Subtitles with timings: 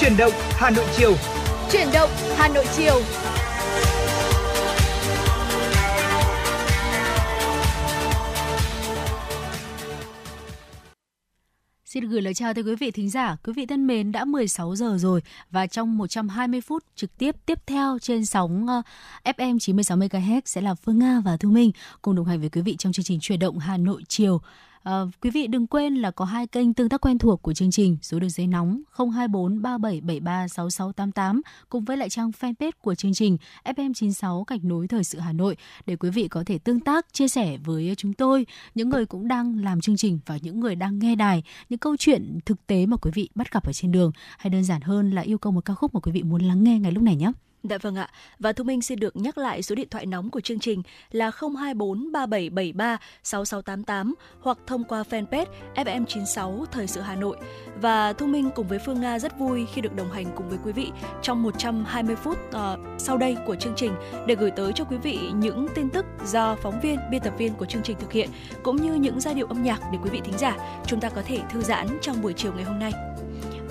[0.00, 1.14] Chuyển động Hà Nội chiều.
[1.72, 3.00] Chuyển động Hà Nội chiều.
[11.84, 13.36] Xin gửi lời chào tới quý vị thính giả.
[13.44, 17.58] Quý vị thân mến, đã 16 giờ rồi và trong 120 phút trực tiếp tiếp
[17.66, 18.84] theo trên sóng uh,
[19.36, 21.70] FM 96 MHz sẽ là Phương Nga và Thu Minh
[22.02, 24.40] cùng đồng hành với quý vị trong chương trình chuyển động Hà Nội chiều.
[24.82, 27.70] À, quý vị đừng quên là có hai kênh tương tác quen thuộc của chương
[27.70, 33.14] trình, số đường dây nóng 024 3773 6688 cùng với lại trang fanpage của chương
[33.14, 37.06] trình FM96 Cạch nối thời sự Hà Nội để quý vị có thể tương tác,
[37.12, 40.74] chia sẻ với chúng tôi, những người cũng đang làm chương trình và những người
[40.74, 43.92] đang nghe đài, những câu chuyện thực tế mà quý vị bắt gặp ở trên
[43.92, 46.42] đường hay đơn giản hơn là yêu cầu một ca khúc mà quý vị muốn
[46.42, 47.32] lắng nghe ngay lúc này nhé.
[47.62, 48.08] Dạ vâng ạ.
[48.38, 51.30] Và Thu Minh xin được nhắc lại số điện thoại nóng của chương trình là
[51.40, 57.36] 024 3773 6688 hoặc thông qua fanpage FM96 Thời sự Hà Nội.
[57.80, 60.58] Và Thu Minh cùng với Phương Nga rất vui khi được đồng hành cùng với
[60.64, 60.90] quý vị
[61.22, 63.92] trong 120 phút uh, sau đây của chương trình
[64.26, 67.54] để gửi tới cho quý vị những tin tức do phóng viên, biên tập viên
[67.54, 68.28] của chương trình thực hiện
[68.62, 71.22] cũng như những giai điệu âm nhạc để quý vị thính giả chúng ta có
[71.26, 72.92] thể thư giãn trong buổi chiều ngày hôm nay.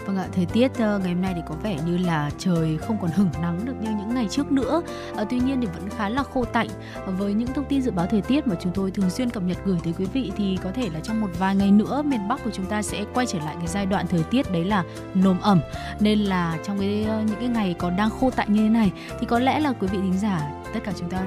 [0.06, 2.98] Vâng ạ, thời tiết ờ, ngày hôm nay thì có vẻ như là trời không
[3.02, 4.82] còn hửng nắng được như những ngày trước nữa.
[5.18, 6.68] À, tuy nhiên thì vẫn khá là khô tạnh.
[6.96, 9.44] À, với những thông tin dự báo thời tiết mà chúng tôi thường xuyên cập
[9.44, 12.28] nhật gửi tới quý vị thì có thể là trong một vài ngày nữa miền
[12.28, 14.84] Bắc của chúng ta sẽ quay trở lại cái giai đoạn thời tiết đấy là
[15.14, 15.60] nồm ẩm.
[16.00, 19.26] Nên là trong cái những cái ngày còn đang khô tạnh như thế này thì
[19.26, 21.22] có lẽ là quý vị thính giả tất cả chúng ta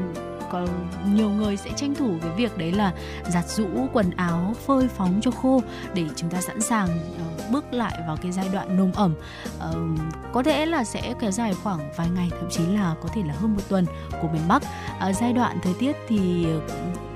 [0.52, 0.66] có
[1.14, 2.92] nhiều người sẽ tranh thủ cái việc đấy là
[3.28, 5.62] giặt rũ quần áo phơi phóng cho khô
[5.94, 9.14] để chúng ta sẵn sàng uh, bước lại vào cái giai đoạn nồm ẩm.
[9.56, 10.00] Uh,
[10.32, 13.34] có thể là sẽ kéo dài khoảng vài ngày thậm chí là có thể là
[13.34, 13.86] hơn một tuần
[14.22, 14.62] của miền Bắc.
[15.08, 16.46] Uh, giai đoạn thời tiết thì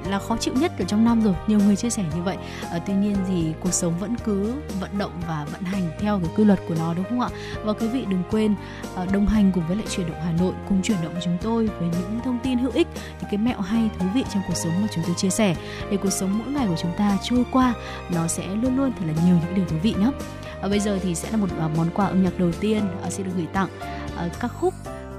[0.08, 2.36] là khó chịu nhất ở trong năm rồi nhiều người chia sẻ như vậy.
[2.70, 6.30] À, tuy nhiên thì cuộc sống vẫn cứ vận động và vận hành theo cái
[6.36, 7.28] quy luật của nó đúng không ạ?
[7.64, 8.54] Và quý vị đừng quên
[8.96, 11.66] à, đồng hành cùng với lại chuyển động Hà Nội cùng chuyển động chúng tôi
[11.66, 12.88] với những thông tin hữu ích
[13.20, 15.56] những cái mẹo hay thú vị trong cuộc sống mà chúng tôi chia sẻ.
[15.90, 17.74] Để cuộc sống mỗi ngày của chúng ta trôi qua
[18.14, 20.10] nó sẽ luôn luôn thật là nhiều những điều thú vị nhé
[20.56, 22.82] à, ờ, bây giờ thì sẽ là một à, món quà âm nhạc đầu tiên
[23.02, 23.68] à, sẽ được gửi tặng
[24.16, 24.74] à, các khúc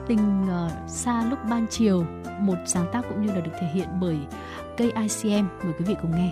[0.08, 2.06] tình uh, xa lúc ban chiều
[2.40, 4.18] một sáng tác cũng như là được thể hiện bởi
[4.78, 6.32] cây ICM mời quý vị cùng nghe.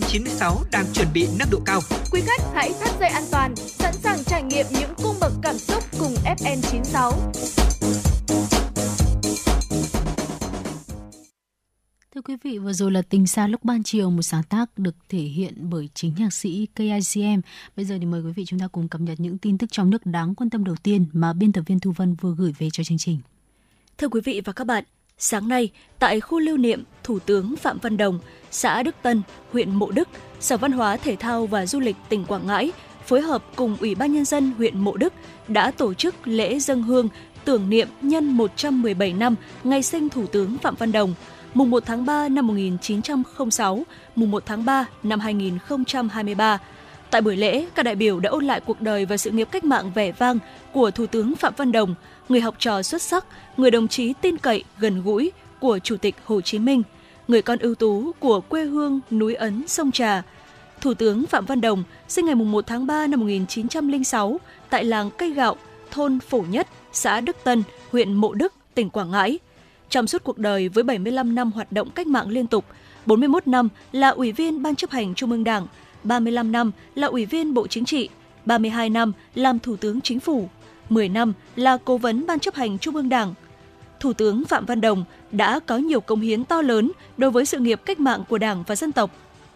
[0.00, 1.80] FM96 đang chuẩn bị nâng độ cao.
[2.12, 5.58] Quý khách hãy thắt dây an toàn, sẵn sàng trải nghiệm những cung bậc cảm
[5.58, 7.12] xúc cùng FN96.
[12.14, 14.94] Thưa quý vị, vừa rồi là Tình xa lúc ban chiều, một sáng tác được
[15.08, 17.40] thể hiện bởi chính nhạc sĩ KICM.
[17.76, 19.90] Bây giờ thì mời quý vị chúng ta cùng cập nhật những tin tức trong
[19.90, 22.68] nước đáng quan tâm đầu tiên mà biên tập viên Thu Vân vừa gửi về
[22.72, 23.18] cho chương trình.
[23.98, 24.84] Thưa quý vị và các bạn,
[25.18, 28.18] sáng nay tại khu lưu niệm Thủ tướng Phạm Văn Đồng,
[28.50, 29.22] xã Đức Tân,
[29.52, 30.08] huyện Mộ Đức,
[30.40, 32.72] Sở Văn hóa Thể thao và Du lịch tỉnh Quảng Ngãi
[33.06, 35.12] phối hợp cùng Ủy ban Nhân dân huyện Mộ Đức
[35.48, 37.08] đã tổ chức lễ dân hương
[37.44, 39.34] tưởng niệm nhân 117 năm
[39.64, 41.14] ngày sinh Thủ tướng Phạm Văn Đồng,
[41.54, 43.82] mùng 1 tháng 3 năm 1906,
[44.16, 46.58] mùng 1 tháng 3 năm 2023.
[47.10, 49.64] Tại buổi lễ, các đại biểu đã ôn lại cuộc đời và sự nghiệp cách
[49.64, 50.38] mạng vẻ vang
[50.72, 51.94] của Thủ tướng Phạm Văn Đồng,
[52.28, 53.24] người học trò xuất sắc,
[53.56, 56.82] người đồng chí tin cậy, gần gũi của Chủ tịch Hồ Chí Minh–
[57.28, 60.22] người con ưu tú của quê hương núi Ấn sông Trà.
[60.80, 65.30] Thủ tướng Phạm Văn Đồng sinh ngày 1 tháng 3 năm 1906 tại làng Cây
[65.32, 65.56] Gạo,
[65.90, 69.38] thôn Phổ Nhất, xã Đức Tân, huyện Mộ Đức, tỉnh Quảng Ngãi.
[69.90, 72.64] Trong suốt cuộc đời với 75 năm hoạt động cách mạng liên tục,
[73.06, 75.66] 41 năm là Ủy viên Ban chấp hành Trung ương Đảng,
[76.04, 78.08] 35 năm là Ủy viên Bộ Chính trị,
[78.44, 80.48] 32 năm làm Thủ tướng Chính phủ,
[80.88, 83.34] 10 năm là Cố vấn Ban chấp hành Trung ương Đảng–
[84.00, 87.58] Thủ tướng Phạm Văn Đồng đã có nhiều công hiến to lớn đối với sự
[87.58, 89.10] nghiệp cách mạng của Đảng và dân tộc.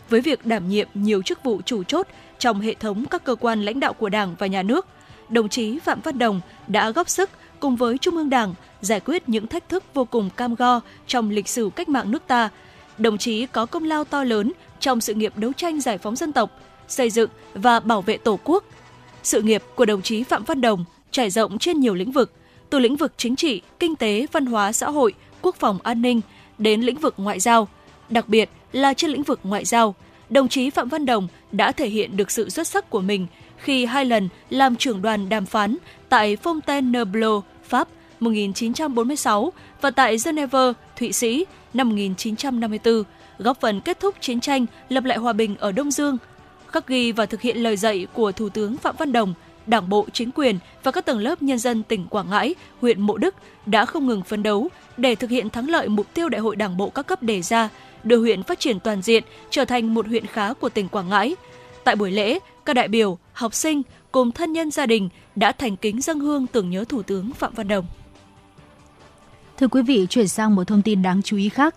[0.08, 2.06] Với việc đảm nhiệm nhiều chức vụ chủ chốt
[2.38, 4.86] trong hệ thống các cơ quan lãnh đạo của Đảng và nhà nước,
[5.28, 9.28] đồng chí Phạm Văn Đồng đã góp sức cùng với Trung ương Đảng giải quyết
[9.28, 12.48] những thách thức vô cùng cam go trong lịch sử cách mạng nước ta.
[12.98, 16.32] Đồng chí có công lao to lớn trong sự nghiệp đấu tranh giải phóng dân
[16.32, 18.64] tộc, xây dựng và bảo vệ Tổ quốc.
[19.22, 22.32] Sự nghiệp của đồng chí Phạm Văn Đồng trải rộng trên nhiều lĩnh vực,
[22.70, 26.20] từ lĩnh vực chính trị, kinh tế, văn hóa xã hội, quốc phòng an ninh
[26.58, 27.68] đến lĩnh vực ngoại giao.
[28.08, 29.94] Đặc biệt là trên lĩnh vực ngoại giao,
[30.30, 33.26] đồng chí Phạm Văn Đồng đã thể hiện được sự xuất sắc của mình
[33.56, 35.76] khi hai lần làm trưởng đoàn đàm phán
[36.08, 37.88] tại Fontainebleau, Pháp
[38.20, 43.02] 1946 và tại Geneva, Thụy Sĩ năm 1954,
[43.38, 46.18] góp phần kết thúc chiến tranh, lập lại hòa bình ở Đông Dương.
[46.66, 49.34] Khắc ghi và thực hiện lời dạy của Thủ tướng Phạm Văn Đồng
[49.66, 53.16] Đảng bộ, chính quyền và các tầng lớp nhân dân tỉnh Quảng Ngãi, huyện Mộ
[53.16, 53.34] Đức
[53.66, 56.76] đã không ngừng phấn đấu để thực hiện thắng lợi mục tiêu Đại hội Đảng
[56.76, 57.68] bộ các cấp đề ra,
[58.04, 61.36] đưa huyện phát triển toàn diện, trở thành một huyện khá của tỉnh Quảng Ngãi.
[61.84, 65.76] Tại buổi lễ, các đại biểu, học sinh cùng thân nhân gia đình đã thành
[65.76, 67.86] kính dâng hương tưởng nhớ Thủ tướng Phạm Văn Đồng.
[69.58, 71.74] Thưa quý vị, chuyển sang một thông tin đáng chú ý khác.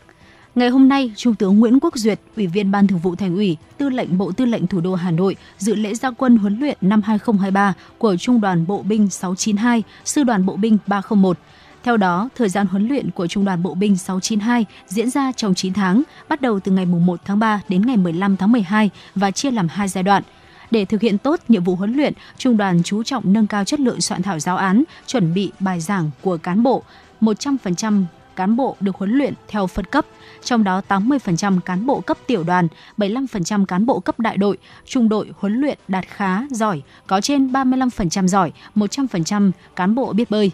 [0.56, 3.58] Ngày hôm nay, Trung tướng Nguyễn Quốc Duyệt, Ủy viên Ban Thường vụ Thành ủy,
[3.78, 6.78] Tư lệnh Bộ Tư lệnh Thủ đô Hà Nội dự lễ gia quân huấn luyện
[6.82, 11.38] năm 2023 của Trung đoàn Bộ binh 692, Sư đoàn Bộ binh 301.
[11.84, 15.56] Theo đó, thời gian huấn luyện của Trung đoàn Bộ binh 692 diễn ra trong
[15.56, 19.32] 9 tháng, bắt đầu từ ngày 1 tháng 3 đến ngày 15 tháng 12 và
[19.32, 20.24] chia làm hai giai đoạn.
[20.72, 23.80] Để thực hiện tốt nhiệm vụ huấn luyện, Trung đoàn chú trọng nâng cao chất
[23.80, 26.84] lượng soạn thảo giáo án, chuẩn bị bài giảng của cán bộ,
[27.22, 28.04] 100%
[28.36, 30.06] cán bộ được huấn luyện theo phân cấp,
[30.44, 35.10] trong đó 80% cán bộ cấp tiểu đoàn, 75% cán bộ cấp đại đội, trung
[35.10, 40.52] đội huấn luyện đạt khá, giỏi, có trên 35% giỏi, 100% cán bộ biết bơi.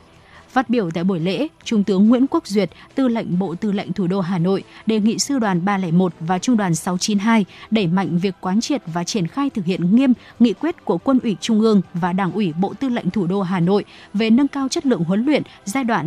[0.52, 3.94] Phát biểu tại buổi lễ, Trung tướng Nguyễn Quốc Duyệt, Tư lệnh Bộ Tư lệnh
[3.94, 8.18] Thủ đô Hà Nội, đề nghị Sư đoàn 301 và Trung đoàn 692 đẩy mạnh
[8.18, 11.62] việc quán triệt và triển khai thực hiện nghiêm nghị quyết của Quân ủy Trung
[11.62, 14.86] ương và Đảng ủy Bộ Tư lệnh Thủ đô Hà Nội về nâng cao chất
[14.86, 16.06] lượng huấn luyện giai đoạn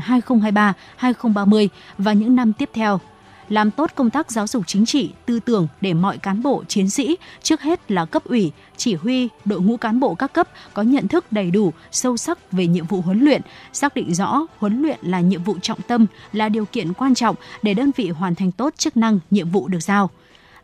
[1.00, 3.00] 2023-2030 và những năm tiếp theo
[3.48, 6.90] làm tốt công tác giáo dục chính trị, tư tưởng để mọi cán bộ, chiến
[6.90, 10.82] sĩ, trước hết là cấp ủy, chỉ huy, đội ngũ cán bộ các cấp có
[10.82, 14.82] nhận thức đầy đủ, sâu sắc về nhiệm vụ huấn luyện, xác định rõ huấn
[14.82, 18.34] luyện là nhiệm vụ trọng tâm, là điều kiện quan trọng để đơn vị hoàn
[18.34, 20.10] thành tốt chức năng, nhiệm vụ được giao.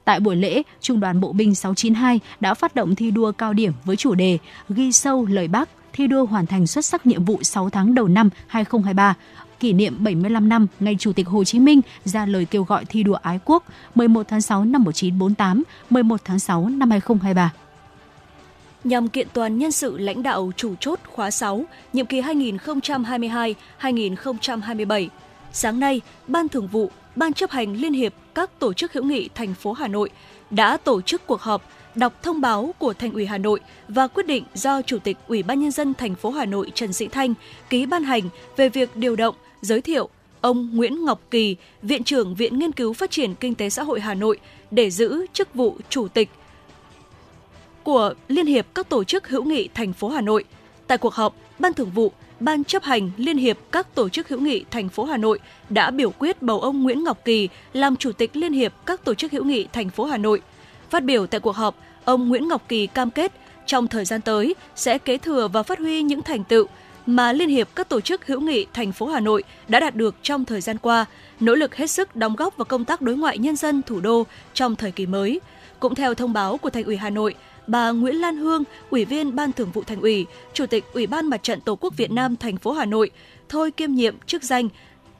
[0.04, 3.72] Tại buổi lễ, Trung đoàn Bộ binh 692 đã phát động thi đua cao điểm
[3.84, 7.42] với chủ đề Ghi sâu lời Bác, thi đua hoàn thành xuất sắc nhiệm vụ
[7.42, 9.14] 6 tháng đầu năm 2023,
[9.60, 13.02] kỷ niệm 75 năm ngày Chủ tịch Hồ Chí Minh ra lời kêu gọi thi
[13.02, 13.64] đua ái quốc
[13.94, 17.52] 11 tháng 6 năm 1948, 11 tháng 6 năm 2023
[18.84, 25.08] nhằm kiện toàn nhân sự lãnh đạo chủ chốt khóa 6, nhiệm kỳ 2022-2027.
[25.52, 29.28] Sáng nay, Ban Thường vụ, Ban chấp hành Liên hiệp các tổ chức hữu nghị
[29.34, 30.10] thành phố Hà Nội
[30.50, 31.62] đã tổ chức cuộc họp
[31.94, 35.42] đọc thông báo của Thành ủy Hà Nội và quyết định do Chủ tịch Ủy
[35.42, 37.34] ban nhân dân thành phố Hà Nội Trần Sĩ Thanh
[37.70, 38.22] ký ban hành
[38.56, 40.08] về việc điều động giới thiệu
[40.40, 44.00] ông Nguyễn Ngọc Kỳ, Viện trưởng Viện Nghiên cứu Phát triển Kinh tế Xã hội
[44.00, 44.38] Hà Nội
[44.70, 46.28] để giữ chức vụ Chủ tịch
[47.82, 50.44] của Liên hiệp các tổ chức hữu nghị thành phố Hà Nội.
[50.86, 54.40] Tại cuộc họp, Ban Thường vụ, Ban chấp hành Liên hiệp các tổ chức hữu
[54.40, 55.38] nghị thành phố Hà Nội
[55.68, 59.14] đã biểu quyết bầu ông Nguyễn Ngọc Kỳ làm Chủ tịch Liên hiệp các tổ
[59.14, 60.40] chức hữu nghị thành phố Hà Nội.
[60.90, 63.32] Phát biểu tại cuộc họp, ông Nguyễn Ngọc Kỳ cam kết
[63.66, 66.66] trong thời gian tới sẽ kế thừa và phát huy những thành tựu
[67.16, 70.14] mà Liên hiệp các tổ chức hữu nghị thành phố Hà Nội đã đạt được
[70.22, 71.06] trong thời gian qua,
[71.40, 74.26] nỗ lực hết sức đóng góp vào công tác đối ngoại nhân dân thủ đô
[74.54, 75.40] trong thời kỳ mới.
[75.80, 77.34] Cũng theo thông báo của Thành ủy Hà Nội,
[77.66, 81.26] bà Nguyễn Lan Hương, Ủy viên Ban Thường vụ Thành ủy, Chủ tịch Ủy ban
[81.26, 83.10] Mặt trận Tổ quốc Việt Nam thành phố Hà Nội,
[83.48, 84.68] thôi kiêm nhiệm chức danh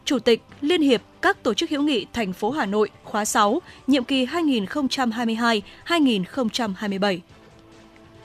[0.05, 3.63] Chủ tịch Liên hiệp các tổ chức hữu nghị thành phố Hà Nội khóa 6,
[3.87, 7.21] nhiệm kỳ 2022-2027.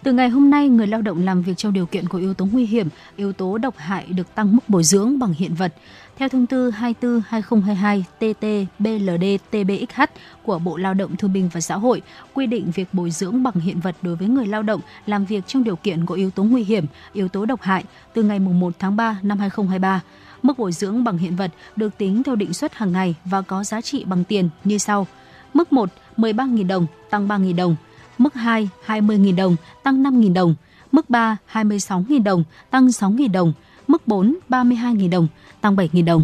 [0.05, 2.45] Từ ngày hôm nay, người lao động làm việc trong điều kiện có yếu tố
[2.45, 5.73] nguy hiểm, yếu tố độc hại được tăng mức bồi dưỡng bằng hiện vật.
[6.17, 10.07] Theo thông tư 24/2022 TT-BLD-TBXH
[10.43, 12.01] của Bộ Lao động Thương binh và Xã hội,
[12.33, 15.47] quy định việc bồi dưỡng bằng hiện vật đối với người lao động làm việc
[15.47, 17.83] trong điều kiện có yếu tố nguy hiểm, yếu tố độc hại
[18.13, 20.01] từ ngày 1 tháng 3 năm 2023.
[20.41, 23.63] Mức bồi dưỡng bằng hiện vật được tính theo định suất hàng ngày và có
[23.63, 25.07] giá trị bằng tiền như sau.
[25.53, 27.75] Mức 1, 13.000 đồng, tăng 3.000 đồng.
[28.17, 30.55] Mức 2, 20.000 đồng, tăng 5.000 đồng.
[30.91, 33.53] Mức 3, 26.000 đồng, tăng 6.000 đồng.
[33.87, 35.27] Mức 4, 32.000 đồng,
[35.61, 36.23] tăng 7.000 đồng.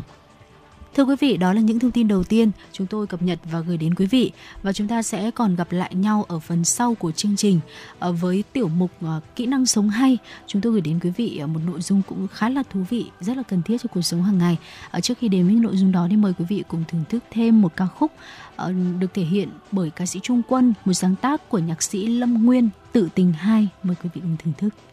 [0.95, 3.59] Thưa quý vị, đó là những thông tin đầu tiên chúng tôi cập nhật và
[3.59, 4.31] gửi đến quý vị
[4.63, 7.59] và chúng ta sẽ còn gặp lại nhau ở phần sau của chương trình
[7.99, 10.17] ờ, với tiểu mục ờ, kỹ năng sống hay.
[10.47, 13.05] Chúng tôi gửi đến quý vị ờ, một nội dung cũng khá là thú vị,
[13.19, 14.57] rất là cần thiết cho cuộc sống hàng ngày.
[15.01, 17.61] Trước khi đến với nội dung đó thì mời quý vị cùng thưởng thức thêm
[17.61, 18.11] một ca khúc
[18.99, 22.45] được thể hiện bởi ca sĩ Trung Quân, một sáng tác của nhạc sĩ Lâm
[22.45, 23.67] Nguyên, Tự tình hai.
[23.83, 24.90] Mời quý vị cùng thưởng thức.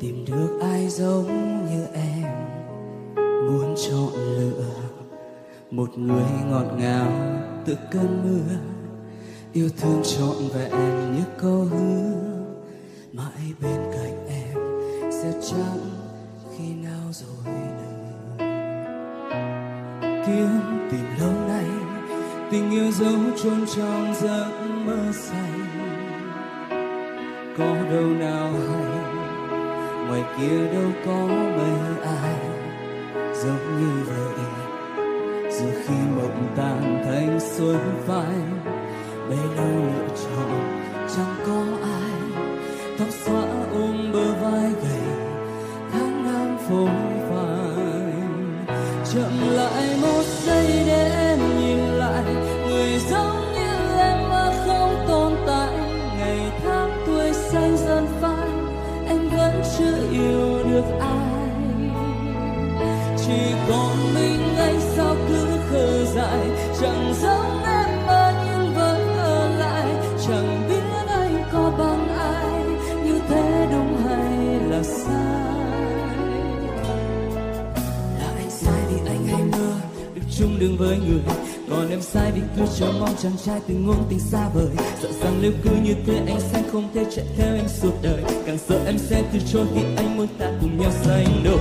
[0.00, 1.26] tìm được ai giống
[1.66, 2.32] như em,
[3.16, 4.64] muốn chọn lựa
[5.70, 7.12] một người ngọt ngào
[7.64, 8.54] từ cơn mưa.
[9.52, 10.72] Yêu thương trọn vẹn
[11.14, 12.12] như câu hứa,
[13.12, 14.58] mãi bên cạnh em
[15.10, 15.80] sẽ chẳng
[16.50, 18.36] khi nào rồi nữa.
[20.26, 20.60] Kiếm
[20.90, 21.66] tìm lâu nay,
[22.50, 24.50] tình yêu dấu chôn trong giấc
[24.86, 25.60] mơ xanh
[27.58, 29.03] có đâu nào hay
[30.14, 32.34] ngoài kia đâu có mấy ai.
[33.34, 34.44] Giống như vậy
[35.50, 38.34] dù khi mộng tàn thành xuôi vai,
[39.28, 40.80] bấy lâu lựa chọn
[41.16, 41.63] chẳng có
[80.64, 81.20] được với người.
[81.70, 84.68] Còn em sai vì cứ chờ mong chàng trai từng ngôn tình xa vời.
[85.02, 88.22] Sợ rằng nếu cứ như thế anh sẽ không thể chạy theo em suốt đời.
[88.46, 91.58] Càng sợ em sẽ từ chối khi anh muốn ta cùng nhau sánh đôi.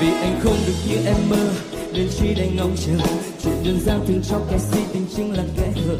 [0.00, 1.52] Vì anh không được như em mơ,
[1.92, 3.06] nên chỉ đành ngóng chờ.
[3.44, 5.96] Chuyện đơn giản thường cho kẻ si tình chính là kẻ hở.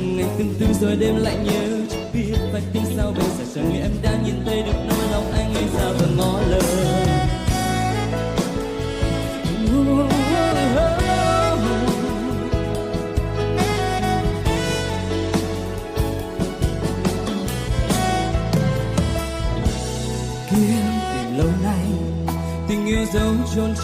[0.00, 3.44] Ngày từng tư rồi đêm lại nhớ, chẳng biết phải tính sao bây giờ.
[3.54, 6.58] Chẳng nghĩ em đã nhìn thấy được nỗi lòng anh ấy ra và ngó lơ.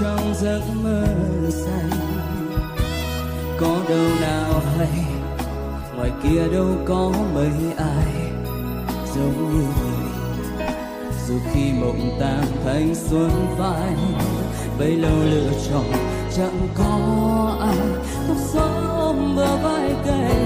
[0.00, 1.06] Trong giấc mơ
[1.50, 2.00] say.
[3.60, 5.04] Có đâu nào hay,
[5.96, 8.14] ngoài kia đâu có mấy ai.
[9.14, 10.08] Giống như mình
[11.28, 13.94] dù khi mộng tan thành xuân phai,
[14.78, 15.92] bấy lâu lựa chọn
[16.36, 17.86] chẳng có ai.
[18.28, 20.36] Tóc gió ôm bờ vai cay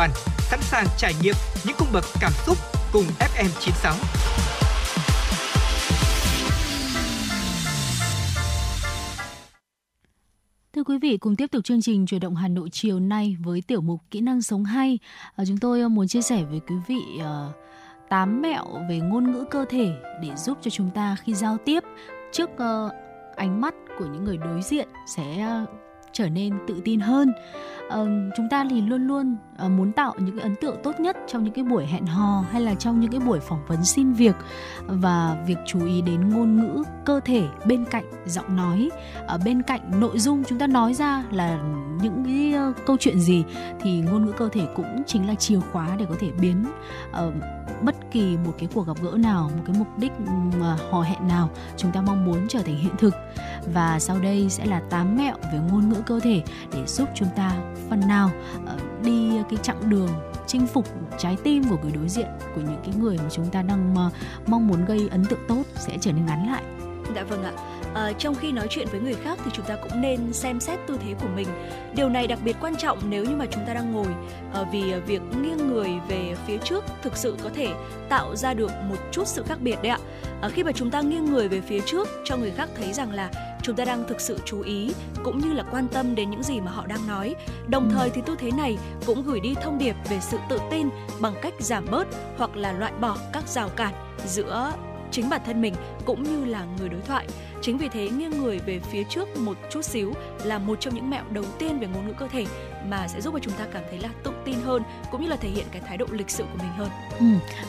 [0.00, 1.34] thắt toàn, sẵn sàng trải nghiệm
[1.66, 2.56] những cung bậc cảm xúc
[2.92, 3.94] cùng FM96.
[10.72, 13.62] Thưa quý vị, cùng tiếp tục chương trình chuyển động Hà Nội chiều nay với
[13.66, 14.98] tiểu mục Kỹ năng sống hay.
[15.36, 19.00] À, chúng tôi ờ, muốn chia sẻ với quý vị ờ, uh, 8 mẹo về
[19.00, 21.82] ngôn ngữ cơ thể để giúp cho chúng ta khi giao tiếp
[22.32, 22.50] trước
[23.36, 25.46] ánh mắt của những người đối diện sẽ
[26.12, 27.32] trở nên tự tin hơn.
[27.88, 31.16] Ờ, chúng ta thì luôn luôn Ờ, muốn tạo những cái ấn tượng tốt nhất
[31.26, 34.12] trong những cái buổi hẹn hò hay là trong những cái buổi phỏng vấn xin
[34.12, 34.36] việc
[34.86, 38.90] và việc chú ý đến ngôn ngữ cơ thể bên cạnh giọng nói.
[39.26, 41.58] Ở bên cạnh nội dung chúng ta nói ra là
[42.02, 43.44] những cái ờ, câu chuyện gì
[43.80, 46.64] thì ngôn ngữ cơ thể cũng chính là chìa khóa để có thể biến
[47.12, 47.32] ờ,
[47.82, 50.12] bất kỳ một cái cuộc gặp gỡ nào, một cái mục đích
[50.60, 53.14] mà hò hẹn nào chúng ta mong muốn trở thành hiện thực.
[53.74, 56.42] Và sau đây sẽ là 8 mẹo về ngôn ngữ cơ thể
[56.72, 57.52] để giúp chúng ta
[57.90, 58.30] phần nào
[59.02, 60.08] đi cái chặng đường
[60.46, 60.86] chinh phục
[61.18, 64.10] trái tim của người đối diện, của những cái người mà chúng ta đang ờ,
[64.46, 66.62] mong muốn gây ấn tượng tốt sẽ trở nên ngắn lại
[67.14, 67.52] Dạ vâng ạ.
[67.94, 70.78] À, trong khi nói chuyện với người khác thì chúng ta cũng nên xem xét
[70.86, 71.48] tư thế của mình.
[71.94, 74.06] Điều này đặc biệt quan trọng nếu như mà chúng ta đang ngồi,
[74.54, 77.68] à, vì việc nghiêng người về phía trước thực sự có thể
[78.08, 79.98] tạo ra được một chút sự khác biệt đấy ạ.
[80.40, 83.12] À, khi mà chúng ta nghiêng người về phía trước cho người khác thấy rằng
[83.12, 83.30] là
[83.62, 84.92] chúng ta đang thực sự chú ý
[85.24, 87.34] cũng như là quan tâm đến những gì mà họ đang nói.
[87.68, 90.88] Đồng thời thì tư thế này cũng gửi đi thông điệp về sự tự tin
[91.20, 93.94] bằng cách giảm bớt hoặc là loại bỏ các rào cản
[94.26, 94.72] giữa
[95.10, 95.74] chính bản thân mình
[96.10, 97.26] cũng như là người đối thoại.
[97.62, 100.12] Chính vì thế nghiêng người về phía trước một chút xíu
[100.44, 102.46] là một trong những mẹo đầu tiên về ngôn ngữ cơ thể
[102.88, 105.36] mà sẽ giúp cho chúng ta cảm thấy là tự tin hơn cũng như là
[105.36, 106.88] thể hiện cái thái độ lịch sự của mình hơn.
[107.18, 107.26] Ừ,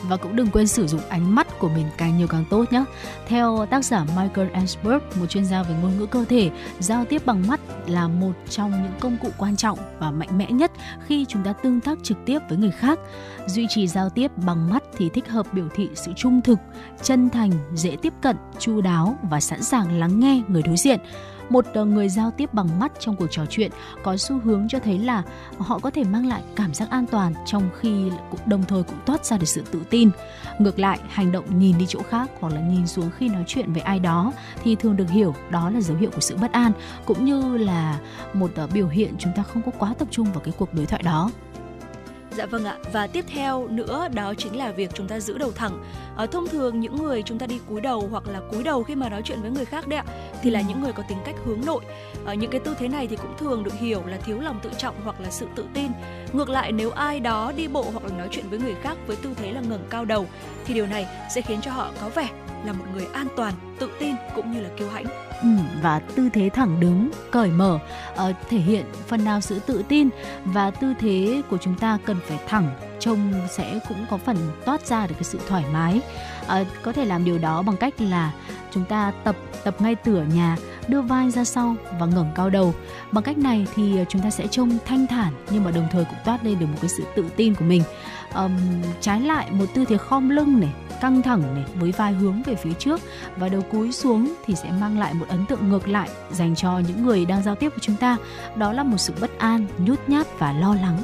[0.08, 2.84] và cũng đừng quên sử dụng ánh mắt của mình càng nhiều càng tốt nhé.
[3.26, 7.26] Theo tác giả Michael Ansberg, một chuyên gia về ngôn ngữ cơ thể, giao tiếp
[7.26, 10.70] bằng mắt là một trong những công cụ quan trọng và mạnh mẽ nhất
[11.06, 12.98] khi chúng ta tương tác trực tiếp với người khác.
[13.46, 16.58] Duy trì giao tiếp bằng mắt thì thích hợp biểu thị sự trung thực,
[17.02, 21.00] chân thành, dễ tiếp cận, chu đáo và sẵn sàng lắng nghe người đối diện.
[21.48, 23.70] một ờ, người giao tiếp bằng mắt trong cuộc trò chuyện
[24.02, 25.22] có xu hướng cho thấy là
[25.58, 28.98] họ có thể mang lại cảm giác an toàn trong khi cũng, đồng thời cũng
[29.06, 30.10] toát ra được sự tự tin
[30.58, 33.72] ngược lại, hành động nhìn đi chỗ khác hoặc là nhìn xuống khi nói chuyện
[33.72, 36.72] với ai đó thì thường được hiểu đó là dấu hiệu của sự bất an,
[37.06, 37.98] cũng như là
[38.32, 40.86] một ờ, biểu hiện chúng ta không có quá tập trung vào cái cuộc đối
[40.86, 41.30] thoại đó
[42.36, 42.76] Dạ vâng ạ.
[42.92, 45.84] Và tiếp theo nữa đó chính là việc chúng ta giữ đầu thẳng.
[46.16, 48.94] Ở thông thường những người chúng ta đi cúi đầu hoặc là cúi đầu khi
[48.94, 50.04] mà nói chuyện với người khác đấy ạ,
[50.42, 50.64] thì là ừ.
[50.68, 51.84] những người có tính cách hướng nội.
[52.24, 54.70] Ở những cái tư thế này thì cũng thường được hiểu là thiếu lòng tự
[54.78, 55.90] trọng hoặc là sự tự tin.
[56.32, 59.16] Ngược lại nếu ai đó đi bộ hoặc là nói chuyện với người khác với
[59.16, 60.26] tư thế là ngẩng cao đầu
[60.66, 62.28] thì điều này sẽ khiến cho họ có vẻ
[62.64, 65.04] là một người an toàn, tự tin cũng như là kiêu hãnh.
[65.42, 65.48] Ừ,
[65.82, 67.78] và tư thế thẳng đứng, cởi mở
[68.12, 70.08] uh, thể hiện phần nào sự tự tin
[70.44, 72.70] và tư thế của chúng ta cần phải thẳng
[73.00, 76.00] trông sẽ cũng có phần toát ra được cái sự thoải mái.
[76.42, 78.32] Uh, có thể làm điều đó bằng cách là
[78.70, 80.56] chúng ta tập tập ngay từ ở nhà
[80.88, 82.74] đưa vai ra sau và ngẩng cao đầu
[83.12, 86.04] bằng cách này thì ờ, chúng ta sẽ trông thanh thản nhưng mà đồng thời
[86.04, 87.82] cũng toát lên được một cái sự tự tin của mình
[88.34, 88.56] um,
[89.00, 92.54] trái lại một tư thế khom lưng này căng thẳng này với vai hướng về
[92.54, 93.00] phía trước
[93.36, 96.78] và đầu cúi xuống thì sẽ mang lại một ấn tượng ngược lại dành cho
[96.78, 98.16] những người đang giao tiếp với chúng ta
[98.56, 100.98] đó là một sự bất an nhút nhát và lo lắng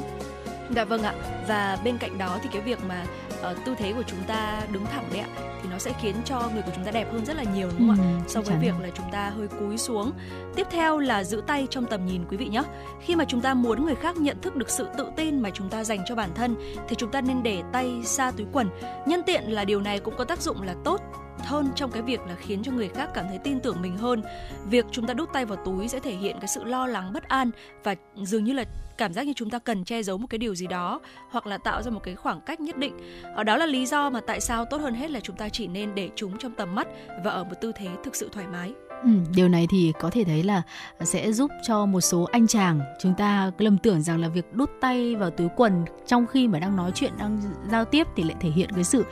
[0.75, 1.13] Dạ vâng ạ.
[1.47, 3.05] Và bên cạnh đó thì cái việc mà
[3.51, 5.27] uh, tư thế của chúng ta đứng thẳng đấy ạ
[5.63, 7.87] thì nó sẽ khiến cho người của chúng ta đẹp hơn rất là nhiều đúng
[7.87, 8.27] không ừ, ạ?
[8.27, 10.11] So với việc là chúng ta hơi cúi xuống.
[10.55, 12.63] Tiếp theo là giữ tay trong tầm nhìn quý vị nhé.
[13.01, 15.69] Khi mà chúng ta muốn người khác nhận thức được sự tự tin mà chúng
[15.69, 16.55] ta dành cho bản thân
[16.87, 18.69] thì chúng ta nên để tay xa túi quần.
[19.05, 21.01] Nhân tiện là điều này cũng có tác dụng là tốt
[21.45, 24.23] hơn trong cái việc là khiến cho người khác cảm thấy tin tưởng mình hơn.
[24.65, 27.27] Việc chúng ta đút tay vào túi sẽ thể hiện cái sự lo lắng bất
[27.27, 27.51] an
[27.83, 28.63] và dường như là
[28.97, 31.57] cảm giác như chúng ta cần che giấu một cái điều gì đó hoặc là
[31.57, 32.97] tạo ra một cái khoảng cách nhất định.
[33.35, 35.67] Ở đó là lý do mà tại sao tốt hơn hết là chúng ta chỉ
[35.67, 36.87] nên để chúng trong tầm mắt
[37.23, 38.73] và ở một tư thế thực sự thoải mái.
[39.03, 40.61] Ừ, điều này thì có thể thấy là
[41.01, 44.69] sẽ giúp cho một số anh chàng chúng ta lầm tưởng rằng là việc đút
[44.81, 48.35] tay vào túi quần trong khi mà đang nói chuyện đang giao tiếp thì lại
[48.39, 49.05] thể hiện cái sự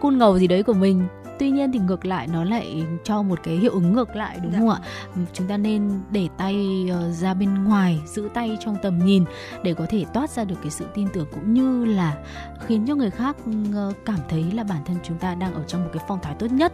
[0.00, 1.06] cun ngầu gì đấy của mình
[1.38, 4.52] tuy nhiên thì ngược lại nó lại cho một cái hiệu ứng ngược lại đúng
[4.52, 4.58] dạ.
[4.58, 4.80] không ạ
[5.32, 9.24] chúng ta nên để tay ờ, ra bên ngoài giữ tay trong tầm nhìn
[9.62, 12.16] để có thể toát ra được cái sự tin tưởng cũng như là
[12.66, 13.36] khiến cho người khác
[13.74, 16.34] ờ, cảm thấy là bản thân chúng ta đang ở trong một cái phong thái
[16.38, 16.72] tốt nhất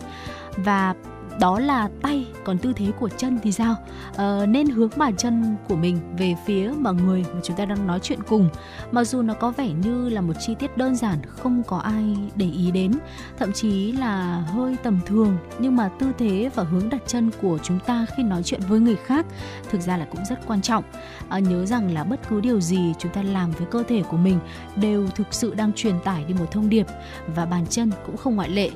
[0.56, 0.94] và
[1.38, 3.74] đó là tay còn tư thế của chân thì sao?
[4.16, 7.86] Ờ, nên hướng bàn chân của mình về phía mà người mà chúng ta đang
[7.86, 8.48] nói chuyện cùng.
[8.90, 12.16] Mặc dù nó có vẻ như là một chi tiết đơn giản không có ai
[12.34, 12.92] để ý đến
[13.38, 17.58] thậm chí là hơi tầm thường nhưng mà tư thế và hướng đặt chân của
[17.62, 19.26] chúng ta khi nói chuyện với người khác
[19.70, 20.84] thực ra là cũng rất quan trọng.
[21.28, 24.16] À, nhớ rằng là bất cứ điều gì chúng ta làm với cơ thể của
[24.16, 24.38] mình
[24.76, 26.86] đều thực sự đang truyền tải đi một thông điệp
[27.34, 28.70] và bàn chân cũng không ngoại lệ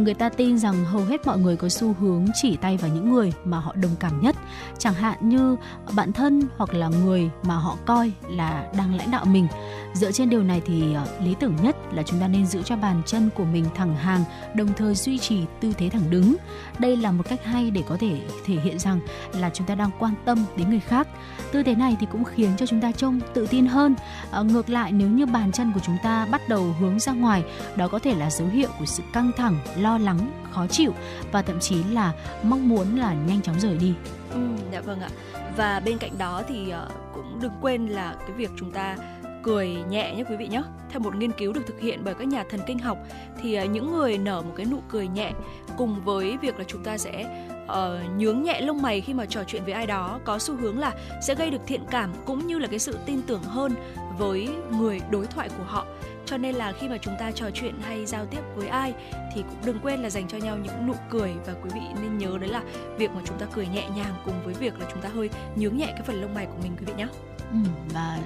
[0.00, 3.12] người ta tin rằng hầu hết mọi người có xu hướng chỉ tay vào những
[3.12, 4.36] người mà họ đồng cảm nhất.
[4.78, 5.56] Chẳng hạn như
[5.96, 9.46] bạn thân hoặc là người mà họ coi là đang lãnh đạo mình
[9.94, 12.76] dựa trên điều này thì ờ, lý tưởng nhất là chúng ta nên giữ cho
[12.76, 16.36] bàn chân của mình thẳng hàng đồng thời duy trì tư thế thẳng đứng.
[16.78, 19.00] Đây là một cách hay để có thể thể hiện rằng
[19.32, 21.08] là chúng ta đang quan tâm đến người khác.
[21.52, 23.94] Tư thế này thì cũng khiến cho chúng ta trông tự tin hơn.
[24.30, 27.44] À, ngược lại nếu như bàn chân của chúng ta bắt đầu hướng ra ngoài
[27.76, 30.18] đó có thể là dấu hiệu của sự căng thẳng lo lắng
[30.52, 30.92] khó chịu
[31.32, 33.94] và thậm chí là mong muốn là nhanh chóng rời đi.
[34.30, 34.40] Ừ,
[34.72, 35.08] dạ vâng ạ.
[35.56, 38.96] Và bên cạnh đó thì ờ, cũng đừng quên là cái việc chúng ta
[39.44, 40.62] cười nhẹ nhé quý vị nhé.
[40.90, 42.98] Theo một nghiên cứu được thực hiện bởi các nhà thần kinh học
[43.42, 45.32] thì ờ, những người nở một cái nụ cười nhẹ
[45.76, 49.44] cùng với việc là chúng ta sẽ uh, nhướng nhẹ lông mày khi mà trò
[49.46, 52.58] chuyện với ai đó có xu hướng là sẽ gây được thiện cảm cũng như
[52.58, 53.72] là cái sự tin tưởng hơn
[54.18, 55.86] với người đối thoại của họ
[56.26, 58.94] cho nên là khi mà chúng ta trò chuyện hay giao tiếp với ai
[59.34, 62.18] thì cũng đừng quên là dành cho nhau những nụ cười và quý vị nên
[62.18, 62.62] nhớ đấy là
[62.98, 65.76] việc mà chúng ta cười nhẹ nhàng cùng với việc là chúng ta hơi nhướng
[65.76, 67.06] nhẹ cái phần lông mày của mình quý vị nhé.
[67.52, 67.58] Ừ,
[67.94, 68.18] và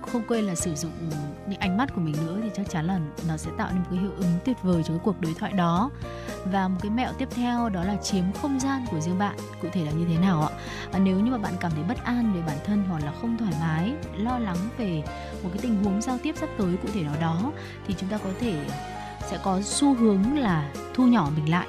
[0.00, 0.92] không quên là sử dụng
[1.48, 3.86] những ánh mắt của mình nữa thì chắc chắn là nó sẽ tạo nên một
[3.90, 5.90] cái hiệu ứng tuyệt vời cho cái cuộc đối thoại đó.
[6.44, 9.68] Và một cái mẹo tiếp theo đó là chiếm không gian của riêng bạn cụ
[9.72, 10.50] thể là như thế nào ạ?
[10.92, 13.38] À, nếu như mà bạn cảm thấy bất an về bản thân hoặc là không
[13.38, 15.02] thoải mái lo lắng về
[15.42, 17.52] một cái tình huống giao tiếp sắp tới cụ thể nào đó
[17.86, 18.64] thì chúng ta có thể
[19.26, 21.66] sẽ có xu hướng là thu nhỏ mình lại.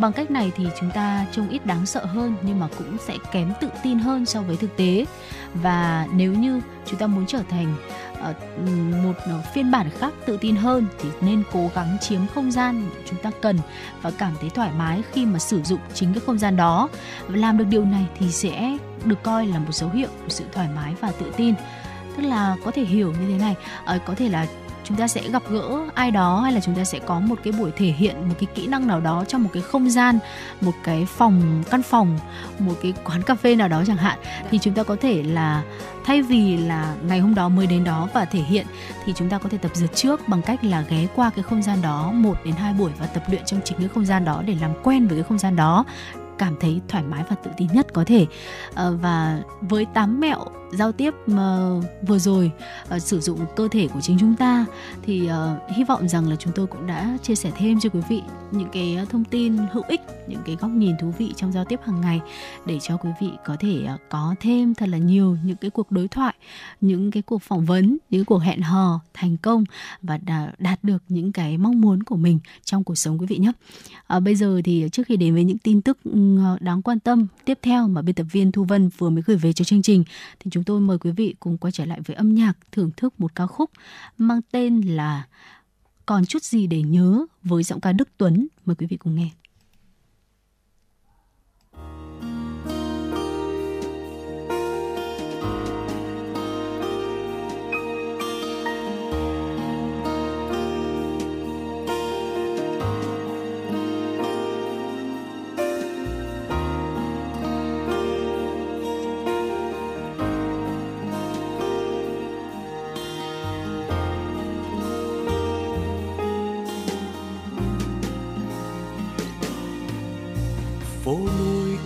[0.00, 3.16] Bằng cách này thì chúng ta trông ít đáng sợ hơn nhưng mà cũng sẽ
[3.32, 5.04] kém tự tin hơn so với thực tế
[5.54, 7.76] và nếu như chúng ta muốn trở thành
[8.20, 8.34] ờ,
[9.02, 9.12] một
[9.54, 13.30] phiên bản khác tự tin hơn thì nên cố gắng chiếm không gian chúng ta
[13.40, 13.58] cần
[14.02, 16.88] và cảm thấy thoải mái khi mà sử dụng chính cái không gian đó.
[17.26, 20.44] Và làm được điều này thì sẽ được coi là một dấu hiệu của sự
[20.52, 21.54] thoải mái và tự tin.
[22.16, 24.46] Tức là có thể hiểu như thế này ờ, có thể là
[24.92, 27.52] chúng ta sẽ gặp gỡ ai đó hay là chúng ta sẽ có một cái
[27.58, 30.18] buổi thể hiện một cái kỹ năng nào đó trong một cái không gian
[30.60, 32.18] một cái phòng căn phòng
[32.58, 34.18] một cái quán cà phê nào đó chẳng hạn.
[34.50, 35.62] Thì chúng ta có thể là
[36.04, 38.66] thay vì là ngày hôm đó mới đến đó và thể hiện
[39.04, 41.62] thì chúng ta có thể tập dượt trước bằng cách là ghé qua cái không
[41.62, 44.42] gian đó một đến hai buổi và tập luyện trong chính cái không gian đó
[44.46, 45.84] để làm quen với cái không gian đó
[46.38, 48.26] cảm thấy thoải mái và tự tin nhất có thể.
[48.74, 50.38] Ờ, và với tám mẹo
[50.72, 52.50] giao tiếp uh, vừa rồi
[52.94, 54.66] uh, sử dụng cơ thể của chính chúng ta
[55.02, 58.00] thì uh, hy vọng rằng là chúng tôi cũng đã chia sẻ thêm cho quý
[58.08, 61.64] vị những cái thông tin hữu ích những cái góc nhìn thú vị trong giao
[61.64, 62.20] tiếp hàng ngày
[62.66, 65.90] để cho quý vị có thể uh, có thêm thật là nhiều những cái cuộc
[65.90, 66.34] đối thoại
[66.80, 69.64] những cái cuộc phỏng vấn những cuộc hẹn hò thành công
[70.02, 70.18] và
[70.58, 73.52] đạt được những cái mong muốn của mình trong cuộc sống quý vị nhé.
[74.16, 77.26] Uh, bây giờ thì trước khi đến với những tin tức ừ, đáng quan tâm
[77.44, 80.04] tiếp theo mà biên tập viên Thu Vân vừa mới gửi về cho chương trình
[80.40, 83.20] thì chúng tôi mời quý vị cùng quay trở lại với âm nhạc thưởng thức
[83.20, 83.70] một ca khúc
[84.18, 85.26] mang tên là
[86.06, 88.48] Còn chút gì để nhớ với giọng ca Đức Tuấn.
[88.64, 89.30] Mời quý vị cùng nghe.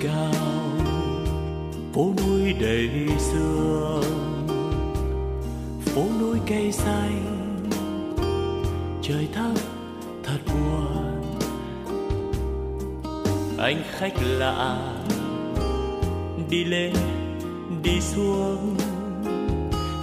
[0.06, 0.32] Cao.
[1.94, 4.02] Phố núi đầy sương,
[5.80, 7.22] phố núi cây xanh.
[9.02, 9.52] Trời thấp
[10.24, 11.22] thật buồn.
[13.58, 14.78] Anh khách lạ,
[16.50, 16.92] đi lên,
[17.82, 18.76] đi xuống.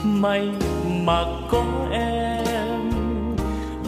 [0.03, 0.49] May
[1.03, 2.91] mà có em,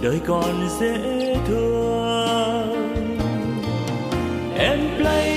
[0.01, 2.95] đời còn dễ thương.
[4.57, 5.34] Em play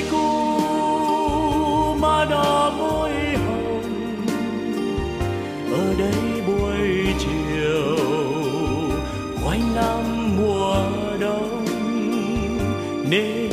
[13.10, 13.50] nên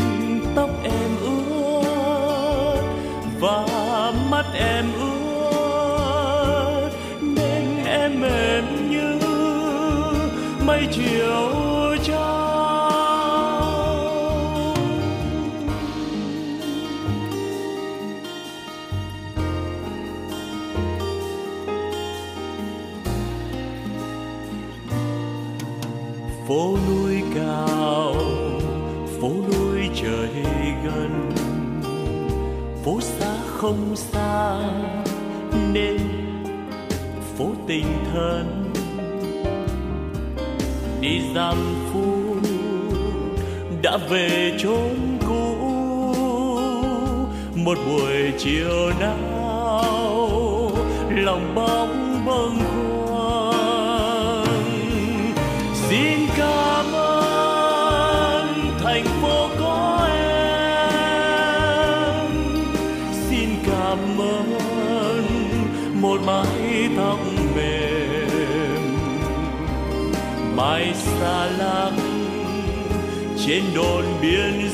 [0.56, 2.82] tóc em ướt
[3.40, 3.66] và
[4.30, 6.90] mắt em ướt
[7.22, 9.20] nên em mềm như
[10.66, 11.55] mây chiều
[33.66, 34.60] không xa,
[35.74, 35.98] nên
[37.38, 38.74] phố tình thân.
[41.02, 41.56] Đi dăm
[41.94, 42.38] phút
[43.82, 45.56] đã về chốn cũ,
[47.56, 50.72] một buổi chiều nào
[51.10, 52.60] lòng bóng bâng
[53.08, 53.66] khuâng.
[55.74, 56.65] Xin cảm
[73.48, 74.65] trên đồn biên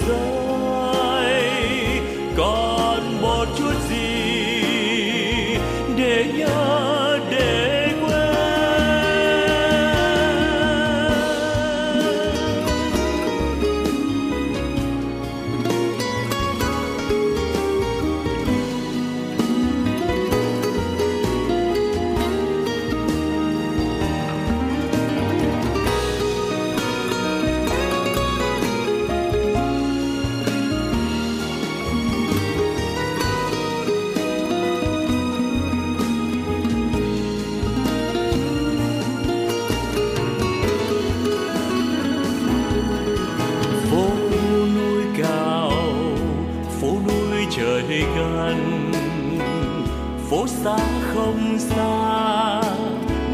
[50.63, 50.77] xa
[51.13, 52.61] không xa,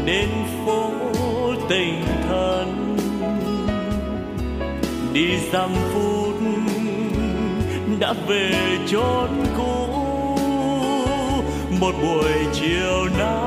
[0.04, 0.28] nên
[0.66, 0.90] phố
[1.68, 2.96] tình thân.
[5.12, 6.34] Đi dăm phút
[8.00, 8.52] đã về
[8.86, 9.86] chốn cũ,
[11.80, 13.37] một buổi chiều nay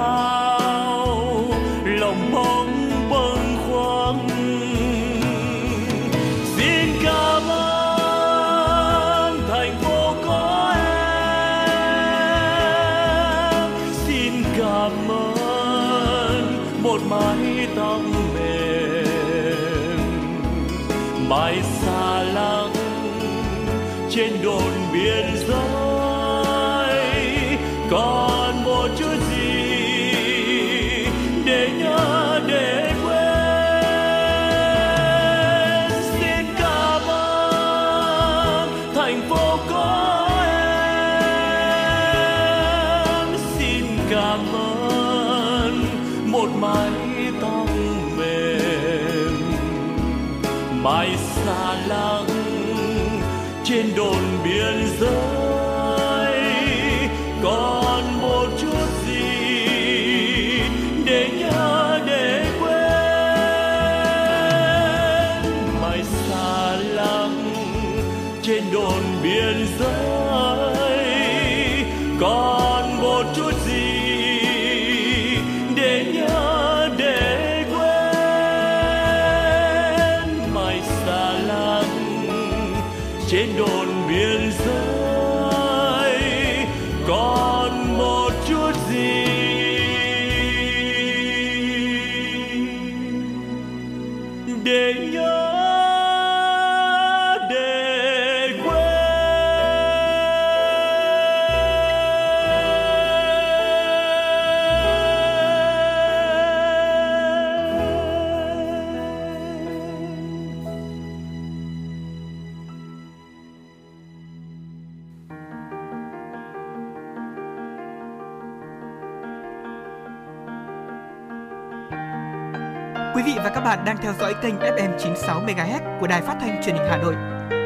[124.01, 127.15] theo dõi kênh FM 96 MHz của đài phát thanh truyền hình Hà Nội.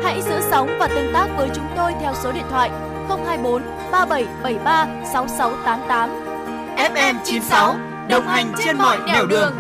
[0.04, 2.69] Hãy giữ sóng và tương tác với chúng tôi theo số điện thoại
[3.10, 6.10] 024 3773 6688.
[6.93, 7.76] FM 96
[8.10, 9.54] đồng hành trên mọi nẻo đường.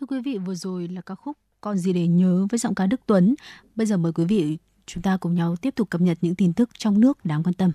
[0.00, 2.86] Thưa quý vị, vừa rồi là ca khúc Còn gì để nhớ với giọng ca
[2.86, 3.34] Đức Tuấn.
[3.76, 6.52] Bây giờ mời quý vị chúng ta cùng nhau tiếp tục cập nhật những tin
[6.52, 7.72] tức trong nước đáng quan tâm.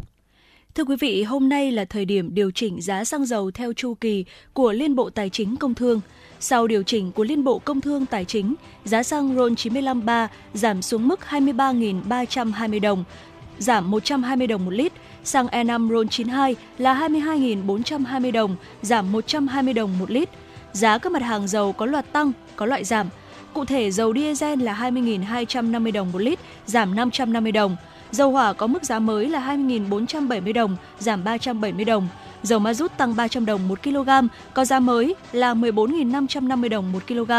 [0.75, 3.93] Thưa quý vị, hôm nay là thời điểm điều chỉnh giá xăng dầu theo chu
[3.93, 6.01] kỳ của Liên Bộ Tài chính Công Thương.
[6.39, 10.27] Sau điều chỉnh của Liên Bộ Công Thương Tài chính, giá xăng RON 95 3
[10.53, 13.03] giảm xuống mức 23.320 đồng,
[13.57, 14.93] giảm 120 đồng một lít.
[15.23, 20.29] Xăng E5 RON 92 là 22.420 đồng, giảm 120 đồng một lít.
[20.71, 23.07] Giá các mặt hàng dầu có loạt tăng, có loại giảm.
[23.53, 27.75] Cụ thể, dầu diesel là 20.250 đồng một lít, giảm 550 đồng.
[28.11, 32.07] Dầu hỏa có mức giá mới là 20.470 đồng, giảm 370 đồng.
[32.43, 34.09] Dầu ma rút tăng 300 đồng 1 kg,
[34.53, 37.31] có giá mới là 14.550 đồng 1 kg.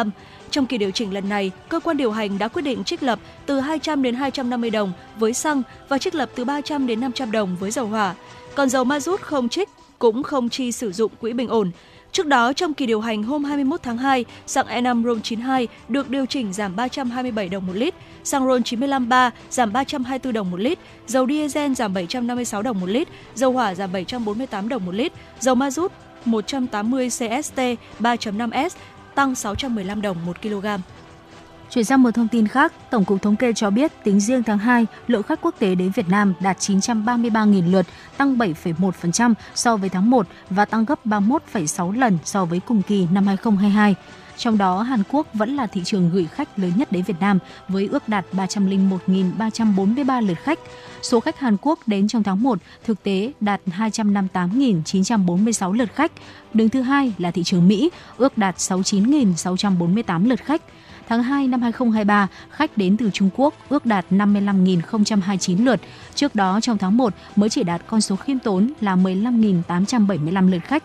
[0.51, 3.18] Trong kỳ điều chỉnh lần này, cơ quan điều hành đã quyết định trích lập
[3.46, 7.57] từ 200 đến 250 đồng với xăng và trích lập từ 300 đến 500 đồng
[7.61, 8.14] với dầu hỏa.
[8.55, 9.68] Còn dầu ma rút không trích
[9.99, 11.70] cũng không chi sử dụng quỹ bình ổn.
[12.12, 16.11] Trước đó, trong kỳ điều hành hôm 21 tháng 2, xăng E5 RON 92 được
[16.11, 17.94] điều chỉnh giảm 327 đồng một lít,
[18.25, 22.87] xăng RON 95 3 giảm 324 đồng một lít, dầu diesel giảm 756 đồng một
[22.87, 25.92] lít, dầu hỏa giảm 748 đồng một lít, dầu ma rút
[26.25, 27.59] 180 CST
[28.01, 28.70] 3.5S
[29.14, 30.66] tăng 615 đồng một kg.
[31.70, 34.58] Chuyển sang một thông tin khác, Tổng cục Thống kê cho biết tính riêng tháng
[34.58, 39.88] 2, lượng khách quốc tế đến Việt Nam đạt 933.000 lượt, tăng 7,1% so với
[39.88, 43.94] tháng 1 và tăng gấp 31,6 lần so với cùng kỳ năm 2022.
[44.37, 47.38] Trong đó, Hàn Quốc vẫn là thị trường gửi khách lớn nhất đến Việt Nam
[47.68, 50.58] với ước đạt 301.343 lượt khách.
[51.02, 56.12] Số khách Hàn Quốc đến trong tháng 1 thực tế đạt 258.946 lượt khách.
[56.54, 60.62] Đứng thứ hai là thị trường Mỹ, ước đạt 69.648 lượt khách.
[61.11, 65.81] Tháng 2 năm 2023, khách đến từ Trung Quốc ước đạt 55.029 lượt.
[66.15, 70.58] Trước đó trong tháng 1 mới chỉ đạt con số khiêm tốn là 15.875 lượt
[70.65, 70.85] khách.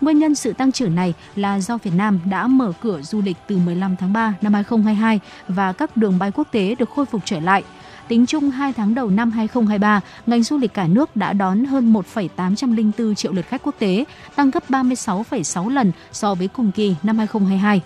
[0.00, 3.36] Nguyên nhân sự tăng trưởng này là do Việt Nam đã mở cửa du lịch
[3.46, 7.22] từ 15 tháng 3 năm 2022 và các đường bay quốc tế được khôi phục
[7.24, 7.62] trở lại.
[8.08, 11.92] Tính chung 2 tháng đầu năm 2023, ngành du lịch cả nước đã đón hơn
[11.92, 14.04] 1,804 triệu lượt khách quốc tế,
[14.36, 17.82] tăng gấp 36,6 lần so với cùng kỳ năm 2022.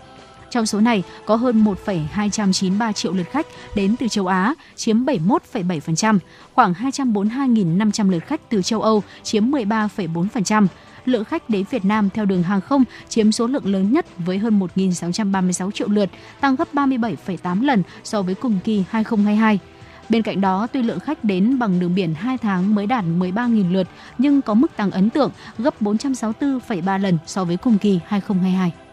[0.56, 6.18] Trong số này, có hơn 1,293 triệu lượt khách đến từ châu Á, chiếm 71,7%,
[6.54, 10.66] khoảng 242.500 lượt khách từ châu Âu, chiếm 13,4%.
[11.04, 14.38] Lượng khách đến Việt Nam theo đường hàng không chiếm số lượng lớn nhất với
[14.38, 19.58] hơn 1.636 triệu lượt, tăng gấp 37,8 lần so với cùng kỳ 2022.
[20.08, 23.72] Bên cạnh đó, tuy lượng khách đến bằng đường biển 2 tháng mới đạt 13.000
[23.72, 23.88] lượt,
[24.18, 28.85] nhưng có mức tăng ấn tượng gấp 464,3 lần so với cùng kỳ 2022.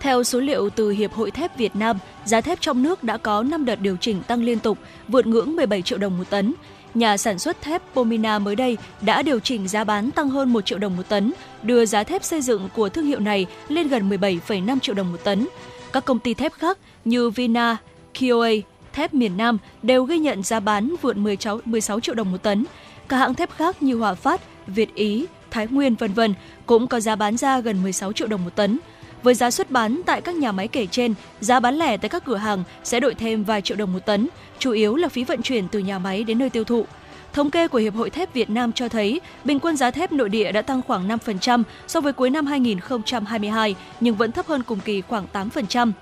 [0.00, 3.42] Theo số liệu từ Hiệp hội Thép Việt Nam, giá thép trong nước đã có
[3.42, 4.78] 5 đợt điều chỉnh tăng liên tục,
[5.08, 6.54] vượt ngưỡng 17 triệu đồng một tấn.
[6.94, 10.66] nhà sản xuất thép Pomina mới đây đã điều chỉnh giá bán tăng hơn 1
[10.66, 11.32] triệu đồng một tấn,
[11.62, 15.24] đưa giá thép xây dựng của thương hiệu này lên gần 17,5 triệu đồng một
[15.24, 15.48] tấn.
[15.92, 17.76] Các công ty thép khác như Vina,
[18.20, 18.50] KOA,
[18.92, 21.16] thép miền Nam đều ghi nhận giá bán vượt
[21.64, 22.64] 16 triệu đồng một tấn.
[23.08, 26.34] Các hãng thép khác như Hòa Phát, Việt Ý, Thái Nguyên vân vân
[26.66, 28.78] cũng có giá bán ra gần 16 triệu đồng một tấn.
[29.22, 32.24] Với giá xuất bán tại các nhà máy kể trên, giá bán lẻ tại các
[32.24, 35.42] cửa hàng sẽ đội thêm vài triệu đồng một tấn, chủ yếu là phí vận
[35.42, 36.86] chuyển từ nhà máy đến nơi tiêu thụ.
[37.32, 40.28] Thống kê của Hiệp hội Thép Việt Nam cho thấy, bình quân giá thép nội
[40.28, 44.80] địa đã tăng khoảng 5% so với cuối năm 2022, nhưng vẫn thấp hơn cùng
[44.80, 45.92] kỳ khoảng 8%.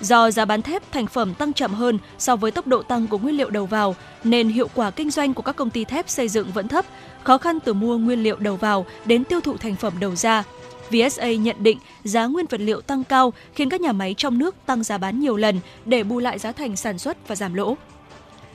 [0.00, 3.18] Do giá bán thép thành phẩm tăng chậm hơn so với tốc độ tăng của
[3.18, 6.28] nguyên liệu đầu vào, nên hiệu quả kinh doanh của các công ty thép xây
[6.28, 6.84] dựng vẫn thấp,
[7.24, 10.44] khó khăn từ mua nguyên liệu đầu vào đến tiêu thụ thành phẩm đầu ra.
[10.90, 14.54] VSA nhận định giá nguyên vật liệu tăng cao khiến các nhà máy trong nước
[14.66, 17.76] tăng giá bán nhiều lần để bù lại giá thành sản xuất và giảm lỗ.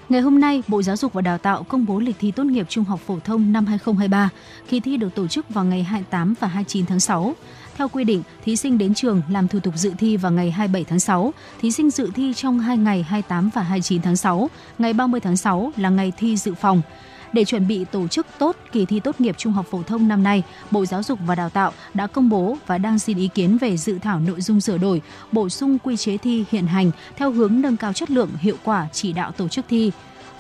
[0.10, 2.66] Ngày hôm nay, Bộ Giáo dục và Đào tạo công bố lịch thi tốt nghiệp
[2.70, 4.30] trung học phổ thông năm 2023.
[4.70, 7.36] Kỳ thi được tổ chức vào ngày 28 và 29 tháng 6.
[7.78, 10.84] Theo quy định, thí sinh đến trường làm thủ tục dự thi vào ngày 27
[10.84, 14.94] tháng 6, thí sinh dự thi trong 2 ngày 28 và 29 tháng 6, ngày
[14.94, 16.82] 30 tháng 6 là ngày thi dự phòng.
[17.34, 20.24] Để chuẩn bị tổ chức tốt kỳ thi tốt nghiệp trung học phổ thông năm
[20.24, 23.58] nay, Bộ Giáo dục và Đào tạo đã công bố và đang xin ý kiến
[23.58, 27.32] về dự thảo nội dung sửa đổi, bổ sung quy chế thi hiện hành theo
[27.32, 29.92] hướng nâng cao chất lượng, hiệu quả chỉ đạo tổ chức thi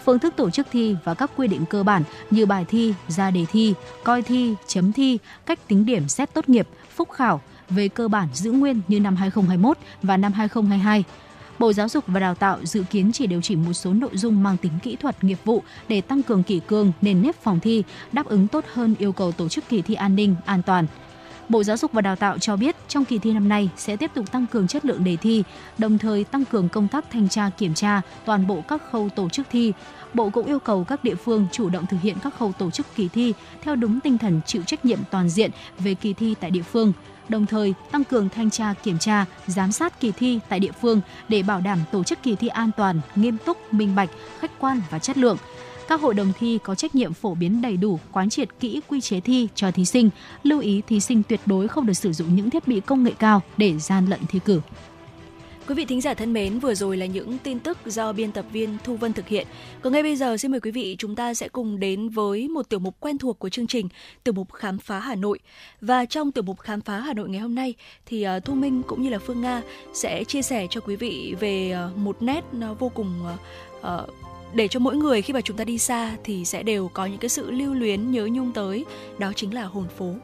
[0.06, 3.32] phương thức tổ chức thi và các quy định cơ bản như bài thi, ra
[3.32, 3.74] đề thi,
[4.04, 8.28] coi thi, chấm thi, cách tính điểm xét tốt nghiệp, phúc khảo về cơ bản
[8.34, 11.04] giữ nguyên như năm 2021 và năm 2022.
[11.60, 14.44] Bộ Giáo dục và Đào tạo dự kiến chỉ điều chỉnh một số nội dung
[14.44, 17.84] mang tính kỹ thuật nghiệp vụ để tăng cường kỷ cương nền nếp phòng thi,
[18.12, 20.88] đáp ứng tốt hơn yêu cầu tổ chức kỳ thi an ninh, an toàn.
[21.50, 24.12] Bộ Giáo dục và Đào tạo cho biết trong kỳ thi năm nay sẽ tiếp
[24.14, 25.44] tục tăng cường chất lượng đề thi,
[25.78, 29.30] đồng thời tăng cường công tác thanh tra kiểm tra toàn bộ các khâu tổ
[29.30, 29.74] chức thi.
[30.14, 32.86] Bộ cũng yêu cầu các địa phương chủ động thực hiện các khâu tổ chức
[32.96, 36.52] kỳ thi theo đúng tinh thần chịu trách nhiệm toàn diện về kỳ thi tại
[36.52, 36.94] địa phương,
[37.30, 41.02] đồng thời tăng cường thanh tra kiểm tra, giám sát kỳ thi tại địa phương
[41.30, 44.10] để bảo đảm tổ chức kỳ thi an toàn, nghiêm túc, minh bạch,
[44.40, 45.38] khách quan và chất lượng.
[45.88, 49.02] Các hội đồng thi có trách nhiệm phổ biến đầy đủ, quán triệt kỹ quy
[49.02, 50.10] chế thi cho thí sinh,
[50.44, 53.12] lưu ý thí sinh tuyệt đối không được sử dụng những thiết bị công nghệ
[53.20, 54.62] cao để gian lận thi cử.
[55.68, 58.46] Quý vị thính giả thân mến, vừa rồi là những tin tức do biên tập
[58.52, 59.48] viên Thu Vân thực hiện.
[59.82, 62.70] Còn ngay bây giờ xin mời quý vị chúng ta sẽ cùng đến với một
[62.70, 63.88] tiểu mục quen thuộc của chương trình,
[64.24, 65.40] tiểu mục khám phá Hà Nội.
[65.82, 67.74] Và trong tiểu mục khám phá Hà Nội ngày hôm nay
[68.06, 69.62] thì uh, Thu Minh cũng như là Phương Nga
[69.94, 73.14] sẽ chia sẻ cho quý vị về uh, một nét nó vô cùng
[73.80, 73.88] uh,
[74.54, 77.20] để cho mỗi người khi mà chúng ta đi xa thì sẽ đều có những
[77.20, 78.86] cái sự lưu luyến nhớ nhung tới
[79.18, 80.16] đó chính là hồn phố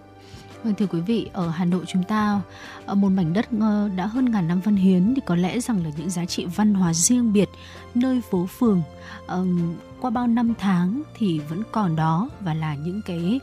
[0.63, 2.41] Vâng thưa quý vị, ở Hà Nội chúng ta
[2.85, 5.83] ở một mảnh đất ờ, đã hơn ngàn năm văn hiến thì có lẽ rằng
[5.83, 7.49] là những giá trị văn hóa riêng biệt
[7.95, 8.81] nơi phố phường
[9.27, 13.39] um, qua bao năm tháng thì vẫn còn đó và là những cái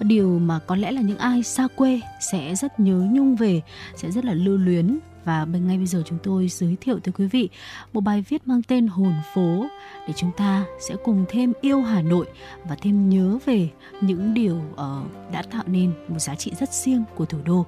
[0.00, 3.62] điều mà có lẽ là những ai xa quê sẽ rất nhớ nhung về,
[3.96, 4.98] sẽ rất là lưu luyến
[5.28, 7.48] và bên ngay bây giờ chúng tôi giới thiệu tới quý vị
[7.92, 9.66] một bài viết mang tên Hồn phố
[10.06, 12.26] để chúng ta sẽ cùng thêm yêu Hà Nội
[12.68, 13.68] và thêm nhớ về
[14.00, 17.66] những điều uh, đã tạo nên một giá trị rất riêng của thủ đô.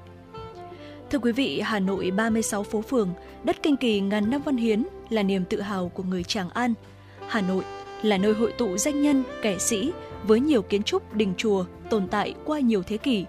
[1.10, 3.08] Thưa quý vị, Hà Nội 36 phố phường,
[3.44, 6.74] đất kinh kỳ ngàn năm văn hiến là niềm tự hào của người Tràng An.
[7.28, 7.64] Hà Nội
[8.02, 9.92] là nơi hội tụ danh nhân, kẻ sĩ
[10.22, 13.24] với nhiều kiến trúc đình chùa tồn tại qua nhiều thế kỷ.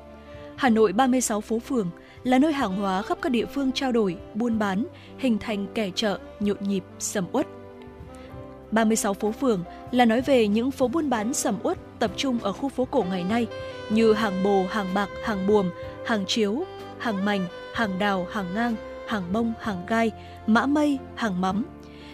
[0.56, 1.90] Hà Nội 36 phố phường
[2.24, 4.86] là nơi hàng hóa khắp các địa phương trao đổi, buôn bán,
[5.18, 7.48] hình thành kẻ chợ nhộn nhịp, sầm uất.
[8.72, 12.54] 36 phố phường là nói về những phố buôn bán sầm uất tập trung ở
[12.54, 13.48] khu phố cổ ngày nay
[13.90, 15.70] như hàng bồ, hàng bạc, hàng buồm,
[16.06, 16.64] hàng chiếu,
[16.98, 18.76] hàng mảnh, hàng đào, hàng ngang,
[19.08, 20.12] hàng bông, hàng gai,
[20.48, 21.66] mã mây, hàng mắm.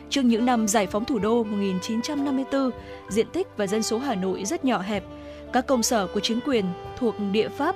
[0.10, 2.72] Trước những năm giải phóng thủ đô 1954,
[3.10, 5.04] diện tích và dân số Hà Nội rất nhỏ hẹp.
[5.54, 6.66] Các công sở của chính quyền
[6.98, 7.76] thuộc địa Pháp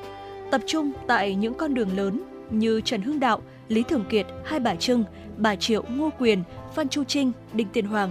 [0.52, 4.60] tập trung tại những con đường lớn như Trần Hưng Đạo, Lý Thường Kiệt, Hai
[4.60, 5.04] Bà Trưng,
[5.38, 6.43] Bà Triệu, Ngô Quyền,
[6.76, 8.10] Phan Chu Trinh, Đinh Tiên Hoàng.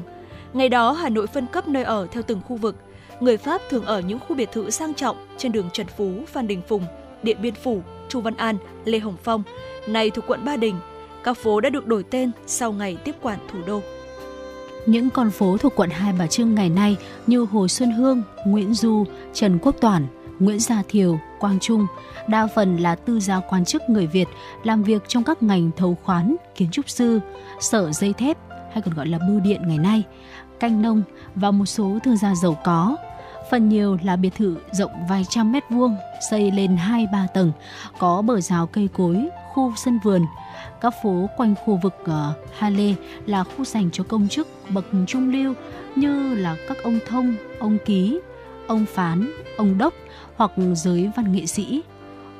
[0.53, 2.77] Ngày đó, Hà Nội phân cấp nơi ở theo từng khu vực.
[3.21, 6.47] Người Pháp thường ở những khu biệt thự sang trọng trên đường Trần Phú, Phan
[6.47, 6.85] Đình Phùng,
[7.23, 9.43] Điện Biên Phủ, Chu Văn An, Lê Hồng Phong,
[9.87, 10.75] nay thuộc quận Ba Đình.
[11.25, 13.81] Các phố đã được đổi tên sau ngày tiếp quản thủ đô.
[14.87, 18.75] Những con phố thuộc quận Hai Bà Trưng ngày nay như Hồ Xuân Hương, Nguyễn
[18.75, 20.07] Du, Trần Quốc Toản,
[20.41, 21.87] Nguyễn Gia Thiều, Quang Trung,
[22.29, 24.29] đa phần là tư gia quan chức người Việt
[24.65, 27.21] làm việc trong các ngành thầu khoán, kiến trúc sư,
[27.61, 28.39] sở dây thép
[28.73, 30.03] hay còn gọi là bưu điện ngày nay,
[30.61, 31.03] canh nông
[31.35, 32.97] và một số thương gia giàu có.
[33.51, 35.97] Phần nhiều là biệt thự rộng vài trăm mét vuông,
[36.31, 37.53] xây lên 2-3 tầng,
[37.99, 40.27] có bờ rào cây cối, khu sân vườn.
[40.81, 42.09] Các phố quanh khu vực uh,
[42.59, 42.95] Hà Lê
[43.27, 45.55] là khu dành cho công chức bậc trung lưu
[45.97, 48.21] như là các ông thông, ông ký,
[48.67, 49.95] ông phán, ông đốc
[50.41, 51.83] hoặc giới văn nghệ sĩ.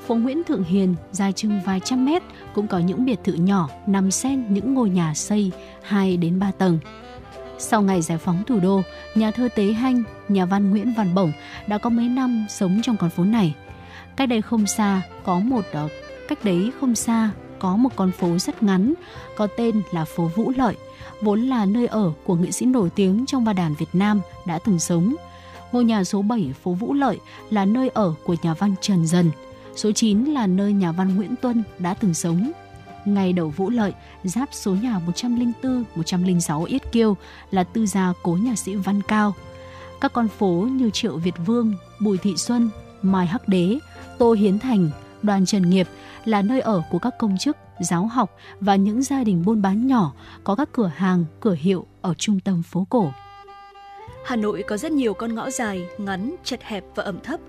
[0.07, 2.23] Phố Nguyễn Thượng Hiền dài chừng vài trăm mét
[2.55, 6.51] cũng có những biệt thự nhỏ nằm xen những ngôi nhà xây 2 đến 3
[6.51, 6.79] tầng.
[7.59, 8.83] Sau ngày giải phóng thủ đô,
[9.15, 11.33] nhà thơ Tế Hanh, nhà văn Nguyễn Văn Bổng
[11.67, 13.55] đã có mấy năm sống trong con phố này.
[14.17, 15.89] Cách đây không xa có một ờ,
[16.29, 18.95] cách đấy không xa có một con phố rất ngắn
[19.37, 20.77] có tên là phố Vũ Lợi,
[21.23, 24.59] vốn là nơi ở của nghệ sĩ nổi tiếng trong ba đàn Việt Nam đã
[24.65, 25.15] từng sống.
[25.73, 27.19] Ngôi nhà số 7 phố Vũ Lợi
[27.51, 29.31] là nơi ở của nhà văn Trần Dần.
[29.77, 32.53] Số 9 là nơi nhà văn Nguyễn Tuân đã từng sống
[33.05, 33.93] ngày đầu Vũ Lợi,
[34.25, 37.17] giáp số nhà 104, 106 Yết Kiêu
[37.51, 39.35] là tư gia cố nhà sĩ Văn Cao.
[40.01, 42.71] Các con phố như Triệu Việt Vương, Bùi Thị Xuân,
[43.03, 43.79] Mai Hắc Đế,
[44.19, 44.91] Tô Hiến Thành,
[45.23, 45.89] Đoàn Trần Nghiệp
[46.25, 49.87] là nơi ở của các công chức, giáo học và những gia đình buôn bán
[49.87, 50.13] nhỏ
[50.45, 53.13] có các cửa hàng, cửa hiệu ở trung tâm phố cổ.
[54.25, 57.41] Hà Nội có rất nhiều con ngõ dài, ngắn, chật hẹp và ẩm thấp.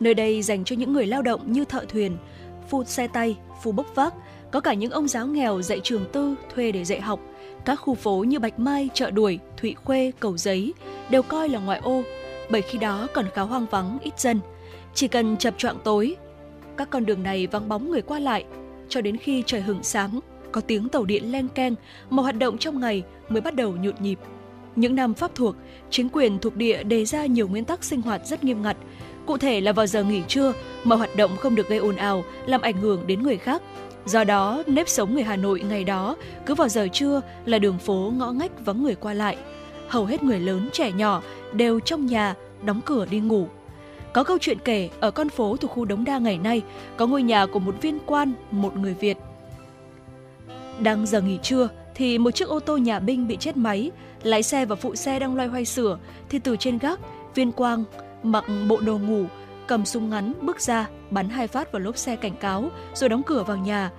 [0.00, 2.16] Nơi đây dành cho những người lao động như thợ thuyền,
[2.68, 4.14] phu xe tay, phu bốc vác,
[4.50, 7.20] có cả những ông giáo nghèo dạy trường tư thuê để dạy học.
[7.64, 10.74] Các khu phố như Bạch Mai, Chợ Đuổi, Thụy Khuê, Cầu Giấy
[11.10, 12.02] đều coi là ngoại ô,
[12.50, 14.40] bởi khi đó còn khá hoang vắng, ít dân.
[14.94, 16.16] Chỉ cần chập choạng tối,
[16.76, 18.44] các con đường này vắng bóng người qua lại,
[18.88, 20.20] cho đến khi trời hửng sáng,
[20.52, 21.74] có tiếng tàu điện len keng
[22.10, 24.18] mà hoạt động trong ngày mới bắt đầu nhộn nhịp.
[24.80, 25.56] Những năm pháp thuộc,
[25.90, 28.76] chính quyền thuộc địa đề ra nhiều nguyên tắc sinh hoạt rất nghiêm ngặt,
[29.26, 30.52] cụ thể là vào giờ nghỉ trưa
[30.84, 33.62] mọi hoạt động không được gây ồn ào, làm ảnh hưởng đến người khác,
[34.06, 36.16] Do đó, nếp sống người Hà Nội ngày đó
[36.46, 39.36] cứ vào giờ trưa là đường phố ngõ ngách vắng người qua lại.
[39.88, 41.22] Hầu hết người lớn trẻ nhỏ
[41.52, 43.48] đều trong nhà, đóng cửa đi ngủ.
[44.12, 46.62] Có câu chuyện kể ở con phố thuộc khu Đống Đa ngày nay
[46.96, 49.16] có ngôi nhà của một viên quan, một người Việt.
[50.78, 53.90] Đang giờ nghỉ trưa thì một chiếc ô tô nhà binh bị chết máy,
[54.22, 55.98] lái xe và phụ xe đang loay hoay sửa
[56.28, 57.00] thì từ trên gác,
[57.34, 57.84] viên quang
[58.22, 59.24] mặc bộ đồ ngủ
[59.66, 63.22] cầm súng ngắn bước ra, bắn hai phát vào lốp xe cảnh cáo rồi đóng
[63.22, 63.90] cửa vào nhà.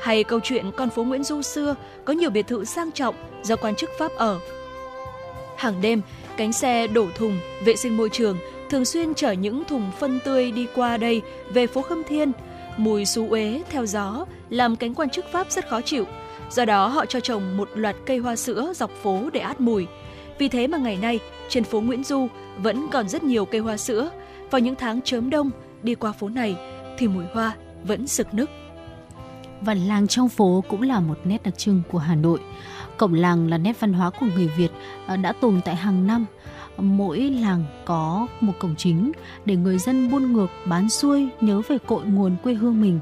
[0.00, 1.74] Hay câu chuyện con phố Nguyễn Du xưa
[2.04, 4.38] có nhiều biệt thự sang trọng do quan chức Pháp ở.
[5.56, 6.02] Hàng đêm,
[6.36, 8.38] cánh xe đổ thùng, vệ sinh môi trường
[8.70, 12.32] thường xuyên chở những thùng phân tươi đi qua đây về phố Khâm Thiên.
[12.76, 16.04] Mùi xú uế theo gió làm cánh quan chức Pháp rất khó chịu.
[16.50, 19.86] Do đó họ cho trồng một loạt cây hoa sữa dọc phố để át mùi.
[20.38, 22.28] Vì thế mà ngày nay, trên phố Nguyễn Du
[22.58, 24.10] vẫn còn rất nhiều cây hoa sữa
[24.50, 25.50] vào những tháng chớm đông,
[25.82, 26.56] đi qua phố này
[26.98, 27.52] thì mùi hoa
[27.84, 28.50] vẫn sực nức.
[29.60, 32.38] Và làng trong phố cũng là một nét đặc trưng của Hà Nội.
[32.96, 34.70] Cổng làng là nét văn hóa của người Việt
[35.06, 36.26] ờ, đã tồn tại hàng năm.
[36.76, 39.12] Mỗi làng có một cổng chính
[39.44, 43.00] để người dân buôn ngược bán xuôi nhớ về cội nguồn quê hương mình.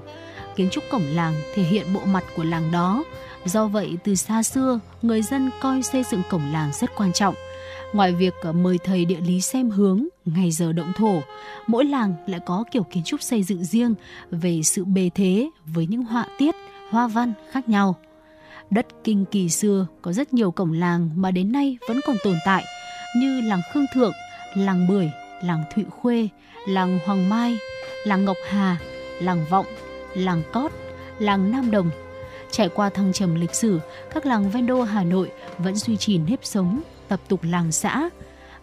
[0.56, 3.04] Kiến trúc cổng làng thể hiện bộ mặt của làng đó.
[3.46, 7.34] Do vậy, từ xa xưa, người dân coi xây dựng cổng làng rất quan trọng–
[7.92, 11.22] Ngoài việc ờ, mời thầy địa lý xem hướng, ngày giờ động thổ,
[11.66, 13.94] mỗi làng lại có kiểu kiến trúc xây dựng riêng
[14.30, 16.54] về sự bề thế với những họa tiết,
[16.90, 17.96] hoa văn khác nhau.
[18.70, 22.34] Đất kinh kỳ xưa có rất nhiều cổng làng mà đến nay vẫn còn tồn
[22.44, 22.64] tại
[23.16, 24.12] như làng Khương Thượng,
[24.54, 25.10] làng Bưởi,
[25.42, 26.28] làng Thụy Khuê,
[26.68, 27.58] làng Hoàng Mai,
[28.04, 28.76] làng Ngọc Hà,
[29.20, 29.66] làng Vọng,
[30.14, 30.72] làng Cót,
[31.18, 31.90] làng Nam Đồng.
[32.56, 33.80] Trải qua thăng trầm lịch sử,
[34.14, 38.08] các làng ven đô Hà Nội vẫn duy trì nếp sống, tập tục làng xã.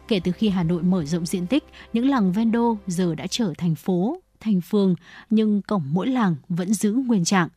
[0.08, 1.64] Kể từ khi Hà Nội mở rộng diện tích,
[1.94, 4.96] những làng ven đô giờ đã trở thành phố, thành phường,
[5.30, 7.50] nhưng cổng mỗi làng vẫn giữ nguyên trạng.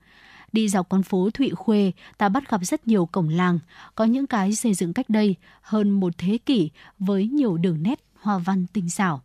[0.52, 3.58] Đi dọc con phố Thụy Khuê, ta bắt gặp rất nhiều cổng làng,
[3.94, 8.00] có những cái xây dựng cách đây hơn một thế kỷ với nhiều đường nét
[8.20, 9.22] hoa văn tinh xảo.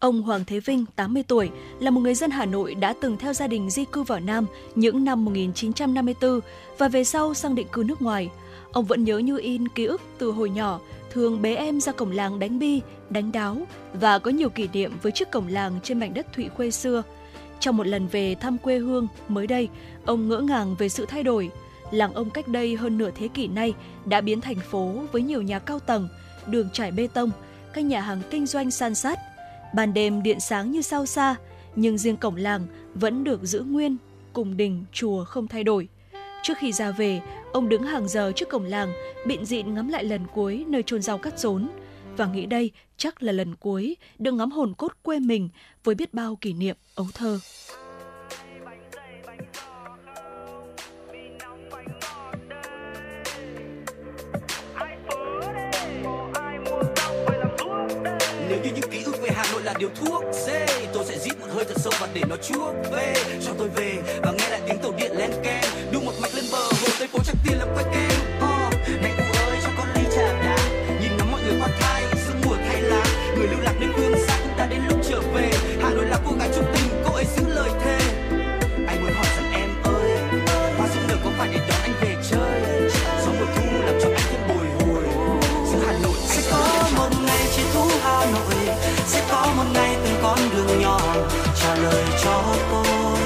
[0.00, 3.32] Ông Hoàng Thế Vinh, 80 tuổi, là một người dân Hà Nội đã từng theo
[3.32, 6.40] gia đình di cư vào Nam những năm 1954
[6.78, 8.30] và về sau sang định cư nước ngoài.
[8.72, 10.80] Ông vẫn nhớ như in ký ức từ hồi nhỏ,
[11.12, 12.80] thường bế em ra cổng làng đánh bi,
[13.10, 13.56] đánh đáo
[13.92, 17.02] và có nhiều kỷ niệm với chiếc cổng làng trên mảnh đất Thụy Khuê xưa.
[17.60, 19.68] Trong một lần về thăm quê hương mới đây,
[20.04, 21.50] ông ngỡ ngàng về sự thay đổi.
[21.90, 23.74] Làng ông cách đây hơn nửa thế kỷ nay
[24.04, 26.08] đã biến thành phố với nhiều nhà cao tầng,
[26.46, 27.30] đường trải bê tông,
[27.72, 29.18] các nhà hàng kinh doanh san sát.
[29.74, 31.36] Ban đêm điện sáng như sao xa,
[31.76, 33.96] nhưng riêng cổng làng vẫn được giữ nguyên,
[34.32, 35.88] cùng đình, chùa không thay đổi.
[36.42, 37.20] Trước khi ra về,
[37.52, 38.92] ông đứng hàng giờ trước cổng làng,
[39.26, 41.68] bịn dịn ngắm lại lần cuối nơi chôn rau cắt rốn.
[42.16, 45.48] Và nghĩ đây chắc là lần cuối được ngắm hồn cốt quê mình
[45.84, 47.38] với biết bao kỷ niệm ấu thơ.
[58.48, 59.04] Nếu như những ký
[59.70, 60.22] là điều thuốc.
[60.32, 60.46] C,
[60.92, 62.94] tôi sẽ rít một hơi thật sâu và để nó chuốc v,
[63.46, 65.62] cho tôi về và nghe lại tiếng tàu điện len keng.
[65.92, 68.09] Đu một mạch lên bờ hồ tây phố chắc tiền làm quay keng.
[90.78, 91.00] nhỏ
[91.60, 93.18] trả lời cho tôi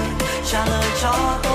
[0.52, 1.53] trả lời cho tôi.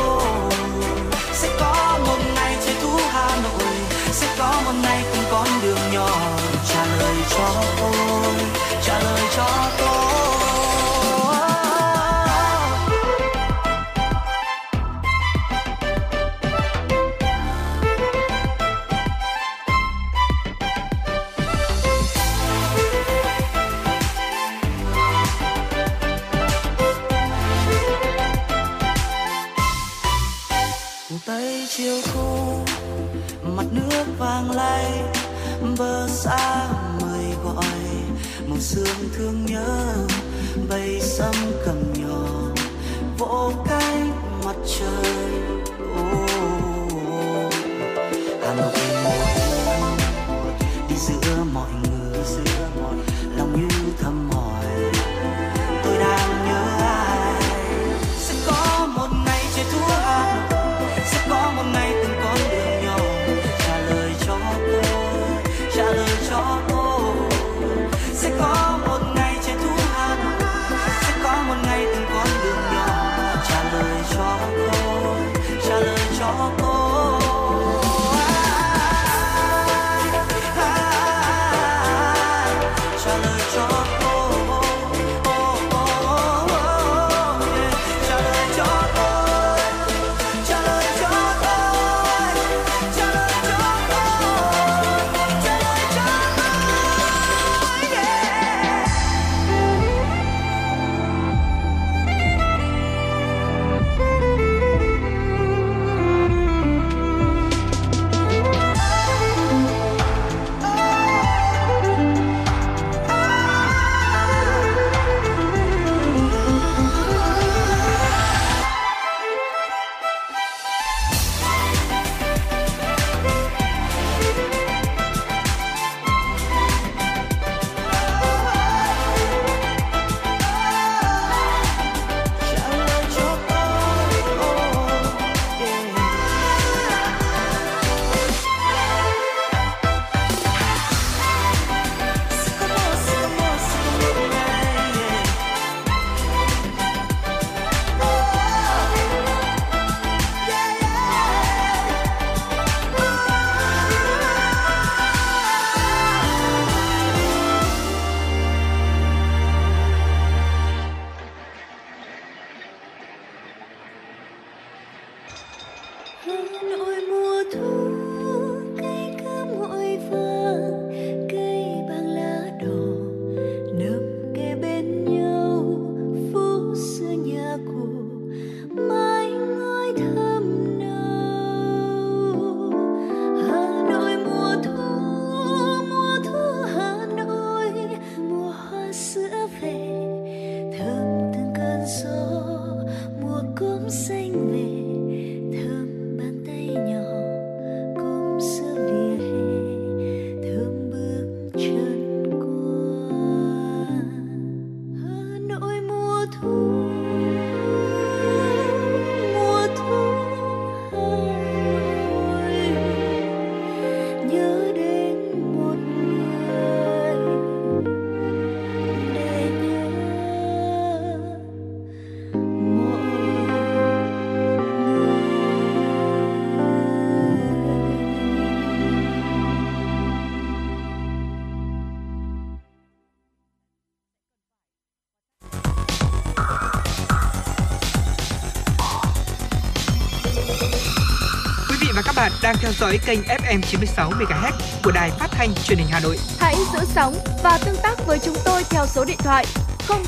[242.50, 244.52] đang theo dõi kênh FM 96 MHz
[244.84, 246.18] của đài phát thanh truyền hình Hà Nội.
[246.40, 249.46] Hãy giữ sóng và tương tác với chúng tôi theo số điện thoại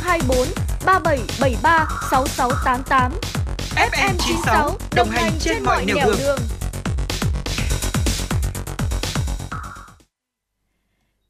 [0.01, 0.47] 024
[0.85, 3.11] 3773 6688.
[3.75, 6.15] FM 96 đồng hành trên mọi nẻo đường.
[6.19, 6.39] đường.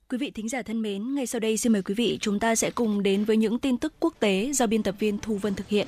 [0.10, 2.56] Quý vị thính giả thân mến, ngay sau đây xin mời quý vị chúng ta
[2.56, 5.56] sẽ cùng đến với những tin tức quốc tế do biên tập viên Thu Vân
[5.56, 5.88] thực hiện.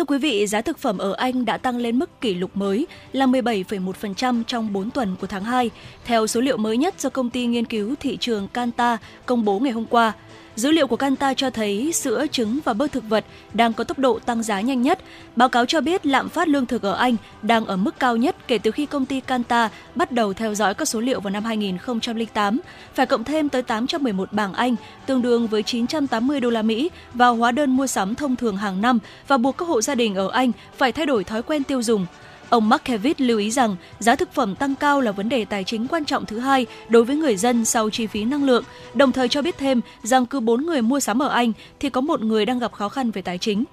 [0.00, 2.86] Thưa quý vị, giá thực phẩm ở Anh đã tăng lên mức kỷ lục mới
[3.12, 5.70] là 17,1% trong 4 tuần của tháng 2,
[6.04, 9.58] theo số liệu mới nhất do công ty nghiên cứu thị trường Kantar công bố
[9.58, 10.12] ngày hôm qua–
[10.60, 13.98] Dữ liệu của Canta cho thấy sữa, trứng và bơ thực vật đang có tốc
[13.98, 14.98] độ tăng giá nhanh nhất.
[15.36, 18.36] Báo cáo cho biết lạm phát lương thực ở Anh đang ở mức cao nhất
[18.48, 21.44] kể từ khi công ty Canta bắt đầu theo dõi các số liệu vào năm
[21.44, 22.60] 2008,
[22.94, 27.34] phải cộng thêm tới 811 bảng Anh, tương đương với 980 đô la Mỹ vào
[27.34, 28.98] hóa đơn mua sắm thông thường hàng năm
[29.28, 32.06] và buộc các hộ gia đình ở Anh phải thay đổi thói quen tiêu dùng.
[32.50, 35.86] Ông Markevich lưu ý rằng giá thực phẩm tăng cao là vấn đề tài chính
[35.86, 39.28] quan trọng thứ hai đối với người dân sau chi phí năng lượng, đồng thời
[39.28, 42.46] cho biết thêm rằng cứ 4 người mua sắm ở Anh thì có một người
[42.46, 43.64] đang gặp khó khăn về tài chính.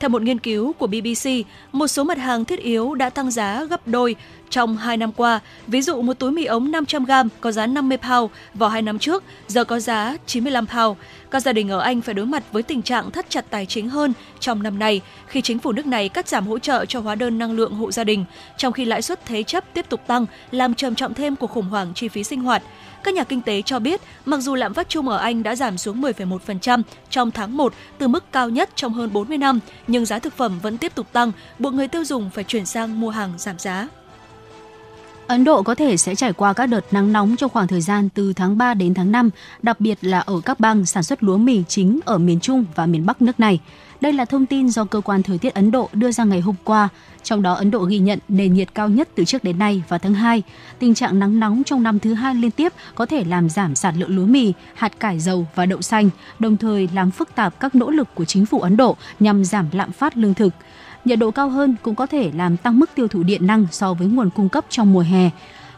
[0.00, 1.30] Theo một nghiên cứu của BBC,
[1.72, 4.16] một số mặt hàng thiết yếu đã tăng giá gấp đôi
[4.50, 5.40] trong 2 năm qua.
[5.66, 9.24] Ví dụ một túi mì ống 500g có giá 50 pound vào 2 năm trước,
[9.46, 10.98] giờ có giá 95 pound.
[11.30, 13.88] Các gia đình ở Anh phải đối mặt với tình trạng thắt chặt tài chính
[13.88, 17.14] hơn trong năm nay khi chính phủ nước này cắt giảm hỗ trợ cho hóa
[17.14, 18.24] đơn năng lượng hộ gia đình,
[18.56, 21.68] trong khi lãi suất thế chấp tiếp tục tăng, làm trầm trọng thêm cuộc khủng
[21.68, 22.62] hoảng chi phí sinh hoạt.
[23.06, 25.78] Các nhà kinh tế cho biết, mặc dù lạm phát chung ở Anh đã giảm
[25.78, 30.18] xuống 10,1% trong tháng 1 từ mức cao nhất trong hơn 40 năm, nhưng giá
[30.18, 33.32] thực phẩm vẫn tiếp tục tăng, buộc người tiêu dùng phải chuyển sang mua hàng
[33.38, 33.88] giảm giá.
[35.26, 38.08] Ấn Độ có thể sẽ trải qua các đợt nắng nóng trong khoảng thời gian
[38.08, 39.30] từ tháng 3 đến tháng 5,
[39.62, 42.86] đặc biệt là ở các bang sản xuất lúa mì chính ở miền Trung và
[42.86, 43.60] miền Bắc nước này.
[44.06, 46.54] Đây là thông tin do cơ quan thời tiết Ấn Độ đưa ra ngày hôm
[46.64, 46.88] qua.
[47.22, 49.98] Trong đó Ấn Độ ghi nhận nền nhiệt cao nhất từ trước đến nay vào
[49.98, 50.42] tháng 2.
[50.78, 53.98] Tình trạng nắng nóng trong năm thứ hai liên tiếp có thể làm giảm sản
[53.98, 57.74] lượng lúa mì, hạt cải dầu và đậu xanh, đồng thời làm phức tạp các
[57.74, 60.54] nỗ lực của chính phủ Ấn Độ nhằm giảm lạm phát lương thực.
[61.04, 63.94] Nhiệt độ cao hơn cũng có thể làm tăng mức tiêu thụ điện năng so
[63.94, 65.30] với nguồn cung cấp trong mùa hè.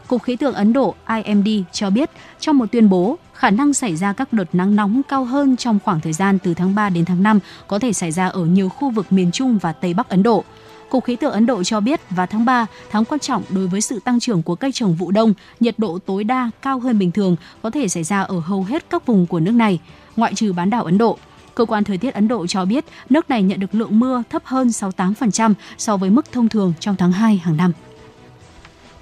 [0.09, 0.95] Cục Khí tượng Ấn Độ
[1.25, 5.01] IMD cho biết trong một tuyên bố, khả năng xảy ra các đợt nắng nóng
[5.09, 8.11] cao hơn trong khoảng thời gian từ tháng 3 đến tháng 5 có thể xảy
[8.11, 10.43] ra ở nhiều khu vực miền Trung và Tây Bắc Ấn Độ.
[10.89, 13.81] Cục Khí tượng Ấn Độ cho biết vào tháng 3, tháng quan trọng đối với
[13.81, 17.11] sự tăng trưởng của cây trồng vụ đông, nhiệt độ tối đa cao hơn bình
[17.11, 19.79] thường có thể xảy ra ở hầu hết các vùng của nước này,
[20.15, 21.17] ngoại trừ bán đảo Ấn Độ.
[21.55, 24.41] Cơ quan thời tiết Ấn Độ cho biết nước này nhận được lượng mưa thấp
[24.45, 27.73] hơn 68% so với mức thông thường trong tháng 2 hàng năm.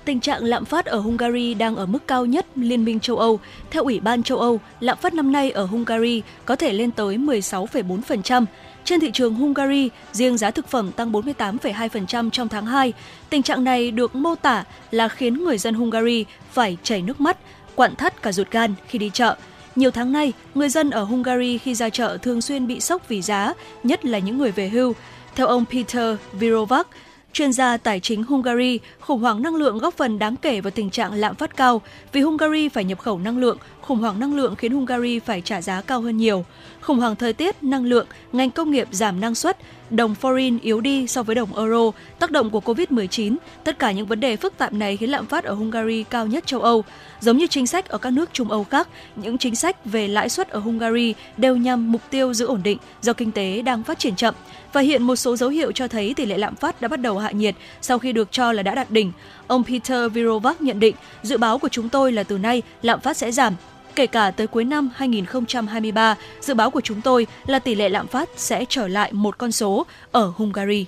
[0.07, 3.39] Tình trạng lạm phát ở Hungary đang ở mức cao nhất Liên minh châu Âu.
[3.71, 7.17] Theo Ủy ban châu Âu, lạm phát năm nay ở Hungary có thể lên tới
[7.17, 8.45] 16,4%.
[8.83, 12.93] Trên thị trường Hungary, riêng giá thực phẩm tăng 48,2% trong tháng 2.
[13.29, 17.37] Tình trạng này được mô tả là khiến người dân Hungary phải chảy nước mắt,
[17.75, 19.35] quặn thắt cả ruột gan khi đi chợ.
[19.75, 23.21] Nhiều tháng nay, người dân ở Hungary khi ra chợ thường xuyên bị sốc vì
[23.21, 23.53] giá,
[23.83, 24.93] nhất là những người về hưu.
[25.35, 26.87] Theo ông Peter Virovac,
[27.33, 30.89] chuyên gia tài chính Hungary, khủng hoảng năng lượng góp phần đáng kể vào tình
[30.89, 31.81] trạng lạm phát cao.
[32.11, 35.61] Vì Hungary phải nhập khẩu năng lượng, khủng hoảng năng lượng khiến Hungary phải trả
[35.61, 36.45] giá cao hơn nhiều.
[36.81, 39.57] Khủng hoảng thời tiết, năng lượng, ngành công nghiệp giảm năng suất,
[39.89, 44.05] đồng foreign yếu đi so với đồng euro, tác động của Covid-19, tất cả những
[44.05, 46.83] vấn đề phức tạp này khiến lạm phát ở Hungary cao nhất châu Âu.
[47.19, 50.29] Giống như chính sách ở các nước Trung Âu khác, những chính sách về lãi
[50.29, 53.99] suất ở Hungary đều nhằm mục tiêu giữ ổn định do kinh tế đang phát
[53.99, 54.35] triển chậm.
[54.73, 57.17] Và hiện một số dấu hiệu cho thấy tỷ lệ lạm phát đã bắt đầu
[57.17, 59.11] hạ nhiệt sau khi được cho là đã đạt đỉnh.
[59.47, 63.17] Ông Peter Virovac nhận định, dự báo của chúng tôi là từ nay lạm phát
[63.17, 63.53] sẽ giảm,
[63.95, 68.07] kể cả tới cuối năm 2023, dự báo của chúng tôi là tỷ lệ lạm
[68.07, 70.85] phát sẽ trở lại một con số ở Hungary.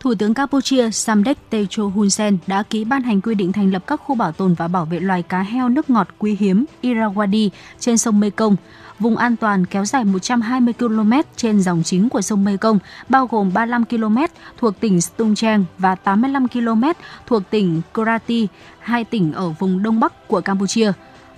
[0.00, 3.82] Thủ tướng Campuchia Samdech Techo Hun Sen đã ký ban hành quy định thành lập
[3.86, 7.48] các khu bảo tồn và bảo vệ loài cá heo nước ngọt quý hiếm Irrawaddy
[7.80, 8.56] trên sông Mekong.
[9.02, 12.78] Vùng an toàn kéo dài 120 km trên dòng chính của sông Mekong,
[13.08, 14.18] bao gồm 35 km
[14.58, 16.84] thuộc tỉnh Stung Treng và 85 km
[17.26, 18.48] thuộc tỉnh Krati,
[18.78, 20.92] hai tỉnh ở vùng đông bắc của Campuchia.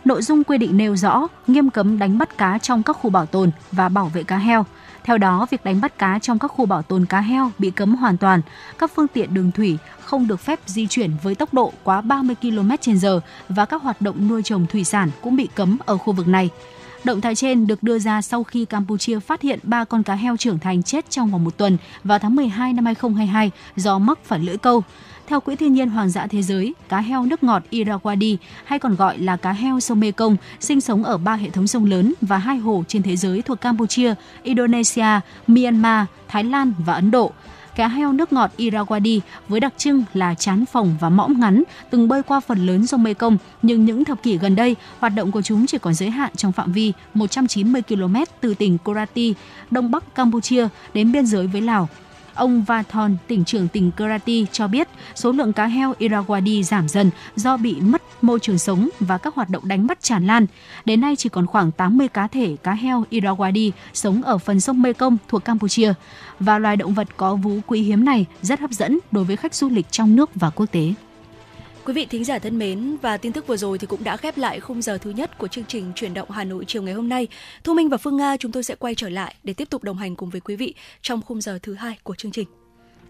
[0.04, 3.26] Nội dung quy định nêu rõ nghiêm cấm đánh bắt cá trong các khu bảo
[3.26, 4.66] tồn và bảo vệ cá heo.
[5.04, 7.94] Theo đó, việc đánh bắt cá trong các khu bảo tồn cá heo bị cấm
[7.94, 8.40] hoàn toàn.
[8.78, 12.36] Các phương tiện đường thủy không được phép di chuyển với tốc độ quá 30
[12.42, 16.28] km/h và các hoạt động nuôi trồng thủy sản cũng bị cấm ở khu vực
[16.28, 16.50] này.
[17.04, 20.36] Động thái trên được đưa ra sau khi Campuchia phát hiện 3 con cá heo
[20.36, 24.38] trưởng thành chết trong vòng một tuần vào tháng 12 năm 2022 do mắc phải
[24.38, 24.82] lưỡi câu.
[25.26, 28.96] Theo Quỹ Thiên nhiên Hoàng dã Thế giới, cá heo nước ngọt Irrawaddy hay còn
[28.96, 32.38] gọi là cá heo sông Mekong sinh sống ở ba hệ thống sông lớn và
[32.38, 37.32] hai hồ trên thế giới thuộc Campuchia, Indonesia, Myanmar, Thái Lan và Ấn Độ
[37.74, 42.08] cá heo nước ngọt Irrawaddy với đặc trưng là chán phồng và mõm ngắn, từng
[42.08, 45.42] bơi qua phần lớn sông Mekong, nhưng những thập kỷ gần đây, hoạt động của
[45.42, 49.34] chúng chỉ còn giới hạn trong phạm vi 190 km từ tỉnh Korati,
[49.70, 51.88] đông bắc Campuchia đến biên giới với Lào.
[52.34, 57.10] Ông Vathon, tỉnh trưởng tỉnh Kerati cho biết số lượng cá heo Irrawaddy giảm dần
[57.36, 60.46] do bị mất môi trường sống và các hoạt động đánh bắt tràn lan.
[60.84, 64.82] Đến nay chỉ còn khoảng 80 cá thể cá heo Irrawaddy sống ở phần sông
[64.82, 65.92] Mekong thuộc Campuchia.
[66.40, 69.54] Và loài động vật có vú quý hiếm này rất hấp dẫn đối với khách
[69.54, 70.94] du lịch trong nước và quốc tế.
[71.84, 74.38] Quý vị thính giả thân mến và tin tức vừa rồi thì cũng đã khép
[74.38, 77.08] lại khung giờ thứ nhất của chương trình chuyển động Hà Nội chiều ngày hôm
[77.08, 77.28] nay.
[77.64, 79.96] Thu Minh và Phương Nga chúng tôi sẽ quay trở lại để tiếp tục đồng
[79.96, 82.48] hành cùng với quý vị trong khung giờ thứ hai của chương trình.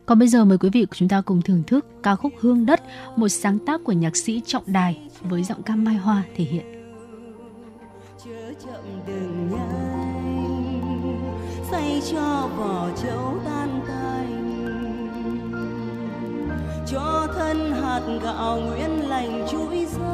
[0.06, 2.66] Còn bây giờ mời quý vị của chúng ta cùng thưởng thức ca khúc Hương
[2.66, 2.82] đất,
[3.16, 6.64] một sáng tác của nhạc sĩ Trọng Đài với giọng ca Mai Hoa thể hiện.
[8.24, 10.34] chớ chậm đừng nhanh
[11.70, 13.53] say cho vỏ chấu tan
[16.86, 20.13] cho thân hạt gạo nguyên lành chuỗi ra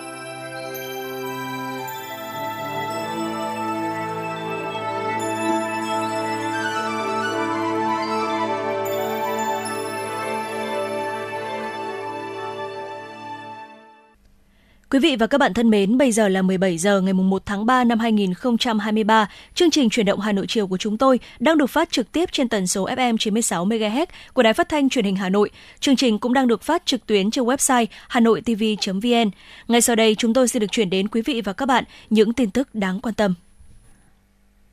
[14.91, 17.65] Quý vị và các bạn thân mến, bây giờ là 17 giờ ngày 1 tháng
[17.65, 19.29] 3 năm 2023.
[19.55, 22.29] Chương trình chuyển động Hà Nội chiều của chúng tôi đang được phát trực tiếp
[22.31, 25.49] trên tần số FM 96 MHz của Đài Phát thanh Truyền hình Hà Nội.
[25.79, 29.31] Chương trình cũng đang được phát trực tuyến trên website hanoitv.vn.
[29.67, 32.33] Ngay sau đây, chúng tôi sẽ được chuyển đến quý vị và các bạn những
[32.33, 33.33] tin tức đáng quan tâm.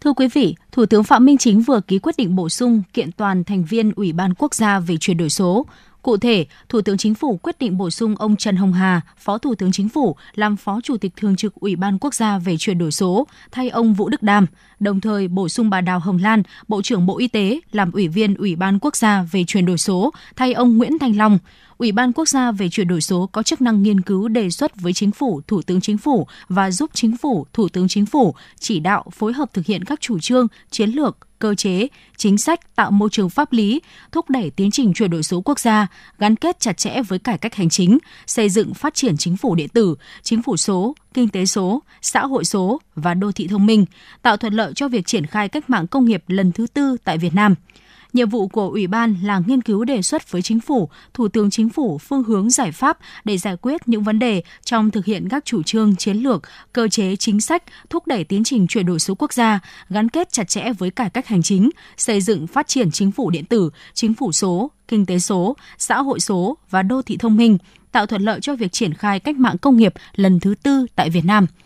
[0.01, 3.13] Thưa quý vị, Thủ tướng Phạm Minh Chính vừa ký quyết định bổ sung kiện
[3.13, 5.67] toàn thành viên Ủy ban Quốc gia về chuyển đổi số.
[6.03, 9.39] Cụ thể, Thủ tướng Chính phủ quyết định bổ sung ông Trần Hồng Hà, Phó
[9.39, 12.57] Thủ tướng Chính phủ, làm Phó Chủ tịch Thường trực Ủy ban Quốc gia về
[12.59, 14.47] chuyển đổi số, thay ông Vũ Đức Đam,
[14.81, 18.09] đồng thời bổ sung bà Đào Hồng Lan, Bộ trưởng Bộ Y tế, làm Ủy
[18.09, 21.39] viên Ủy ban Quốc gia về chuyển đổi số, thay ông Nguyễn Thanh Long.
[21.79, 24.81] Ủy ban Quốc gia về chuyển đổi số có chức năng nghiên cứu đề xuất
[24.81, 28.35] với Chính phủ, Thủ tướng Chính phủ và giúp Chính phủ, Thủ tướng Chính phủ
[28.59, 32.77] chỉ đạo phối hợp thực hiện các chủ trương, chiến lược, cơ chế, chính sách
[32.77, 33.81] tạo môi trường pháp lý,
[34.13, 35.87] thúc đẩy tiến trình chuyển đổi số quốc gia,
[36.19, 39.55] gắn kết chặt chẽ với cải cách hành chính, xây dựng phát triển chính phủ
[39.55, 43.67] điện tử, chính phủ số, kinh tế số, xã hội số và đô thị thông
[43.67, 43.85] minh,
[44.23, 47.19] tạo thuận lợi cho việc triển khai cách mạng công nghiệp lần thứ tư tại
[47.19, 47.55] Việt Nam–
[48.13, 51.51] Nhiệm vụ của Ủy ban là nghiên cứu đề xuất với Chính phủ, Thủ tướng
[51.51, 55.29] Chính phủ phương hướng giải pháp để giải quyết những vấn đề trong thực hiện
[55.29, 56.43] các chủ trương chiến lược,
[56.73, 60.33] cơ chế chính sách, thúc đẩy tiến trình chuyển đổi số quốc gia, gắn kết
[60.33, 63.71] chặt chẽ với cải cách hành chính, xây dựng phát triển chính phủ điện tử,
[63.95, 67.59] chính phủ số, kinh tế số, xã hội số và đô thị thông minh,
[67.93, 71.11] tạo thuận lợi cho việc triển khai cách mạng công nghiệp lần thứ tư tại
[71.11, 71.47] Việt Nam–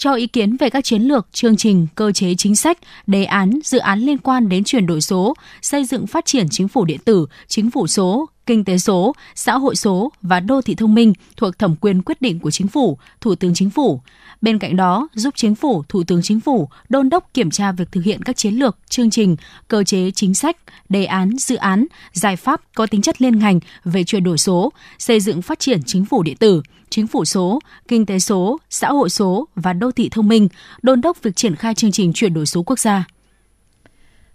[0.00, 3.58] cho ý kiến về các chiến lược, chương trình, cơ chế chính sách, đề án,
[3.64, 7.00] dự án liên quan đến chuyển đổi số, xây dựng phát triển chính phủ điện
[7.04, 11.12] tử, chính phủ số, kinh tế số, xã hội số và đô thị thông minh
[11.36, 14.00] thuộc thẩm quyền quyết định của chính phủ, thủ tướng chính phủ.
[14.42, 17.92] Bên cạnh đó, giúp chính phủ, thủ tướng chính phủ đôn đốc kiểm tra việc
[17.92, 19.36] thực hiện các chiến lược, chương trình,
[19.68, 20.56] cơ chế chính sách,
[20.88, 24.72] đề án, dự án, giải pháp có tính chất liên ngành về chuyển đổi số,
[24.98, 28.88] xây dựng phát triển chính phủ điện tử, chính phủ số, kinh tế số, xã
[28.88, 30.48] hội số và đô thị thông minh,
[30.82, 33.04] đôn đốc việc triển khai chương trình chuyển đổi số quốc gia.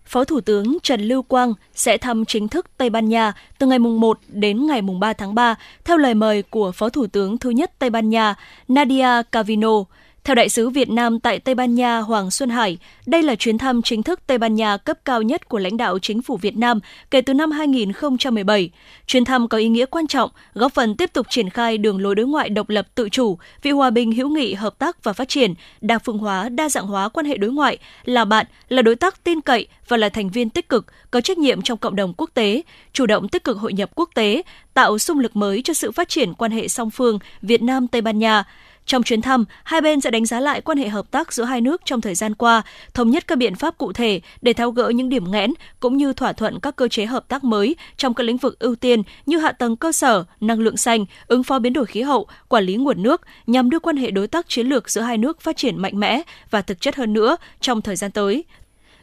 [0.05, 3.79] Phó Thủ tướng Trần Lưu Quang sẽ thăm chính thức Tây Ban Nha từ ngày
[3.79, 7.71] 1 đến ngày 3 tháng 3 theo lời mời của Phó Thủ tướng thứ nhất
[7.79, 8.35] Tây Ban Nha
[8.67, 9.83] Nadia Cavino.
[10.25, 13.57] Theo đại sứ Việt Nam tại Tây Ban Nha Hoàng Xuân Hải, đây là chuyến
[13.57, 16.57] thăm chính thức Tây Ban Nha cấp cao nhất của lãnh đạo chính phủ Việt
[16.57, 16.79] Nam
[17.11, 18.69] kể từ năm 2017.
[19.07, 22.15] Chuyến thăm có ý nghĩa quan trọng, góp phần tiếp tục triển khai đường lối
[22.15, 25.29] đối ngoại độc lập tự chủ, vì hòa bình hữu nghị, hợp tác và phát
[25.29, 28.95] triển, đa phương hóa, đa dạng hóa quan hệ đối ngoại, là bạn, là đối
[28.95, 32.13] tác tin cậy và là thành viên tích cực, có trách nhiệm trong cộng đồng
[32.17, 32.61] quốc tế,
[32.93, 34.41] chủ động tích cực hội nhập quốc tế,
[34.73, 38.01] tạo xung lực mới cho sự phát triển quan hệ song phương Việt Nam Tây
[38.01, 38.43] Ban Nha
[38.85, 41.61] trong chuyến thăm, hai bên sẽ đánh giá lại quan hệ hợp tác giữa hai
[41.61, 42.61] nước trong thời gian qua,
[42.93, 46.13] thống nhất các biện pháp cụ thể để tháo gỡ những điểm nghẽn cũng như
[46.13, 49.37] thỏa thuận các cơ chế hợp tác mới trong các lĩnh vực ưu tiên như
[49.37, 52.75] hạ tầng cơ sở, năng lượng xanh, ứng phó biến đổi khí hậu, quản lý
[52.75, 55.81] nguồn nước nhằm đưa quan hệ đối tác chiến lược giữa hai nước phát triển
[55.81, 58.43] mạnh mẽ và thực chất hơn nữa trong thời gian tới.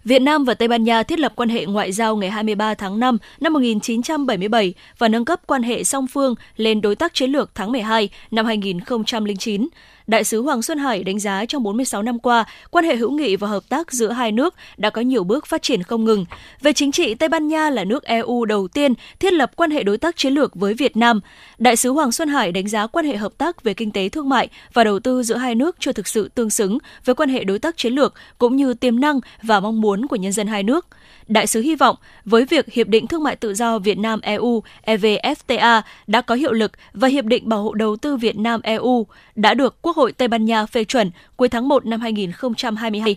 [0.05, 3.01] Việt Nam và Tây Ban Nha thiết lập quan hệ ngoại giao ngày 23 tháng
[3.01, 7.51] 5 năm 1977 và nâng cấp quan hệ song phương lên đối tác chiến lược
[7.55, 9.69] tháng 12 năm 2009.
[10.07, 13.37] Đại sứ Hoàng Xuân Hải đánh giá trong 46 năm qua, quan hệ hữu nghị
[13.37, 16.25] và hợp tác giữa hai nước đã có nhiều bước phát triển không ngừng.
[16.61, 19.83] Về chính trị, Tây Ban Nha là nước EU đầu tiên thiết lập quan hệ
[19.83, 21.21] đối tác chiến lược với Việt Nam.
[21.59, 24.29] Đại sứ Hoàng Xuân Hải đánh giá quan hệ hợp tác về kinh tế thương
[24.29, 27.45] mại và đầu tư giữa hai nước chưa thực sự tương xứng với quan hệ
[27.45, 30.63] đối tác chiến lược cũng như tiềm năng và mong muốn của nhân dân hai
[30.63, 30.87] nước.
[31.29, 34.63] Đại sứ hy vọng với việc Hiệp định Thương mại Tự do Việt Nam EU
[34.87, 39.07] EVFTA đã có hiệu lực và Hiệp định Bảo hộ Đầu tư Việt Nam EU
[39.35, 43.17] đã được Quốc hội Tây Ban Nha phê chuẩn cuối tháng 1 năm 2022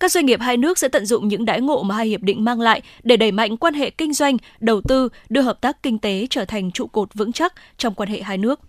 [0.00, 2.44] các doanh nghiệp hai nước sẽ tận dụng những đãi ngộ mà hai hiệp định
[2.44, 5.98] mang lại để đẩy mạnh quan hệ kinh doanh, đầu tư, đưa hợp tác kinh
[5.98, 8.60] tế trở thành trụ cột vững chắc trong quan hệ hai nước.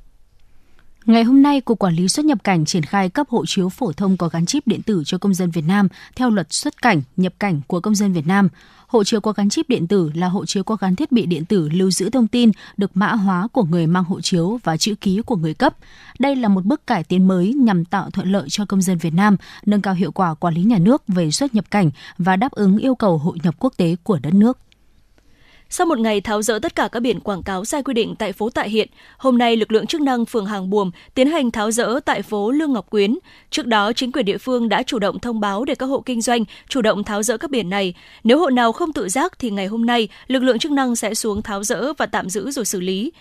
[1.06, 3.92] Ngày hôm nay, Cục Quản lý xuất nhập cảnh triển khai cấp hộ chiếu phổ
[3.92, 7.02] thông có gắn chip điện tử cho công dân Việt Nam theo luật xuất cảnh,
[7.18, 8.50] nhập cảnh của công dân Việt Nam.
[8.88, 11.46] Hộ chiếu có gắn chip điện tử là hộ chiếu có gắn thiết bị điện
[11.46, 14.96] tử lưu giữ thông tin được mã hóa của người mang hộ chiếu và chữ
[15.02, 15.76] ký của người cấp.
[16.20, 19.14] Đây là một bước cải tiến mới nhằm tạo thuận lợi cho công dân Việt
[19.14, 22.52] Nam, nâng cao hiệu quả quản lý nhà nước về xuất nhập cảnh và đáp
[22.52, 24.58] ứng yêu cầu hội nhập quốc tế của đất nước.
[25.70, 28.34] Sau một ngày tháo rỡ tất cả các biển quảng cáo sai quy định tại
[28.34, 31.72] phố Tạ Hiện, hôm nay lực lượng chức năng phường Hàng Buồm tiến hành tháo
[31.72, 33.18] rỡ tại phố Lương Ngọc Quyến.
[33.50, 36.22] Trước đó, chính quyền địa phương đã chủ động thông báo để các hộ kinh
[36.22, 37.94] doanh chủ động tháo rỡ các biển này.
[38.24, 41.14] Nếu hộ nào không tự giác thì ngày hôm nay lực lượng chức năng sẽ
[41.14, 43.12] xuống tháo rỡ và tạm giữ rồi xử lý.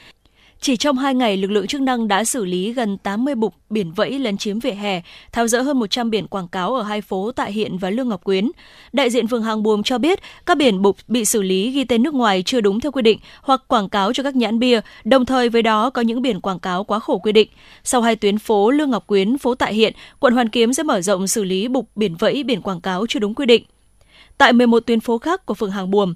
[0.61, 3.93] Chỉ trong 2 ngày, lực lượng chức năng đã xử lý gần 80 bục biển
[3.93, 5.03] vẫy lấn chiếm vỉa hè,
[5.33, 8.25] tháo rỡ hơn 100 biển quảng cáo ở hai phố Tại Hiện và Lương Ngọc
[8.25, 8.51] Quyến.
[8.93, 12.03] Đại diện phường Hàng Buồm cho biết, các biển bục bị xử lý ghi tên
[12.03, 15.27] nước ngoài chưa đúng theo quy định hoặc quảng cáo cho các nhãn bia, đồng
[15.27, 17.49] thời với đó có những biển quảng cáo quá khổ quy định.
[17.85, 21.01] Sau hai tuyến phố Lương Ngọc Quyến, phố Tại Hiện, quận Hoàn Kiếm sẽ mở
[21.01, 23.65] rộng xử lý bục biển vẫy biển quảng cáo chưa đúng quy định.
[24.39, 26.15] Tại 11 tuyến phố khác của phường Hàng Buồm,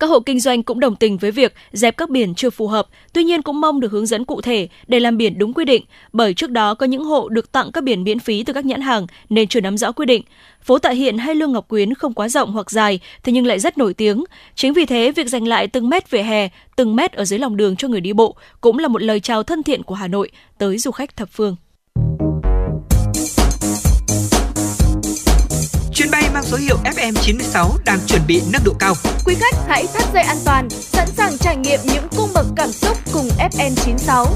[0.00, 2.88] các hộ kinh doanh cũng đồng tình với việc dẹp các biển chưa phù hợp,
[3.12, 5.84] tuy nhiên cũng mong được hướng dẫn cụ thể để làm biển đúng quy định,
[6.12, 8.80] bởi trước đó có những hộ được tặng các biển miễn phí từ các nhãn
[8.80, 10.22] hàng nên chưa nắm rõ quy định.
[10.62, 13.58] Phố Tại Hiện hay Lương Ngọc Quyến không quá rộng hoặc dài, thế nhưng lại
[13.58, 14.24] rất nổi tiếng.
[14.54, 17.56] Chính vì thế, việc giành lại từng mét vỉa hè, từng mét ở dưới lòng
[17.56, 20.30] đường cho người đi bộ cũng là một lời chào thân thiện của Hà Nội
[20.58, 21.56] tới du khách thập phương.
[25.96, 28.94] Chuyến bay mang số hiệu FM96 đang chuẩn bị nâng độ cao.
[29.24, 32.68] Quý khách hãy thắt dây an toàn, sẵn sàng trải nghiệm những cung bậc cảm
[32.72, 34.26] xúc cùng FN96.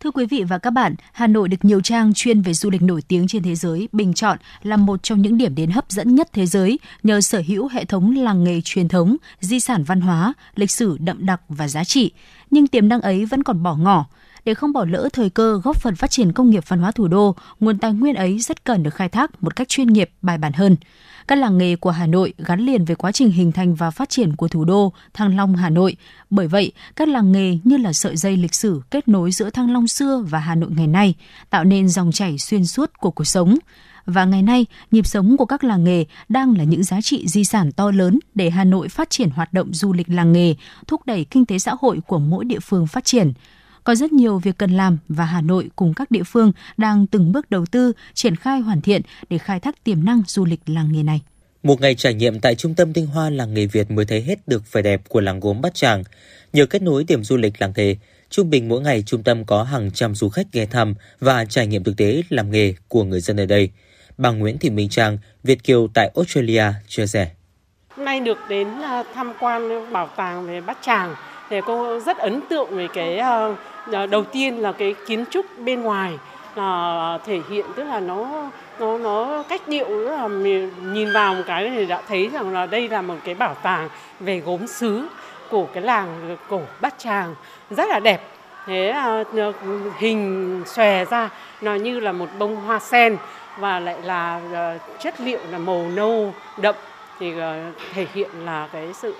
[0.00, 2.82] Thưa quý vị và các bạn, Hà Nội được nhiều trang chuyên về du lịch
[2.82, 6.14] nổi tiếng trên thế giới bình chọn là một trong những điểm đến hấp dẫn
[6.14, 10.00] nhất thế giới nhờ sở hữu hệ thống làng nghề truyền thống, di sản văn
[10.00, 12.12] hóa, lịch sử đậm đặc và giá trị.
[12.50, 14.06] Nhưng tiềm năng ấy vẫn còn bỏ ngỏ.
[14.44, 17.08] Để không bỏ lỡ thời cơ góp phần phát triển công nghiệp văn hóa thủ
[17.08, 20.38] đô, nguồn tài nguyên ấy rất cần được khai thác một cách chuyên nghiệp, bài
[20.38, 20.76] bản hơn.
[21.28, 24.08] Các làng nghề của Hà Nội gắn liền với quá trình hình thành và phát
[24.08, 25.96] triển của thủ đô Thăng Long Hà Nội.
[26.30, 29.72] Bởi vậy, các làng nghề như là sợi dây lịch sử kết nối giữa Thăng
[29.72, 31.14] Long xưa và Hà Nội ngày nay,
[31.50, 33.56] tạo nên dòng chảy xuyên suốt của cuộc sống.
[34.06, 37.44] Và ngày nay, nhịp sống của các làng nghề đang là những giá trị di
[37.44, 40.54] sản to lớn để Hà Nội phát triển hoạt động du lịch làng nghề,
[40.86, 43.32] thúc đẩy kinh tế xã hội của mỗi địa phương phát triển
[43.84, 47.32] có rất nhiều việc cần làm và Hà Nội cùng các địa phương đang từng
[47.32, 50.92] bước đầu tư, triển khai hoàn thiện để khai thác tiềm năng du lịch làng
[50.92, 51.20] nghề này.
[51.62, 54.48] Một ngày trải nghiệm tại trung tâm tinh hoa làng nghề Việt mới thấy hết
[54.48, 56.04] được vẻ đẹp của làng gốm Bát Tràng.
[56.52, 57.96] Nhờ kết nối điểm du lịch làng nghề,
[58.30, 61.66] trung bình mỗi ngày trung tâm có hàng trăm du khách ghé thăm và trải
[61.66, 63.70] nghiệm thực tế làm nghề của người dân ở đây.
[64.18, 67.30] Bà Nguyễn Thị Minh Trang, Việt Kiều tại Australia chia sẻ.
[67.96, 71.14] Hôm nay được đến à, tham quan bảo tàng về Bát Tràng
[71.50, 73.56] thì cô rất ấn tượng về cái à,
[73.86, 76.18] Ờ, đầu tiên là cái kiến trúc bên ngoài
[76.54, 78.50] là thể hiện tức là nó
[78.80, 80.28] nó nó cách điệu rất là
[80.82, 83.88] nhìn vào một cái thì đã thấy rằng là đây là một cái bảo tàng
[84.20, 85.08] về gốm sứ
[85.50, 87.34] của cái làng cổ Bát Tràng,
[87.70, 88.20] rất là đẹp.
[88.66, 89.24] Thế ờ,
[89.98, 91.28] hình xòe ra
[91.60, 93.16] nó như là một bông hoa sen
[93.58, 94.40] và lại là
[94.98, 96.74] chất liệu là màu nâu đậm
[97.18, 97.32] thì
[97.92, 99.14] thể hiện là cái sự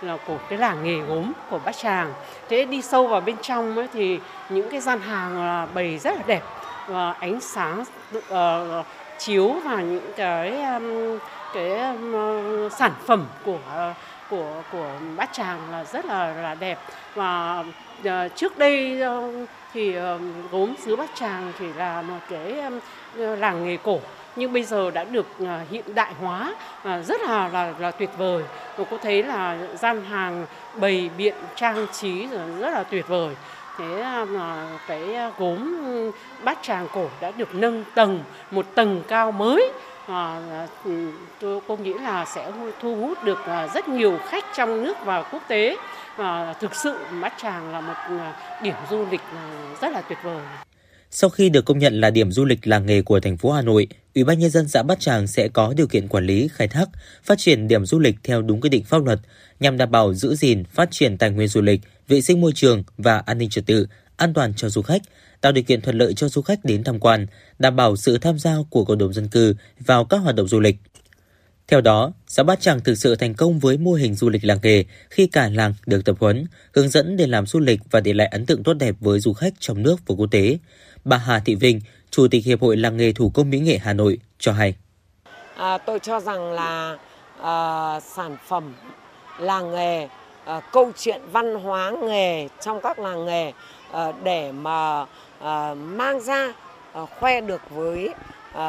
[0.00, 2.12] là của cái làng nghề gốm của Bát Tràng.
[2.48, 6.16] Thế đi sâu vào bên trong ấy, thì những cái gian hàng à, bày rất
[6.16, 6.42] là đẹp
[6.86, 7.84] và ánh sáng
[8.18, 8.86] uh,
[9.18, 11.18] chiếu vào những cái um,
[11.54, 13.94] cái um, sản phẩm của ờ,
[14.30, 16.78] của của Bát Tràng là rất là là đẹp
[17.14, 17.64] và
[18.00, 20.20] uh, trước đây uh, thì uh,
[20.52, 22.80] gốm xứ Bát Tràng chỉ là một cái um,
[23.16, 24.00] làng nghề cổ
[24.36, 28.10] nhưng bây giờ đã được à, hiện đại hóa à, rất là là, là tuyệt
[28.18, 28.42] vời.
[28.76, 30.46] Tôi có thấy là gian hàng
[30.80, 32.26] bày biện trang trí
[32.60, 33.34] rất là tuyệt vời.
[33.78, 35.76] Thế à, mà cái gốm
[36.44, 39.70] bát tràng cổ đã được nâng tầng một tầng cao mới.
[40.06, 40.40] À,
[41.40, 43.38] tôi cô nghĩ là sẽ thu hút được
[43.74, 45.76] rất nhiều khách trong nước và quốc tế.
[46.16, 48.26] Và thực sự bát tràng là một
[48.62, 49.20] điểm du lịch
[49.80, 50.40] rất là tuyệt vời.
[51.10, 53.62] Sau khi được công nhận là điểm du lịch làng nghề của thành phố Hà
[53.62, 56.68] Nội, Ủy ban nhân dân xã Bát Tràng sẽ có điều kiện quản lý, khai
[56.68, 56.88] thác,
[57.24, 59.20] phát triển điểm du lịch theo đúng quy định pháp luật
[59.60, 62.82] nhằm đảm bảo giữ gìn, phát triển tài nguyên du lịch, vệ sinh môi trường
[62.98, 63.86] và an ninh trật tự,
[64.16, 65.02] an toàn cho du khách,
[65.40, 67.26] tạo điều kiện thuận lợi cho du khách đến tham quan,
[67.58, 70.60] đảm bảo sự tham gia của cộng đồng dân cư vào các hoạt động du
[70.60, 70.76] lịch.
[71.68, 74.58] Theo đó, xã Bát Tràng thực sự thành công với mô hình du lịch làng
[74.62, 78.12] nghề khi cả làng được tập huấn, hướng dẫn để làm du lịch và để
[78.12, 80.58] lại ấn tượng tốt đẹp với du khách trong nước và quốc tế.
[81.04, 81.80] Bà Hà Thị Vinh,
[82.16, 84.74] Chủ tịch Hiệp hội Làng nghề Thủ công Mỹ nghệ Hà Nội cho hay.
[85.56, 86.98] À, tôi cho rằng là
[87.42, 88.74] à, sản phẩm
[89.38, 90.08] làng nghề,
[90.44, 93.52] à, câu chuyện văn hóa nghề trong các làng nghề
[93.92, 95.06] à, để mà
[95.40, 96.52] à, mang ra
[96.92, 98.08] à, khoe được với
[98.52, 98.66] à,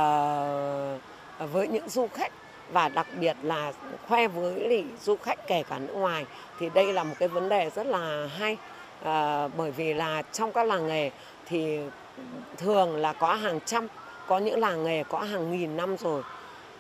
[1.51, 2.31] với những du khách
[2.71, 3.73] và đặc biệt là
[4.07, 6.25] khoe với du khách kể cả nước ngoài
[6.59, 8.57] thì đây là một cái vấn đề rất là hay
[9.03, 11.11] à, bởi vì là trong các làng nghề
[11.45, 11.79] thì
[12.57, 13.87] thường là có hàng trăm
[14.27, 16.21] có những làng nghề có hàng nghìn năm rồi.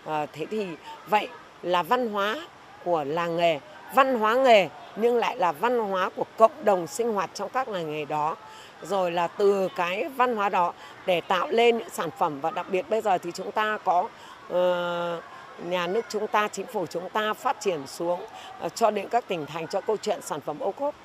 [0.05, 0.67] À, thế thì
[1.07, 1.27] vậy
[1.61, 2.35] là văn hóa
[2.83, 3.59] của làng nghề
[3.95, 7.67] văn hóa nghề nhưng lại là văn hóa của cộng đồng sinh hoạt trong các
[7.67, 8.35] làng nghề đó.
[8.81, 10.73] Rồi là từ cái văn hóa đó
[11.05, 13.99] để tạo lên những sản phẩm và đặc biệt bây giờ thì chúng ta có
[14.47, 15.23] uh,
[15.65, 18.19] nhà nước chúng ta, chính phủ chúng ta phát triển xuống
[18.65, 20.95] uh, cho đến các tỉnh thành cho câu chuyện sản phẩm ô cốp,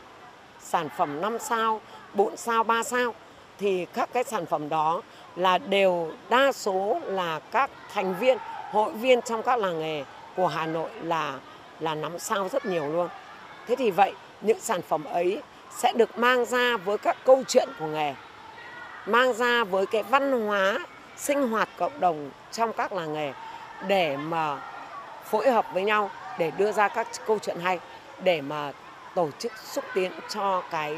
[0.60, 1.80] sản phẩm 5 sao,
[2.14, 3.14] 4 sao, 3 sao
[3.62, 5.02] thì các cái sản phẩm đó
[5.36, 8.38] là đều đa số là các thành viên,
[8.70, 10.04] hội viên trong các làng nghề
[10.36, 11.34] của Hà Nội là
[11.80, 13.08] là nắm sao rất nhiều luôn.
[13.66, 17.68] Thế thì vậy những sản phẩm ấy sẽ được mang ra với các câu chuyện
[17.78, 18.14] của nghề,
[19.06, 20.78] mang ra với cái văn hóa
[21.16, 23.32] sinh hoạt cộng đồng trong các làng nghề
[23.86, 24.62] để mà
[25.24, 27.78] phối hợp với nhau để đưa ra các câu chuyện hay
[28.22, 28.72] để mà
[29.14, 30.96] tổ chức xúc tiến cho cái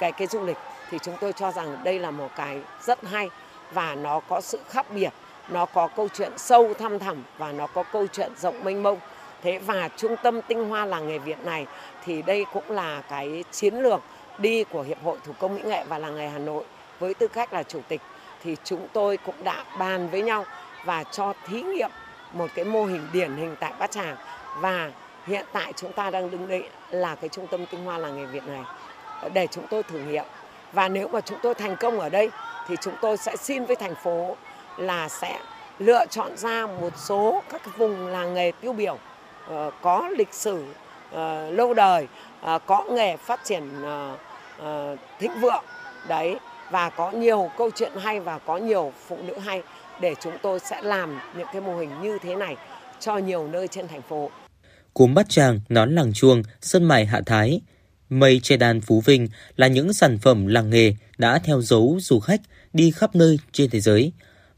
[0.00, 0.56] cái cái du lịch
[0.90, 3.30] thì chúng tôi cho rằng đây là một cái rất hay
[3.72, 5.12] và nó có sự khác biệt,
[5.48, 8.98] nó có câu chuyện sâu thăm thẳm và nó có câu chuyện rộng mênh mông.
[9.42, 11.66] Thế và trung tâm tinh hoa làng nghề Việt này
[12.04, 14.00] thì đây cũng là cái chiến lược
[14.38, 16.64] đi của Hiệp hội Thủ công Mỹ nghệ và làng nghề Hà Nội
[16.98, 18.00] với tư cách là chủ tịch.
[18.42, 20.44] Thì chúng tôi cũng đã bàn với nhau
[20.84, 21.90] và cho thí nghiệm
[22.32, 24.16] một cái mô hình điển hình tại Bát Tràng.
[24.56, 24.90] Và
[25.26, 28.26] hiện tại chúng ta đang đứng đây là cái trung tâm tinh hoa làng nghề
[28.26, 28.62] Việt này.
[29.32, 30.24] Để chúng tôi thử nghiệm
[30.72, 32.30] và nếu mà chúng tôi thành công ở đây
[32.68, 34.36] thì chúng tôi sẽ xin với thành phố
[34.76, 35.40] là sẽ
[35.78, 40.64] lựa chọn ra một số các vùng làng nghề tiêu biểu uh, có lịch sử
[41.14, 41.18] uh,
[41.50, 42.08] lâu đời
[42.54, 43.70] uh, có nghề phát triển
[45.18, 45.64] thịnh vượng
[46.08, 46.36] đấy
[46.70, 49.62] và có nhiều câu chuyện hay và có nhiều phụ nữ hay
[50.00, 52.56] để chúng tôi sẽ làm những cái mô hình như thế này
[53.00, 54.30] cho nhiều nơi trên thành phố.
[54.94, 57.60] Cúm Bát Tràng, nón làng chuông, sơn mài Hạ Thái,
[58.10, 62.20] mây che đan Phú Vinh là những sản phẩm làng nghề đã theo dấu du
[62.20, 62.40] khách
[62.72, 64.12] đi khắp nơi trên thế giới.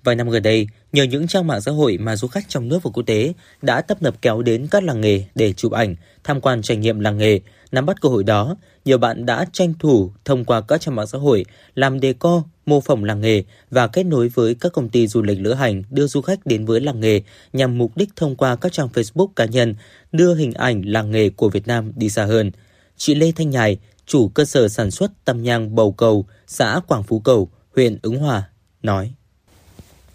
[0.04, 2.82] Vài năm gần đây, nhờ những trang mạng xã hội mà du khách trong nước
[2.82, 6.40] và quốc tế đã tấp nập kéo đến các làng nghề để chụp ảnh, tham
[6.40, 7.40] quan trải nghiệm làng nghề,
[7.72, 11.06] nắm bắt cơ hội đó, nhiều bạn đã tranh thủ thông qua các trang mạng
[11.06, 14.88] xã hội làm đề co, mô phỏng làng nghề và kết nối với các công
[14.88, 17.20] ty du lịch lữ hành đưa du khách đến với làng nghề
[17.52, 19.74] nhằm mục đích thông qua các trang Facebook cá nhân
[20.12, 22.50] đưa hình ảnh làng nghề của Việt Nam đi xa hơn.
[22.96, 27.02] Chị Lê Thanh Nhài, chủ cơ sở sản xuất tăm nhang Bầu Cầu, xã Quảng
[27.02, 28.42] Phú Cầu, huyện Ứng Hòa,
[28.82, 29.12] nói.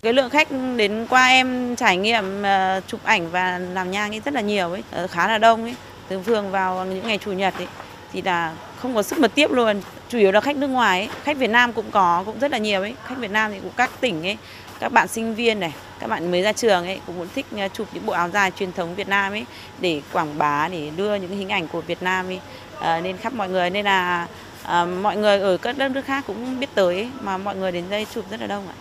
[0.02, 0.48] Cái lượng khách
[0.78, 4.72] đến qua em trải nghiệm ờ, chụp ảnh và làm nhang ấy rất là nhiều
[4.72, 5.76] ấy, ờ, khá là đông ấy.
[6.08, 7.68] Từ phường vào những ngày chủ nhật ấy
[8.14, 9.82] thì là không có sức mật tiếp luôn.
[10.10, 12.58] Chủ yếu là khách nước ngoài ấy, khách Việt Nam cũng có cũng rất là
[12.58, 12.96] nhiều ấy.
[13.06, 14.38] Khách Việt Nam thì cũng các tỉnh ấy,
[14.80, 17.68] các bạn sinh viên này, các bạn mới ra trường ấy cũng muốn thích ờ,
[17.68, 19.46] chụp những bộ áo dài truyền thống Việt Nam ấy
[19.80, 22.40] để quảng bá để đưa những hình ảnh của Việt Nam ấy
[22.80, 24.28] Ờ, nên khắp mọi người nên là
[24.64, 27.72] ờ, mọi người ở các đất nước khác cũng biết tới ấy, mà mọi người
[27.72, 28.76] đến đây chụp rất là đông ạ.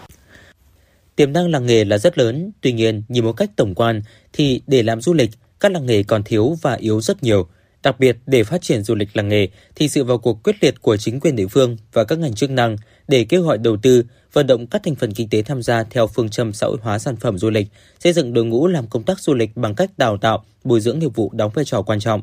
[1.17, 4.03] Tiềm năng làng nghề là rất lớn, tuy nhiên nhìn một cách tổng quan
[4.33, 7.49] thì để làm du lịch, các làng nghề còn thiếu và yếu rất nhiều.
[7.83, 10.83] Đặc biệt để phát triển du lịch làng nghề thì sự vào cuộc quyết liệt
[10.83, 12.77] của chính quyền địa phương và các ngành chức năng
[13.09, 16.07] để kêu gọi đầu tư, vận động các thành phần kinh tế tham gia theo
[16.07, 17.69] phương châm xã hội hóa sản phẩm du lịch,
[18.01, 20.99] xây dựng đội ngũ làm công tác du lịch bằng cách đào tạo, bồi dưỡng
[20.99, 22.23] nghiệp vụ đóng vai trò quan trọng.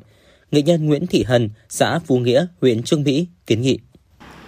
[0.54, 3.80] Nghệ nhân Nguyễn Thị Hân, xã Phú Nghĩa, huyện Trương Mỹ kiến nghị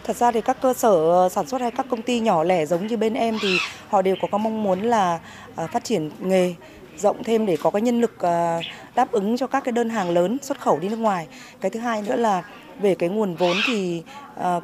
[0.04, 2.66] Thật ra thì các cơ sở ờ, sản xuất hay các công ty nhỏ lẻ
[2.66, 3.58] giống như bên em thì
[3.90, 5.20] họ đều có cái mong muốn là
[5.56, 6.54] ờ, phát triển nghề
[6.98, 8.62] rộng thêm để có cái nhân lực ờ,
[8.96, 11.28] đáp ứng cho các cái đơn hàng lớn xuất khẩu đi nước ngoài.
[11.62, 12.44] Cái thứ hai nữa là
[12.80, 14.04] về cái nguồn vốn thì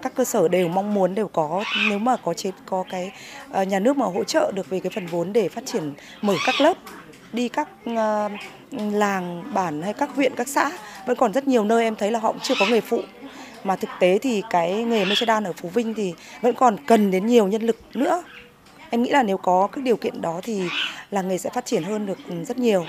[0.01, 3.11] các cơ sở đều mong muốn đều có nếu mà có chế có cái
[3.67, 6.61] nhà nước mà hỗ trợ được về cái phần vốn để phát triển mở các
[6.61, 6.77] lớp
[7.33, 7.67] đi các
[8.71, 10.71] làng bản hay các huyện các xã
[11.05, 13.01] vẫn còn rất nhiều nơi em thấy là họ cũng chưa có nghề phụ.
[13.63, 16.77] Mà thực tế thì cái nghề mây che đan ở Phú Vinh thì vẫn còn
[16.85, 18.23] cần đến nhiều nhân lực nữa.
[18.89, 20.61] Em nghĩ là nếu có các điều kiện đó thì
[21.11, 22.17] làng nghề sẽ phát triển hơn được
[22.47, 22.85] rất nhiều.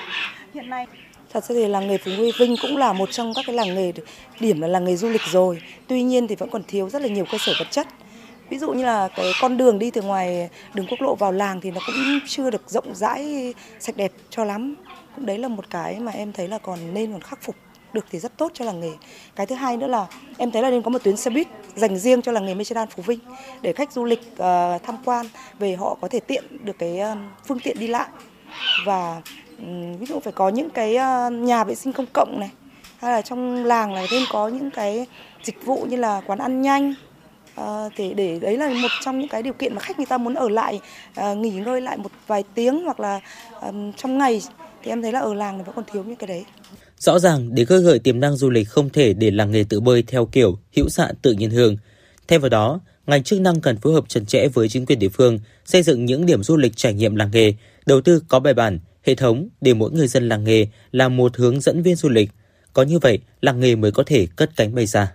[0.54, 0.86] Hiện nay
[1.32, 3.92] thật ra thì làng nghề Phú Vinh cũng là một trong các cái làng nghề
[4.40, 5.62] điểm là làng nghề du lịch rồi.
[5.86, 7.86] Tuy nhiên thì vẫn còn thiếu rất là nhiều cơ sở vật chất.
[8.50, 11.60] Ví dụ như là cái con đường đi từ ngoài đường quốc lộ vào làng
[11.60, 14.74] thì nó cũng chưa được rộng rãi sạch đẹp cho lắm
[15.16, 17.56] đấy là một cái mà em thấy là còn nên còn khắc phục
[17.93, 18.93] được thì rất tốt cho làng nghề.
[19.36, 20.06] Cái thứ hai nữa là
[20.39, 22.89] em thấy là nên có một tuyến xe buýt dành riêng cho làng nghề Michelin
[22.89, 23.18] Phú Vinh
[23.62, 25.26] để khách du lịch uh, tham quan
[25.59, 28.09] về họ có thể tiện được cái uh, phương tiện đi lại.
[28.84, 29.22] Và
[29.59, 32.51] um, ví dụ phải có những cái uh, nhà vệ sinh công cộng này
[32.98, 35.06] hay là trong làng là thêm có những cái
[35.43, 36.94] dịch vụ như là quán ăn nhanh.
[37.60, 40.18] Uh, để để đấy là một trong những cái điều kiện mà khách người ta
[40.18, 40.80] muốn ở lại
[41.20, 43.20] uh, nghỉ ngơi lại một vài tiếng hoặc là
[43.60, 44.43] um, trong ngày
[44.82, 46.44] thì em thấy là ở làng thì vẫn còn thiếu những cái đấy.
[46.98, 49.80] Rõ ràng để khơi gợi tiềm năng du lịch không thể để làng nghề tự
[49.80, 51.76] bơi theo kiểu hữu xạ tự nhiên hương.
[52.28, 55.09] Thêm vào đó, ngành chức năng cần phối hợp chặt chẽ với chính quyền địa
[55.09, 57.54] phương, xây dựng những điểm du lịch trải nghiệm làng nghề,
[57.86, 61.36] đầu tư có bài bản, hệ thống để mỗi người dân làng nghề là một
[61.36, 62.30] hướng dẫn viên du lịch.
[62.72, 65.12] Có như vậy, làng nghề mới có thể cất cánh bay xa.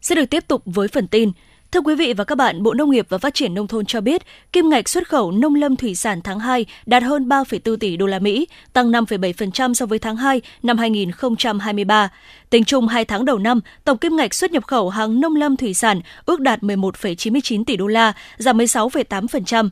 [0.00, 1.32] Sẽ được tiếp tục với phần tin
[1.72, 4.00] Thưa quý vị và các bạn, Bộ Nông nghiệp và Phát triển nông thôn cho
[4.00, 4.22] biết,
[4.52, 8.06] kim ngạch xuất khẩu nông lâm thủy sản tháng 2 đạt hơn 3,4 tỷ đô
[8.06, 12.08] la Mỹ, tăng 5,7% so với tháng 2 năm 2023.
[12.50, 15.56] Tính chung 2 tháng đầu năm, tổng kim ngạch xuất nhập khẩu hàng nông lâm
[15.56, 19.68] thủy sản ước đạt 11,99 tỷ đô la, giảm 16,8%.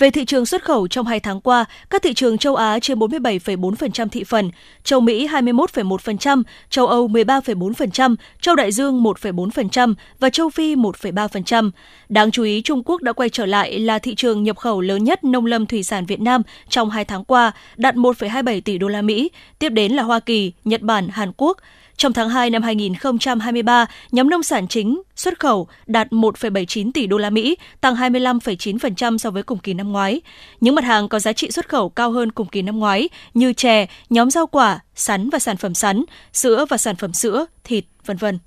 [0.00, 2.98] Về thị trường xuất khẩu trong 2 tháng qua, các thị trường châu Á chiếm
[2.98, 4.50] 47,4% thị phần,
[4.84, 11.70] châu Mỹ 21,1%, châu Âu 13,4%, châu Đại Dương 1,4% và châu Phi 1,3%.
[12.08, 15.04] Đáng chú ý, Trung Quốc đã quay trở lại là thị trường nhập khẩu lớn
[15.04, 18.88] nhất nông lâm thủy sản Việt Nam trong 2 tháng qua, đạt 1,27 tỷ đô
[18.88, 21.56] la Mỹ, tiếp đến là Hoa Kỳ, Nhật Bản, Hàn Quốc.
[22.00, 27.18] Trong tháng 2 năm 2023, nhóm nông sản chính xuất khẩu đạt 1,79 tỷ đô
[27.18, 30.20] la Mỹ, tăng 25,9% so với cùng kỳ năm ngoái.
[30.60, 33.52] Những mặt hàng có giá trị xuất khẩu cao hơn cùng kỳ năm ngoái như
[33.52, 37.84] chè, nhóm rau quả, sắn và sản phẩm sắn, sữa và sản phẩm sữa, thịt,
[38.06, 38.38] vân vân.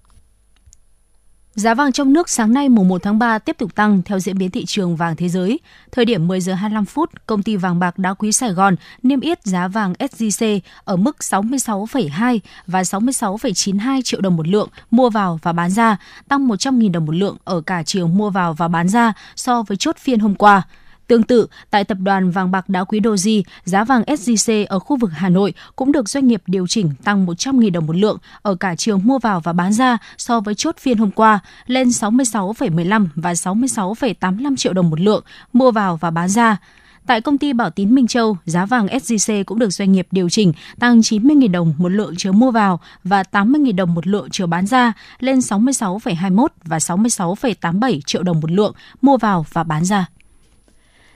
[1.55, 4.37] Giá vàng trong nước sáng nay mùng 1 tháng 3 tiếp tục tăng theo diễn
[4.37, 5.59] biến thị trường vàng thế giới.
[5.91, 9.19] Thời điểm 10 giờ 25 phút, công ty vàng bạc đá quý Sài Gòn niêm
[9.19, 15.39] yết giá vàng SJC ở mức 66,2 và 66,92 triệu đồng một lượng mua vào
[15.41, 15.97] và bán ra,
[16.27, 19.77] tăng 100.000 đồng một lượng ở cả chiều mua vào và bán ra so với
[19.77, 20.61] chốt phiên hôm qua.
[21.07, 24.97] Tương tự, tại tập đoàn vàng bạc đá quý Doji, giá vàng SJC ở khu
[24.97, 28.55] vực Hà Nội cũng được doanh nghiệp điều chỉnh tăng 100.000 đồng một lượng ở
[28.55, 33.07] cả chiều mua vào và bán ra so với chốt phiên hôm qua, lên 66,15
[33.15, 35.23] và 66,85 triệu đồng một lượng
[35.53, 36.57] mua vào và bán ra.
[37.05, 40.29] Tại công ty Bảo Tín Minh Châu, giá vàng SJC cũng được doanh nghiệp điều
[40.29, 44.47] chỉnh tăng 90.000 đồng một lượng chiều mua vào và 80.000 đồng một lượng chiều
[44.47, 50.07] bán ra lên 66,21 và 66,87 triệu đồng một lượng mua vào và bán ra.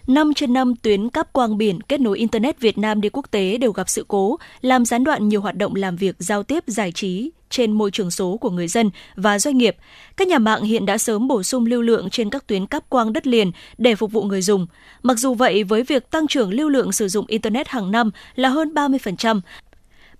[0.07, 3.57] 5 trên 5 tuyến cáp quang biển kết nối Internet Việt Nam đi quốc tế
[3.57, 6.91] đều gặp sự cố, làm gián đoạn nhiều hoạt động làm việc, giao tiếp, giải
[6.91, 9.75] trí trên môi trường số của người dân và doanh nghiệp.
[10.17, 13.13] Các nhà mạng hiện đã sớm bổ sung lưu lượng trên các tuyến cáp quang
[13.13, 14.67] đất liền để phục vụ người dùng.
[15.03, 18.49] Mặc dù vậy, với việc tăng trưởng lưu lượng sử dụng Internet hàng năm là
[18.49, 19.41] hơn 30%,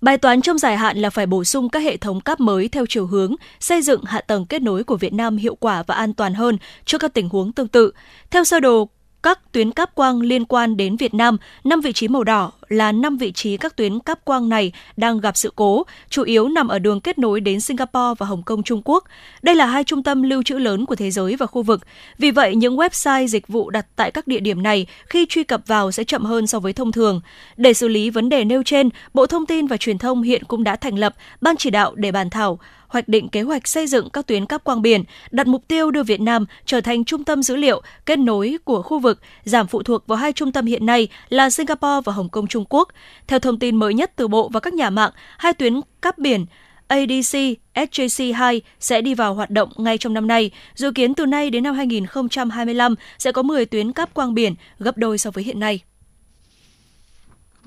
[0.02, 2.86] Bài toán trong dài hạn là phải bổ sung các hệ thống cáp mới theo
[2.90, 6.14] chiều hướng xây dựng hạ tầng kết nối của Việt Nam hiệu quả và an
[6.14, 7.92] toàn hơn cho các tình huống tương tự.
[8.30, 8.90] Theo sơ đồ
[9.28, 12.92] các tuyến cáp quang liên quan đến Việt Nam, 5 vị trí màu đỏ là
[12.92, 16.68] 5 vị trí các tuyến cáp quang này đang gặp sự cố, chủ yếu nằm
[16.68, 19.04] ở đường kết nối đến Singapore và Hồng Kông Trung Quốc.
[19.42, 21.82] Đây là hai trung tâm lưu trữ lớn của thế giới và khu vực.
[22.18, 25.62] Vì vậy, những website dịch vụ đặt tại các địa điểm này khi truy cập
[25.68, 27.22] vào sẽ chậm hơn so với thông thường.
[27.58, 30.64] Để xử lý vấn đề nêu trên, Bộ Thông tin và Truyền thông hiện cũng
[30.64, 34.10] đã thành lập ban chỉ đạo để bàn thảo hoạch định kế hoạch xây dựng
[34.10, 37.44] các tuyến cáp quang biển, đặt mục tiêu đưa Việt Nam trở thành trung tâm
[37.44, 40.86] dữ liệu kết nối của khu vực, giảm phụ thuộc vào hai trung tâm hiện
[40.86, 42.90] nay là Singapore và Hồng Kông Trung Quốc.
[43.28, 46.46] Theo thông tin mới nhất từ Bộ và các nhà mạng, hai tuyến cáp biển
[46.88, 47.38] ADC
[47.74, 50.52] SJC2 sẽ đi vào hoạt động ngay trong năm nay.
[50.76, 54.98] Dự kiến từ nay đến năm 2025 sẽ có 10 tuyến cáp quang biển, gấp
[54.98, 55.82] đôi so với hiện nay.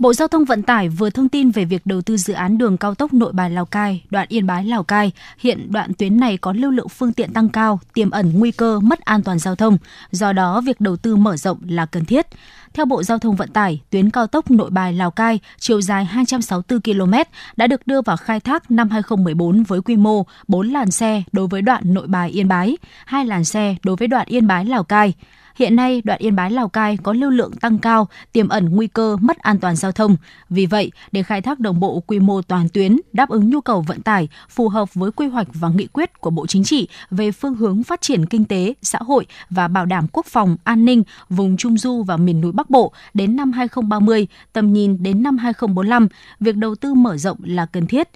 [0.01, 2.77] Bộ Giao thông Vận tải vừa thông tin về việc đầu tư dự án đường
[2.77, 5.13] cao tốc Nội Bài Lào Cai, đoạn Yên Bái Lào Cai.
[5.39, 8.81] Hiện đoạn tuyến này có lưu lượng phương tiện tăng cao, tiềm ẩn nguy cơ
[8.81, 9.79] mất an toàn giao thông.
[10.11, 12.27] Do đó, việc đầu tư mở rộng là cần thiết.
[12.73, 16.05] Theo Bộ Giao thông Vận tải, tuyến cao tốc Nội Bài Lào Cai chiều dài
[16.05, 17.15] 264 km
[17.57, 21.47] đã được đưa vào khai thác năm 2014 với quy mô 4 làn xe đối
[21.47, 24.85] với đoạn Nội Bài Yên Bái, 2 làn xe đối với đoạn Yên Bái Lào
[24.85, 25.15] Cai.
[25.57, 28.87] Hiện nay, đoạn Yên Bái Lào Cai có lưu lượng tăng cao, tiềm ẩn nguy
[28.87, 30.17] cơ mất an toàn giao thông.
[30.51, 33.81] Vì vậy, để khai thác đồng bộ quy mô toàn tuyến, đáp ứng nhu cầu
[33.81, 37.33] vận tải phù hợp với quy hoạch và nghị quyết của Bộ Chính trị về
[37.33, 41.03] phương hướng phát triển kinh tế, xã hội và bảo đảm quốc phòng, an ninh
[41.29, 45.39] vùng Trung Du và miền núi Bắc Bộ đến năm 2030, tầm nhìn đến năm
[45.39, 46.09] 2045,
[46.41, 48.09] việc đầu tư mở rộng là cần thiết.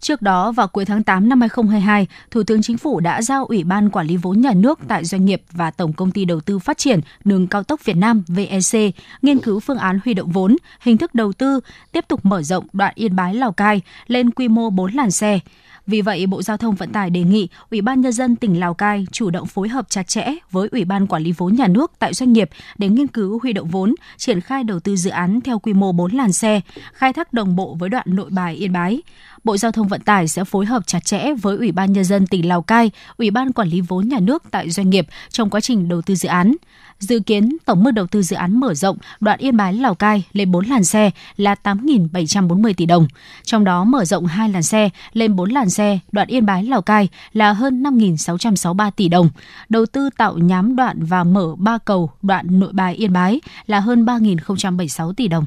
[0.00, 3.64] Trước đó, vào cuối tháng 8 năm 2022, Thủ tướng Chính phủ đã giao Ủy
[3.64, 6.58] ban Quản lý vốn nhà nước tại doanh nghiệp và Tổng công ty Đầu tư
[6.58, 10.56] Phát triển đường cao tốc Việt Nam VEC nghiên cứu phương án huy động vốn,
[10.80, 11.60] hình thức đầu tư,
[11.92, 15.40] tiếp tục mở rộng đoạn Yên Bái Lào Cai lên quy mô 4 làn xe.
[15.86, 18.74] Vì vậy, Bộ Giao thông Vận tải đề nghị Ủy ban Nhân dân tỉnh Lào
[18.74, 21.92] Cai chủ động phối hợp chặt chẽ với Ủy ban Quản lý vốn nhà nước
[21.98, 25.40] tại doanh nghiệp để nghiên cứu huy động vốn, triển khai đầu tư dự án
[25.40, 26.60] theo quy mô 4 làn xe,
[26.92, 29.02] khai thác đồng bộ với đoạn nội bài Yên Bái.
[29.44, 32.26] Bộ Giao thông Vận tải sẽ phối hợp chặt chẽ với Ủy ban Nhân dân
[32.26, 35.60] tỉnh Lào Cai, Ủy ban Quản lý vốn nhà nước tại doanh nghiệp trong quá
[35.60, 36.54] trình đầu tư dự án.
[36.98, 40.24] Dự kiến tổng mức đầu tư dự án mở rộng đoạn Yên Bái Lào Cai
[40.32, 43.08] lên 4 làn xe là 8.740 tỷ đồng.
[43.42, 46.82] Trong đó mở rộng 2 làn xe lên 4 làn xe đoạn Yên Bái Lào
[46.82, 49.30] Cai là hơn 5.663 tỷ đồng.
[49.68, 53.80] Đầu tư tạo nhám đoạn và mở ba cầu đoạn Nội Bài Yên Bái là
[53.80, 55.46] hơn 3.076 tỷ đồng.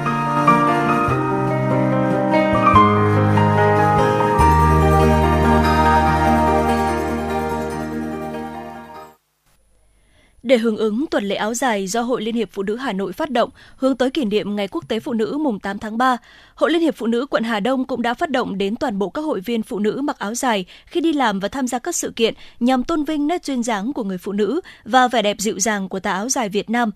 [10.43, 13.13] Để hưởng ứng tuần lễ áo dài do Hội Liên hiệp Phụ nữ Hà Nội
[13.13, 16.17] phát động hướng tới kỷ niệm Ngày Quốc tế Phụ nữ mùng 8 tháng 3,
[16.61, 19.09] Hội Liên hiệp Phụ nữ quận Hà Đông cũng đã phát động đến toàn bộ
[19.09, 21.95] các hội viên phụ nữ mặc áo dài khi đi làm và tham gia các
[21.95, 25.39] sự kiện nhằm tôn vinh nét duyên dáng của người phụ nữ và vẻ đẹp
[25.39, 26.91] dịu dàng của tà áo dài Việt Nam.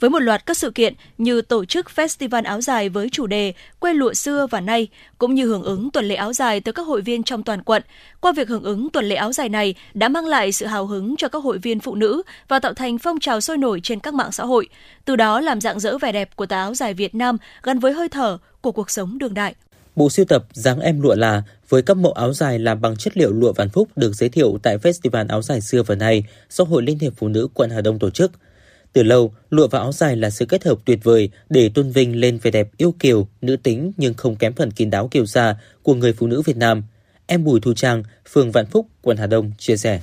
[0.00, 3.52] Với một loạt các sự kiện như tổ chức Festival áo dài với chủ đề
[3.78, 4.88] Quê lụa xưa và nay,
[5.18, 7.82] cũng như hưởng ứng tuần lễ áo dài tới các hội viên trong toàn quận.
[8.20, 11.16] Qua việc hưởng ứng tuần lễ áo dài này đã mang lại sự hào hứng
[11.16, 14.14] cho các hội viên phụ nữ và tạo thành phong trào sôi nổi trên các
[14.14, 14.68] mạng xã hội,
[15.04, 17.92] từ đó làm dạng dỡ vẻ đẹp của tà áo dài Việt Nam gắn với
[17.92, 19.54] hơi thở của cuộc sống đương đại.
[19.96, 23.16] Bộ sưu tập dáng em lụa là với các mẫu áo dài làm bằng chất
[23.16, 26.64] liệu lụa Vạn Phúc được giới thiệu tại Festival áo dài xưa và nay do
[26.64, 28.32] Hội Liên hiệp Phụ nữ quận Hà Đông tổ chức.
[28.92, 32.20] Từ lâu, lụa và áo dài là sự kết hợp tuyệt vời để tôn vinh
[32.20, 35.56] lên vẻ đẹp yêu kiều, nữ tính nhưng không kém phần kín đáo kiều sa
[35.82, 36.82] của người phụ nữ Việt Nam.
[37.26, 40.00] Em Bùi Thu Trang, phường Vạn Phúc, quận Hà Đông chia sẻ.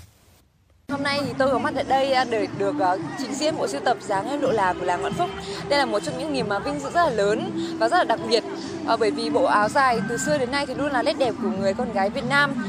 [0.91, 3.67] Hôm nay thì tôi có mặt tại đây à, để được à, trình diễn bộ
[3.67, 5.29] sưu tập dáng em độ là của làng Vạn Phúc.
[5.69, 8.03] Đây là một trong những niềm mà vinh dự rất là lớn và rất là
[8.03, 8.43] đặc biệt.
[8.87, 11.33] À, bởi vì bộ áo dài từ xưa đến nay thì luôn là nét đẹp
[11.41, 12.65] của người con gái Việt Nam.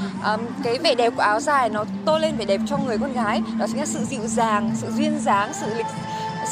[0.64, 3.42] Cái vẻ đẹp của áo dài nó tô lên vẻ đẹp cho người con gái,
[3.58, 5.86] đó chính là sự dịu dàng, sự duyên dáng, sự lịch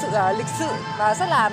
[0.00, 0.68] sự lịch sự
[0.98, 1.50] và rất là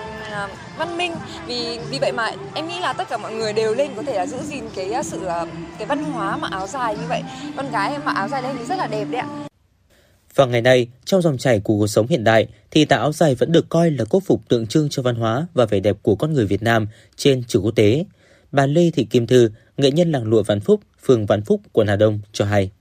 [0.78, 1.16] văn minh.
[1.46, 4.18] Vì vì vậy mà em nghĩ là tất cả mọi người đều lên có thể
[4.18, 5.22] là giữ gìn cái sự
[5.78, 7.24] cái văn hóa mà áo dài như vậy.
[7.58, 9.28] Con gái mặc áo dài lên thì rất là đẹp đấy ạ
[10.36, 13.36] và ngày nay, trong dòng chảy của cuộc sống hiện đại, thì tà áo dài
[13.36, 16.16] vẫn được coi là quốc phục tượng trưng cho văn hóa và vẻ đẹp của
[16.16, 18.06] con người Việt Nam trên trường quốc tế.
[18.52, 21.88] Bà Lê Thị Kim Thư, nghệ nhân làng lụa Vạn Phúc, phường Vạn Phúc, quận
[21.88, 22.72] Hà Đông cho hay.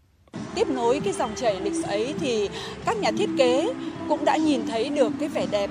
[0.55, 2.49] Tiếp nối cái dòng chảy lịch sử ấy thì
[2.85, 3.73] các nhà thiết kế
[4.09, 5.71] cũng đã nhìn thấy được cái vẻ đẹp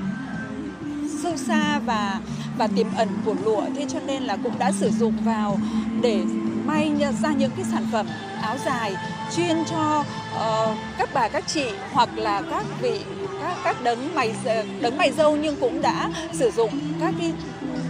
[1.23, 2.21] sâu xa và
[2.57, 5.59] và tiềm ẩn của lụa thế cho nên là cũng đã sử dụng vào
[6.01, 6.21] để
[6.65, 6.91] may
[7.21, 8.07] ra những cái sản phẩm
[8.41, 8.95] áo dài
[9.35, 10.03] chuyên cho
[10.35, 12.99] uh, các bà các chị hoặc là các vị
[13.41, 14.33] các các đấng mày
[14.81, 17.33] đấng mày dâu nhưng cũng đã sử dụng các cái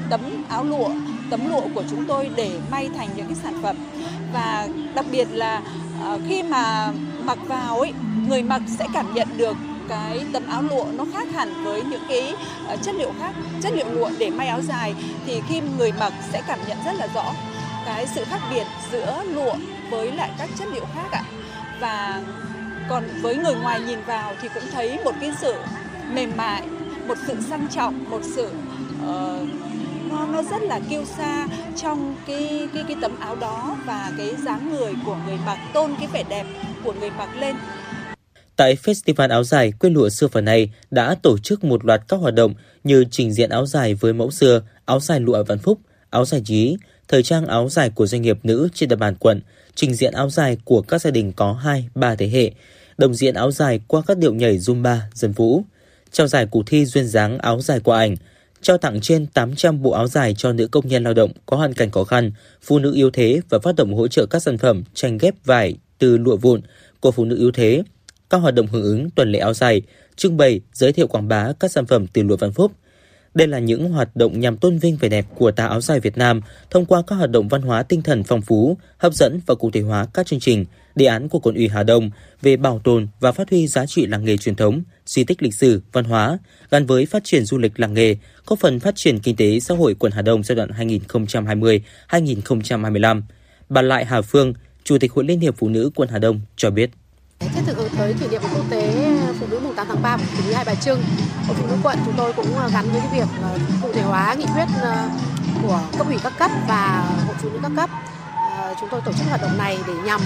[0.10, 0.90] tấm áo lụa
[1.32, 3.76] tấm lụa của chúng tôi để may thành những cái sản phẩm.
[4.34, 5.62] Và đặc biệt là
[6.14, 6.92] uh, khi mà
[7.24, 7.94] mặc vào ấy
[8.28, 9.58] người mặc sẽ cảm nhận được
[9.90, 12.34] cái tấm áo lụa nó khác hẳn với những cái
[12.68, 14.94] ờ, chất liệu khác chất liệu lụa để may áo dài.
[15.26, 17.34] Thì khi người mặc sẽ cảm nhận rất là rõ
[17.86, 19.56] cái sự khác biệt giữa lụa
[19.92, 21.24] với lại các chất liệu khác ạ.
[21.80, 22.24] Và
[22.90, 25.56] còn với người ngoài nhìn vào thì cũng thấy một cái sự
[26.14, 26.64] mềm mại
[27.08, 29.50] một sự sang trọng một sự uh,
[30.12, 31.48] nó nó rất là kiêu sa
[31.78, 35.92] trong cái cái cái tấm áo đó và cái dáng người của người mặc tôn
[36.00, 36.46] cái vẻ đẹp
[36.84, 37.56] của người mặc lên.
[38.56, 42.18] Tại Festival áo dài quê lụa xưa phần này đã tổ chức một loạt các
[42.18, 42.54] hoạt động
[42.84, 46.42] như trình diễn áo dài với mẫu xưa, áo dài lụa Vạn Phúc, áo dài
[46.46, 46.78] trí,
[47.08, 49.42] thời trang áo dài của doanh nghiệp nữ trên địa bàn quận,
[49.76, 52.52] trình diễn áo dài của các gia đình có 2, 3 thế hệ,
[52.98, 55.64] đồng diễn áo dài qua các điệu nhảy Zumba, dân vũ,
[56.12, 58.16] trao giải cuộc thi duyên dáng áo dài qua ảnh,
[58.62, 61.74] trao tặng trên 800 bộ áo dài cho nữ công nhân lao động có hoàn
[61.74, 62.32] cảnh khó khăn,
[62.62, 65.76] phụ nữ yếu thế và phát động hỗ trợ các sản phẩm tranh ghép vải
[65.98, 66.62] từ lụa vụn
[67.00, 67.84] của phụ nữ yếu thế,
[68.30, 69.82] các hoạt động hưởng ứng tuần lễ áo dài,
[70.16, 72.72] trưng bày, giới thiệu quảng bá các sản phẩm từ lụa Văn Phúc.
[73.34, 76.18] Đây là những hoạt động nhằm tôn vinh vẻ đẹp của tà áo dài Việt
[76.18, 79.56] Nam thông qua các hoạt động văn hóa tinh thần phong phú, hấp dẫn và
[79.56, 82.80] cụ thể hóa các chương trình, đề án của quận ủy Hà Đông về bảo
[82.84, 86.06] tồn và phát huy giá trị làng nghề truyền thống, di tích lịch sử, văn
[86.06, 86.38] hóa
[86.72, 89.76] gắn với phát triển du lịch làng nghề, góp phần phát triển kinh tế xã
[89.76, 90.70] hội quận Hà Đông giai đoạn
[92.10, 93.22] 2020-2025.
[93.70, 94.54] Bà Lại Hà Phương,
[94.84, 96.90] Chủ tịch Hội Liên hiệp Phụ nữ quận Hà Đông cho biết.
[97.42, 98.94] Thiết thực tới kỷ niệm quốc tế
[99.28, 101.04] ờ, phụ nữ mùng 8 tháng 3 của tỉnh ủy Hai Bà Trưng,
[101.48, 104.02] Hội phụ nữ quận chúng tôi cũng ờ, gắn với cái việc ờ, cụ thể
[104.02, 104.66] hóa nghị quyết
[105.64, 107.90] của cấp ủy các cấp và hội phụ nữ các cấp.
[108.80, 110.22] Chúng tôi tổ chức hoạt động này để nhằm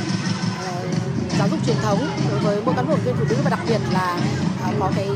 [1.40, 3.80] giáo dục truyền thống đối với mỗi cán bộ viên phụ nữ và đặc biệt
[3.94, 4.20] là
[4.80, 5.10] có cái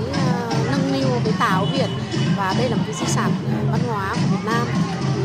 [0.72, 1.90] nâng niu cái tảo Việt
[2.38, 3.32] và đây là một cái di sản
[3.72, 4.68] văn hóa của Việt Nam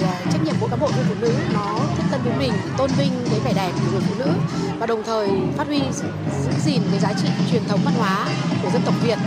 [0.05, 2.91] Ờ, trách nhiệm của cán bộ viên phụ nữ nó thiết thân với mình tôn
[2.99, 4.31] vinh cái vẻ đẹp của người phụ nữ
[4.79, 6.09] và đồng thời phát huy giữ
[6.65, 8.27] gìn cái giá trị truyền thống văn hóa
[8.63, 9.19] của dân tộc Việt.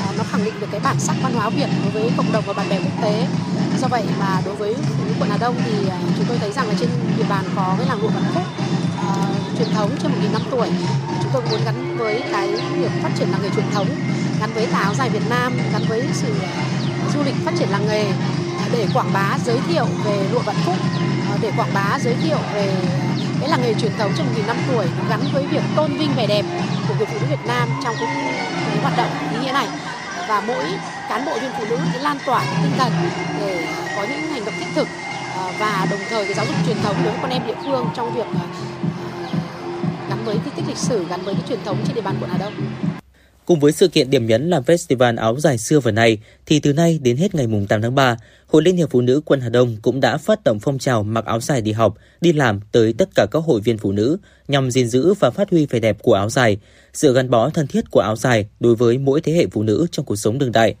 [0.00, 2.44] Ờ, nó khẳng định được cái bản sắc văn hóa Việt đối với cộng đồng
[2.46, 3.26] và bạn bè quốc tế.
[3.80, 4.74] Do vậy mà đối với
[5.20, 6.88] quận Hà Đông thì ờ, chúng tôi thấy rằng là trên
[7.18, 8.42] địa bàn có cái làng lụa Vạn Phúc
[9.06, 10.68] uh, truyền thống trên một nghìn năm tuổi.
[11.22, 12.48] Chúng tôi muốn gắn với cái
[12.78, 13.86] việc phát triển làng nghề truyền thống
[14.40, 16.34] gắn với tà áo dài Việt Nam gắn với sự
[17.14, 18.12] du lịch phát triển làng nghề
[18.72, 20.76] để quảng bá giới thiệu về lụa vạn phúc
[21.30, 22.74] ờ, để quảng bá giới thiệu về
[23.40, 26.26] cái làng nghề truyền thống trong nghìn năm tuổi gắn với việc tôn vinh vẻ
[26.26, 26.44] đẹp
[26.88, 28.08] của người phụ nữ Việt Nam trong cái,
[28.66, 29.68] cái hoạt động ý nghĩa này
[30.28, 30.64] và mỗi
[31.08, 32.92] cán bộ viên phụ nữ sẽ lan tỏa tinh thần
[33.40, 33.66] để
[33.96, 34.88] có những hành động thiết thực
[35.36, 37.86] ờ, và đồng thời cái giáo dục truyền thống đối với con em địa phương
[37.94, 38.46] trong việc ờ,
[40.08, 42.30] gắn với di tích lịch sử gắn với cái truyền thống trên địa bàn quận
[42.30, 42.52] Hà Đông.
[43.46, 46.72] Cùng với sự kiện điểm nhấn làm festival áo dài xưa và nay, thì từ
[46.72, 48.16] nay đến hết ngày 8 tháng 3,
[48.46, 51.24] Hội Liên hiệp Phụ nữ quận Hà Đông cũng đã phát động phong trào mặc
[51.24, 54.16] áo dài đi học, đi làm tới tất cả các hội viên phụ nữ
[54.48, 56.58] nhằm gìn giữ và phát huy vẻ đẹp của áo dài,
[56.92, 59.86] sự gắn bó thân thiết của áo dài đối với mỗi thế hệ phụ nữ
[59.90, 60.74] trong cuộc sống đương đại.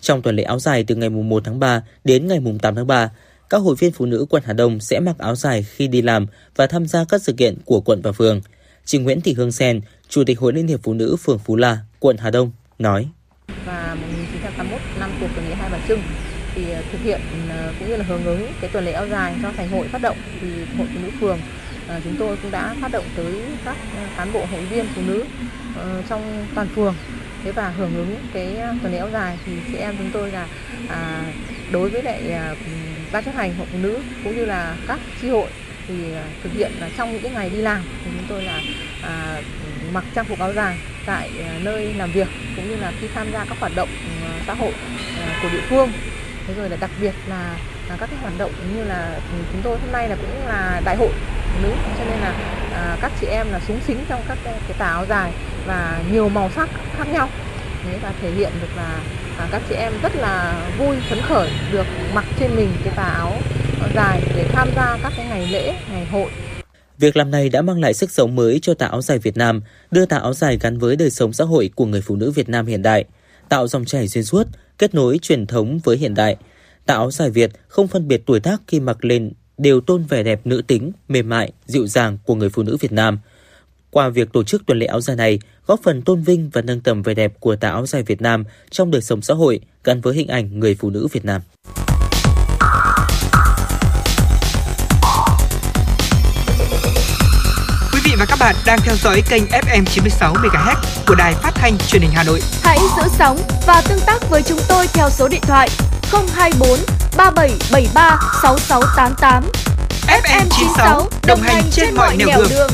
[0.00, 3.10] Trong tuần lễ áo dài từ ngày 1 tháng 3 đến ngày 8 tháng 3,
[3.50, 6.26] các hội viên phụ nữ quận Hà Đông sẽ mặc áo dài khi đi làm
[6.56, 8.40] và tham gia các sự kiện của quận và phường.
[8.84, 11.78] Chị Nguyễn Thị Hương Sen, Chủ tịch Hội Liên hiệp Phụ nữ phường Phú La,
[12.06, 13.08] quận Hà Đông, nói.
[13.64, 16.02] Và 1981 năm cuộc tuần lễ Hai Bà Trưng
[16.54, 17.20] thì ờ, thực hiện
[17.50, 20.00] ờ, cũng như là hưởng ứng cái tuần lễ áo dài do thành hội phát
[20.00, 21.42] động thì hội phụ nữ phường
[21.86, 23.78] ờ, chúng tôi cũng đã phát động tới các
[24.14, 25.28] cán bộ hội viên phụ nữ
[26.08, 26.96] trong toàn phường
[27.44, 30.48] thế và hưởng ứng cái tuần lễ áo dài thì chị em chúng tôi là
[30.86, 31.32] à,
[31.68, 32.54] đối với lại à,
[33.12, 35.52] ban chấp hành hội phụ nữ cũng như là các chi hội
[35.86, 38.62] thì thực hiện là trong những cái ngày đi làm thì chúng tôi là
[39.00, 39.42] à,
[39.92, 43.32] mặc trang phục áo dài tại à, nơi làm việc cũng như là khi tham
[43.32, 44.10] gia các hoạt động ừ,
[44.46, 44.72] xã hội
[45.14, 45.92] à, của địa phương.
[46.46, 47.58] Thế rồi là đặc biệt là,
[47.88, 50.80] là các cái hoạt động như là ừ, chúng tôi hôm nay là cũng là
[50.84, 51.12] đại hội
[51.62, 52.34] nữ cho nên là
[52.68, 55.34] à, các chị em là súng xính trong các cái, cái tà áo dài
[55.64, 57.28] và nhiều màu sắc khác nhau.
[57.82, 59.04] Thế và thể hiện được là
[59.34, 63.02] à, các chị em rất là vui phấn khởi được mặc trên mình cái tà
[63.04, 63.46] áo
[63.94, 66.32] dài để tham gia các cái ngày lễ ngày hội.
[66.98, 69.62] Việc làm này đã mang lại sức sống mới cho tà áo dài Việt Nam,
[69.90, 72.48] đưa tà áo dài gắn với đời sống xã hội của người phụ nữ Việt
[72.48, 73.04] Nam hiện đại,
[73.48, 74.46] tạo dòng chảy xuyên suốt,
[74.78, 76.36] kết nối truyền thống với hiện đại.
[76.86, 80.22] Tà áo dài Việt không phân biệt tuổi tác khi mặc lên đều tôn vẻ
[80.22, 83.18] đẹp nữ tính, mềm mại, dịu dàng của người phụ nữ Việt Nam.
[83.90, 86.80] Qua việc tổ chức tuần lễ áo dài này, góp phần tôn vinh và nâng
[86.80, 90.00] tầm vẻ đẹp của tà áo dài Việt Nam trong đời sống xã hội gắn
[90.00, 91.42] với hình ảnh người phụ nữ Việt Nam.
[98.18, 100.74] Và các bạn đang theo dõi kênh FM 96 MHz
[101.06, 102.40] của đài phát thanh truyền hình Hà Nội.
[102.62, 105.68] Hãy giữ sóng và tương tác với chúng tôi theo số điện thoại
[106.12, 106.78] 024
[107.16, 109.44] 3773 6688.
[110.06, 112.48] FM 96 đồng, đồng hành trên, trên mọi nẻo đường.
[112.50, 112.70] đường.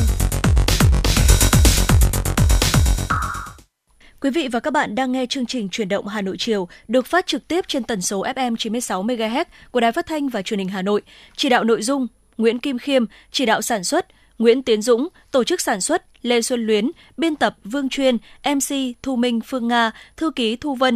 [4.21, 7.05] Quý vị và các bạn đang nghe chương trình Truyền động Hà Nội chiều được
[7.07, 10.59] phát trực tiếp trên tần số FM 96 MHz của Đài Phát thanh và Truyền
[10.59, 11.01] hình Hà Nội.
[11.35, 12.07] Chỉ đạo nội dung
[12.37, 14.05] Nguyễn Kim Khiêm, chỉ đạo sản xuất
[14.43, 18.75] Nguyễn Tiến Dũng, tổ chức sản xuất Lê Xuân Luyến, biên tập Vương Chuyên, MC
[19.03, 20.95] Thu Minh Phương Nga, thư ký Thu Vân,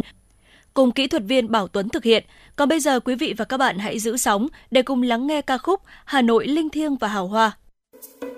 [0.74, 2.24] cùng kỹ thuật viên Bảo Tuấn thực hiện.
[2.56, 5.42] Còn bây giờ quý vị và các bạn hãy giữ sóng để cùng lắng nghe
[5.42, 7.52] ca khúc Hà Nội linh thiêng và hào hoa.
[8.20, 8.37] trăm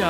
[0.00, 0.06] khi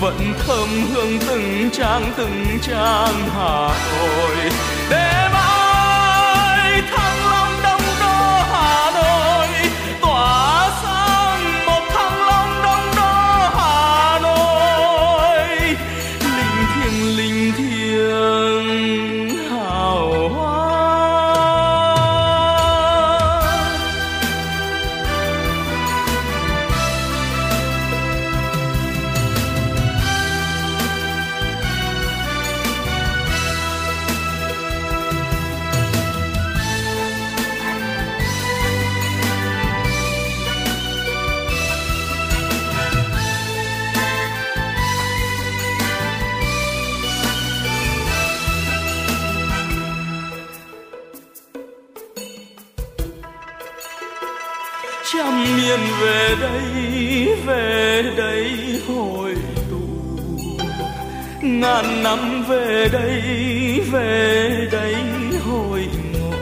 [0.00, 4.50] vẫn thơm hương từng trang từng trang Hà Nội
[62.48, 63.20] về đây
[63.90, 64.94] về đây
[65.46, 66.32] hồi ngộ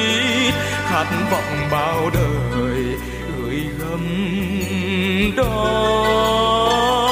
[0.89, 2.85] khát vọng bao đời
[3.37, 4.01] gửi gắm
[5.37, 7.12] đó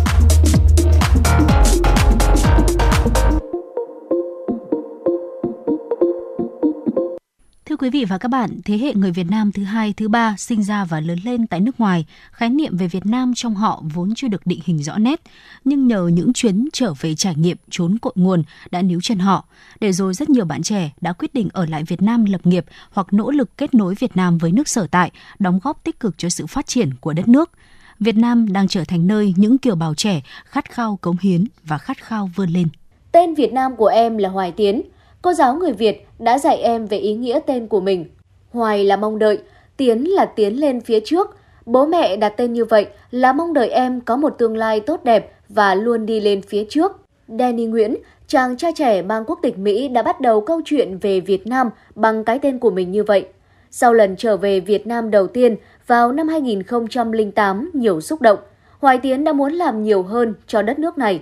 [7.81, 10.63] Quý vị và các bạn, thế hệ người Việt Nam thứ hai, thứ ba sinh
[10.63, 14.13] ra và lớn lên tại nước ngoài, khái niệm về Việt Nam trong họ vốn
[14.15, 15.21] chưa được định hình rõ nét,
[15.65, 19.45] nhưng nhờ những chuyến trở về trải nghiệm trốn cội nguồn đã níu chân họ,
[19.79, 22.65] để rồi rất nhiều bạn trẻ đã quyết định ở lại Việt Nam lập nghiệp
[22.91, 26.17] hoặc nỗ lực kết nối Việt Nam với nước sở tại, đóng góp tích cực
[26.17, 27.51] cho sự phát triển của đất nước.
[27.99, 31.77] Việt Nam đang trở thành nơi những kiều bào trẻ khát khao cống hiến và
[31.77, 32.67] khát khao vươn lên.
[33.11, 34.81] Tên Việt Nam của em là Hoài Tiến.
[35.21, 38.05] Cô giáo người Việt đã dạy em về ý nghĩa tên của mình.
[38.51, 39.39] Hoài là mong đợi,
[39.77, 41.37] Tiến là tiến lên phía trước.
[41.65, 45.03] Bố mẹ đặt tên như vậy là mong đợi em có một tương lai tốt
[45.03, 46.91] đẹp và luôn đi lên phía trước.
[47.27, 47.95] Danny Nguyễn,
[48.27, 51.69] chàng trai trẻ mang quốc tịch Mỹ đã bắt đầu câu chuyện về Việt Nam
[51.95, 53.27] bằng cái tên của mình như vậy.
[53.71, 55.55] Sau lần trở về Việt Nam đầu tiên
[55.87, 58.39] vào năm 2008 nhiều xúc động,
[58.79, 61.19] Hoài Tiến đã muốn làm nhiều hơn cho đất nước này.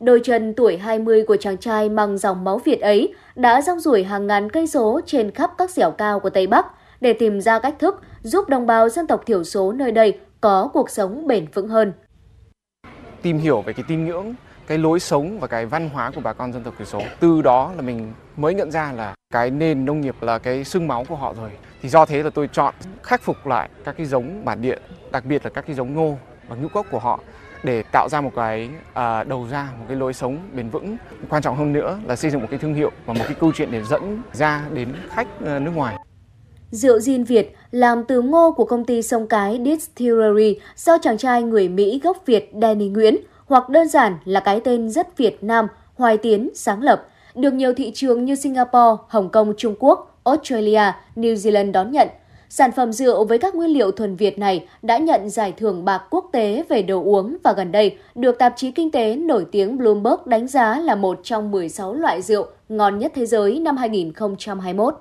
[0.00, 4.04] Đôi chân tuổi 20 của chàng trai mang dòng máu Việt ấy đã rong ruổi
[4.04, 6.66] hàng ngàn cây số trên khắp các dẻo cao của Tây Bắc
[7.00, 10.70] để tìm ra cách thức giúp đồng bào dân tộc thiểu số nơi đây có
[10.72, 11.92] cuộc sống bền vững hơn.
[13.22, 14.34] tìm hiểu về cái tín ngưỡng,
[14.66, 17.00] cái lối sống và cái văn hóa của bà con dân tộc thiểu số.
[17.20, 20.88] Từ đó là mình mới nhận ra là cái nền nông nghiệp là cái xương
[20.88, 21.50] máu của họ rồi.
[21.82, 24.78] Thì do thế là tôi chọn khắc phục lại các cái giống bản địa,
[25.12, 26.18] đặc biệt là các cái giống ngô
[26.48, 27.20] và ngũ cốc của họ
[27.64, 30.96] để tạo ra một cái à, đầu ra một cái lối sống bền vững
[31.28, 33.52] quan trọng hơn nữa là xây dựng một cái thương hiệu và một cái câu
[33.54, 35.96] chuyện để dẫn ra đến khách à, nước ngoài
[36.70, 41.42] Rượu Gin Việt làm từ ngô của công ty sông cái Distillery do chàng trai
[41.42, 43.16] người Mỹ gốc Việt Danny Nguyễn
[43.46, 47.74] hoặc đơn giản là cái tên rất Việt Nam Hoài Tiến sáng lập, được nhiều
[47.74, 52.08] thị trường như Singapore, Hồng Kông, Trung Quốc, Australia, New Zealand đón nhận.
[52.56, 56.02] Sản phẩm rượu với các nguyên liệu thuần Việt này đã nhận giải thưởng bạc
[56.10, 59.78] quốc tế về đồ uống và gần đây được tạp chí kinh tế nổi tiếng
[59.78, 64.94] Bloomberg đánh giá là một trong 16 loại rượu ngon nhất thế giới năm 2021.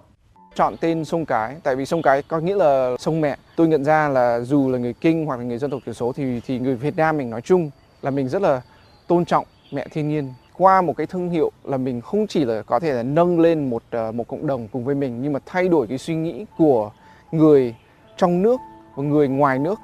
[0.55, 3.83] chọn tên sông cái, tại vì sông cái có nghĩa là sông mẹ tôi nhận
[3.83, 6.59] ra là dù là người kinh hoặc là người dân tộc thiểu số thì thì
[6.59, 7.69] người Việt Nam mình nói chung
[8.01, 8.61] là mình rất là
[9.07, 12.61] tôn trọng mẹ thiên nhiên qua một cái thương hiệu là mình không chỉ là
[12.61, 15.39] có thể là nâng lên một ờ, một cộng đồng cùng với mình, nhưng mà
[15.45, 16.91] thay đổi cái suy nghĩ của
[17.33, 17.75] người
[18.17, 18.59] trong nước
[18.95, 19.79] và người ngoài nước.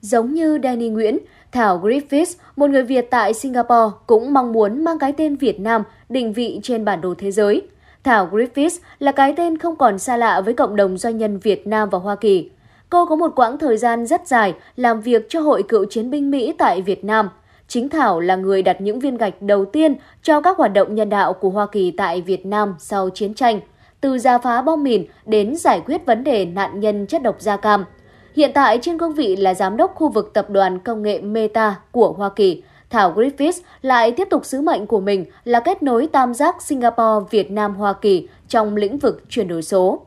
[0.00, 1.18] Giống như Danny Nguyễn,
[1.52, 5.82] Thảo Griffiths, một người Việt tại Singapore, cũng mong muốn mang cái tên Việt Nam
[6.08, 7.62] định vị trên bản đồ thế giới.
[8.04, 11.66] Thảo Griffiths là cái tên không còn xa lạ với cộng đồng doanh nhân Việt
[11.66, 12.50] Nam và Hoa Kỳ.
[12.90, 16.30] Cô có một quãng thời gian rất dài làm việc cho Hội Cựu Chiến binh
[16.30, 17.28] Mỹ tại Việt Nam.
[17.68, 21.08] Chính Thảo là người đặt những viên gạch đầu tiên cho các hoạt động nhân
[21.08, 23.60] đạo của Hoa Kỳ tại Việt Nam sau chiến tranh,
[24.06, 27.56] từ gia phá bom mìn đến giải quyết vấn đề nạn nhân chất độc da
[27.56, 27.84] cam.
[28.36, 31.74] Hiện tại trên cương vị là giám đốc khu vực tập đoàn công nghệ Meta
[31.90, 36.06] của Hoa Kỳ, Thảo Griffiths lại tiếp tục sứ mệnh của mình là kết nối
[36.06, 40.06] tam giác Singapore, Việt Nam, Hoa Kỳ trong lĩnh vực chuyển đổi số.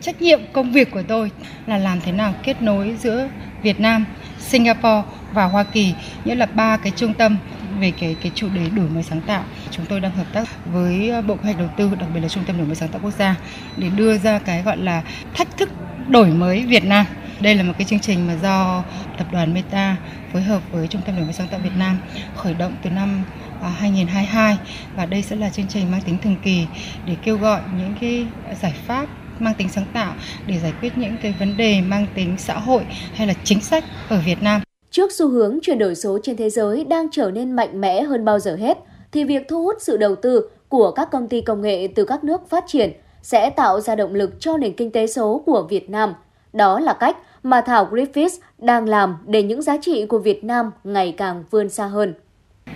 [0.00, 1.30] Trách nhiệm công việc của tôi
[1.66, 3.28] là làm thế nào kết nối giữa
[3.62, 4.04] Việt Nam,
[4.38, 5.02] Singapore
[5.34, 5.94] và Hoa Kỳ,
[6.24, 7.38] nghĩa là ba cái trung tâm
[7.82, 9.44] về cái cái chủ đề đổi mới sáng tạo.
[9.70, 12.28] Chúng tôi đang hợp tác với ờ, Bộ Kế hoạch Đầu tư, đặc biệt là
[12.28, 13.36] Trung tâm đổi mới sáng tạo quốc gia
[13.76, 15.02] để đưa ra cái gọi là
[15.34, 15.68] thách thức
[16.08, 17.06] đổi mới Việt Nam.
[17.40, 18.84] Đây là một cái chương trình mà do
[19.18, 19.96] tập đoàn Meta
[20.32, 21.98] phối hợp với Trung tâm đổi mới sáng tạo Việt Nam
[22.36, 23.24] khởi động từ năm
[23.62, 24.58] à, 2022
[24.96, 26.66] và đây sẽ là chương trình mang tính thường kỳ
[27.06, 28.26] để kêu gọi những cái
[28.62, 29.06] giải pháp
[29.38, 30.14] mang tính sáng tạo
[30.46, 32.82] để giải quyết những cái vấn đề mang tính xã hội
[33.14, 34.62] hay là chính sách ở Việt Nam.
[34.92, 38.24] Trước xu hướng chuyển đổi số trên thế giới đang trở nên mạnh mẽ hơn
[38.24, 38.78] bao giờ hết,
[39.12, 42.24] thì việc thu hút sự đầu tư của các công ty công nghệ từ các
[42.24, 42.92] nước phát triển
[43.22, 46.14] sẽ tạo ra động lực cho nền kinh tế số của Việt Nam.
[46.52, 50.70] Đó là cách mà Thảo Griffiths đang làm để những giá trị của Việt Nam
[50.84, 52.14] ngày càng vươn xa hơn.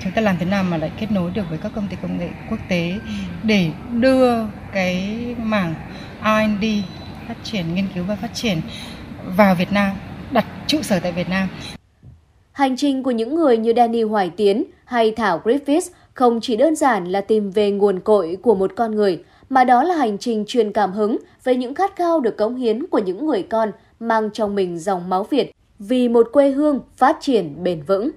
[0.02, 2.18] Chúng ta làm thế nào mà lại kết nối được với các công ty công
[2.18, 2.92] nghệ quốc tế
[3.42, 4.32] để đưa
[4.72, 5.74] cái mảng
[6.22, 6.64] R&D
[7.28, 8.60] phát triển nghiên cứu và phát triển
[9.36, 9.96] vào Việt Nam,
[10.32, 11.48] đặt trụ sở tại Việt Nam.
[12.56, 16.76] Hành trình của những người như Danny Hoài Tiến hay Thảo Griffiths không chỉ đơn
[16.76, 20.44] giản là tìm về nguồn cội của một con người, mà đó là hành trình
[20.46, 24.30] truyền cảm hứng về những khát khao được cống hiến của những người con mang
[24.32, 28.10] trong mình dòng máu Việt vì một quê hương phát triển bền vững.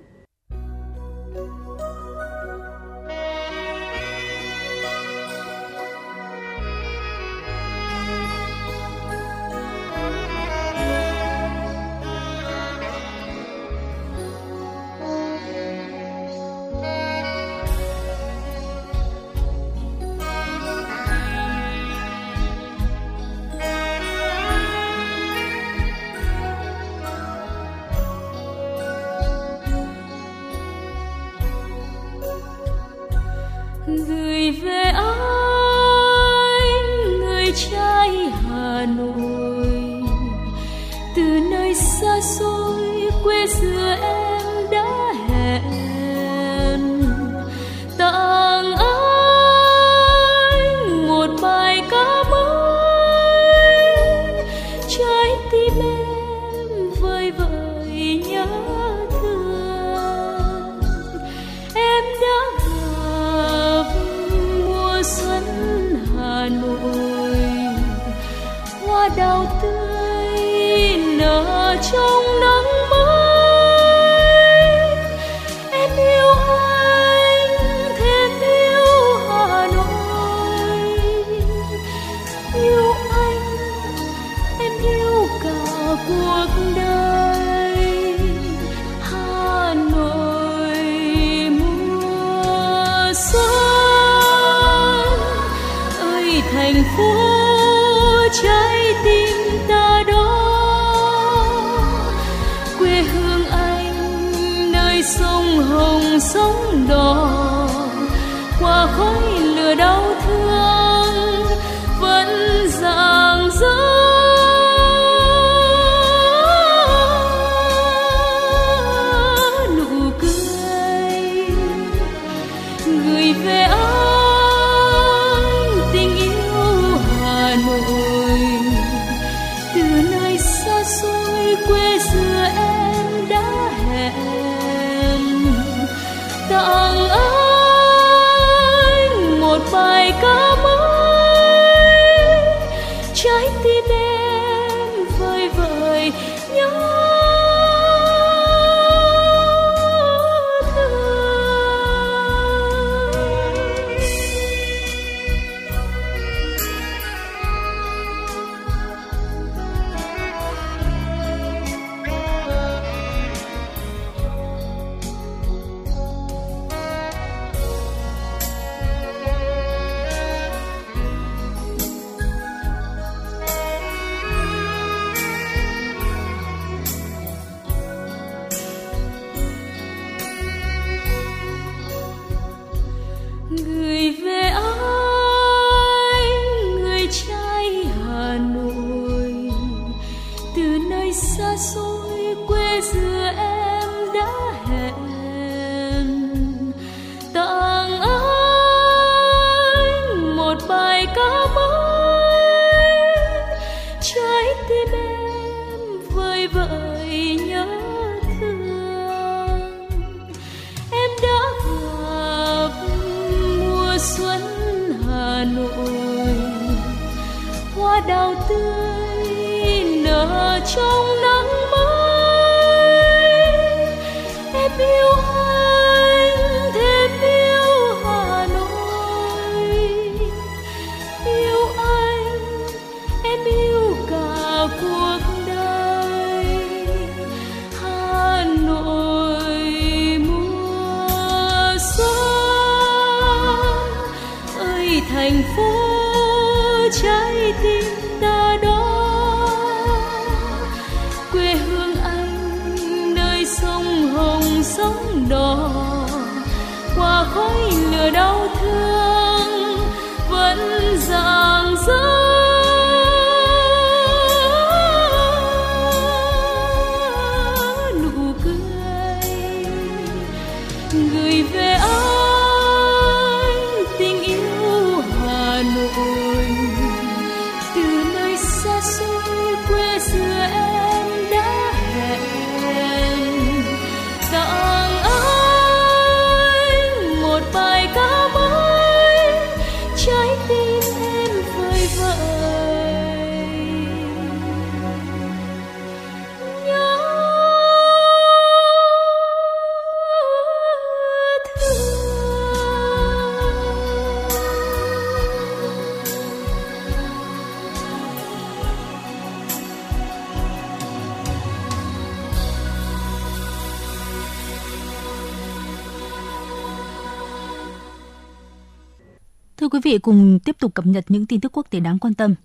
[319.90, 322.36] Vị, cùng tiếp tục cập nhật những tin tức quốc tế đáng quan tâm.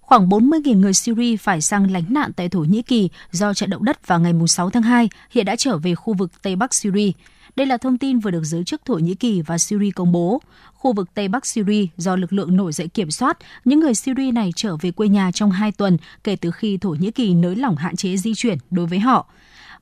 [0.00, 3.84] Khoảng 40.000 người Syria phải sang lánh nạn tại Thổ Nhĩ Kỳ do trận động
[3.84, 7.10] đất vào ngày 6 tháng 2 hiện đã trở về khu vực Tây Bắc Syria.
[7.56, 10.42] Đây là thông tin vừa được giới chức Thổ Nhĩ Kỳ và Syria công bố.
[10.74, 14.32] Khu vực Tây Bắc Syria do lực lượng nổi dậy kiểm soát, những người Syria
[14.32, 17.56] này trở về quê nhà trong 2 tuần kể từ khi Thổ Nhĩ Kỳ nới
[17.56, 19.26] lỏng hạn chế di chuyển đối với họ.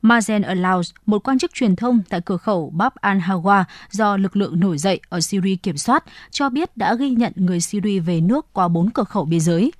[0.05, 4.59] Mazen Alaus, một quan chức truyền thông tại cửa khẩu Bab al-Hawa do lực lượng
[4.59, 8.53] nổi dậy ở Syria kiểm soát, cho biết đã ghi nhận người Syria về nước
[8.53, 9.71] qua bốn cửa khẩu biên giới.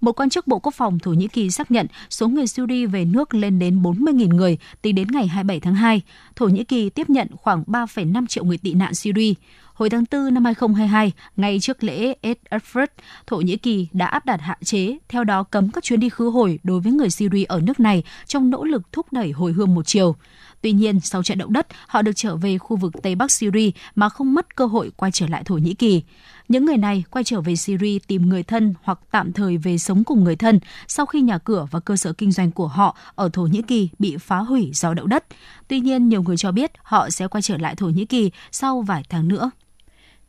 [0.00, 3.04] Một quan chức Bộ Quốc phòng Thổ Nhĩ Kỳ xác nhận số người Syria về
[3.04, 6.00] nước lên đến 40.000 người tính đến ngày 27 tháng 2.
[6.36, 9.34] Thổ Nhĩ Kỳ tiếp nhận khoảng 3,5 triệu người tị nạn Syria.
[9.78, 12.86] Hồi tháng 4 năm 2022, ngay trước lễ Eid al-Fitr,
[13.26, 16.30] Thổ Nhĩ Kỳ đã áp đặt hạn chế, theo đó cấm các chuyến đi khứ
[16.30, 19.74] hồi đối với người Syria ở nước này trong nỗ lực thúc đẩy hồi hương
[19.74, 20.16] một chiều.
[20.60, 23.70] Tuy nhiên, sau trận động đất, họ được trở về khu vực Tây Bắc Syria
[23.94, 26.02] mà không mất cơ hội quay trở lại Thổ Nhĩ Kỳ.
[26.48, 30.04] Những người này quay trở về Syria tìm người thân hoặc tạm thời về sống
[30.04, 33.28] cùng người thân sau khi nhà cửa và cơ sở kinh doanh của họ ở
[33.32, 35.24] Thổ Nhĩ Kỳ bị phá hủy do động đất.
[35.68, 38.82] Tuy nhiên, nhiều người cho biết họ sẽ quay trở lại Thổ Nhĩ Kỳ sau
[38.82, 39.50] vài tháng nữa.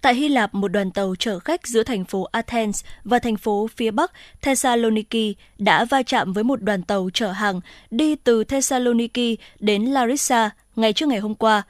[0.02, 3.68] Tại Hy Lạp, một đoàn tàu chở khách giữa thành phố Athens và thành phố
[3.76, 4.12] phía bắc
[4.42, 7.62] Thessaloniki đã va chạm với một đoàn tàu chở hàng
[7.92, 11.64] đi từ Thessaloniki đến Larissa ngày trước ngày hôm qua.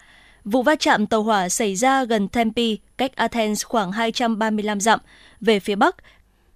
[0.45, 2.64] Vụ va chạm tàu hỏa xảy ra gần Tempe,
[2.97, 4.99] cách Athens khoảng 235 dặm.
[5.41, 5.95] Về phía bắc,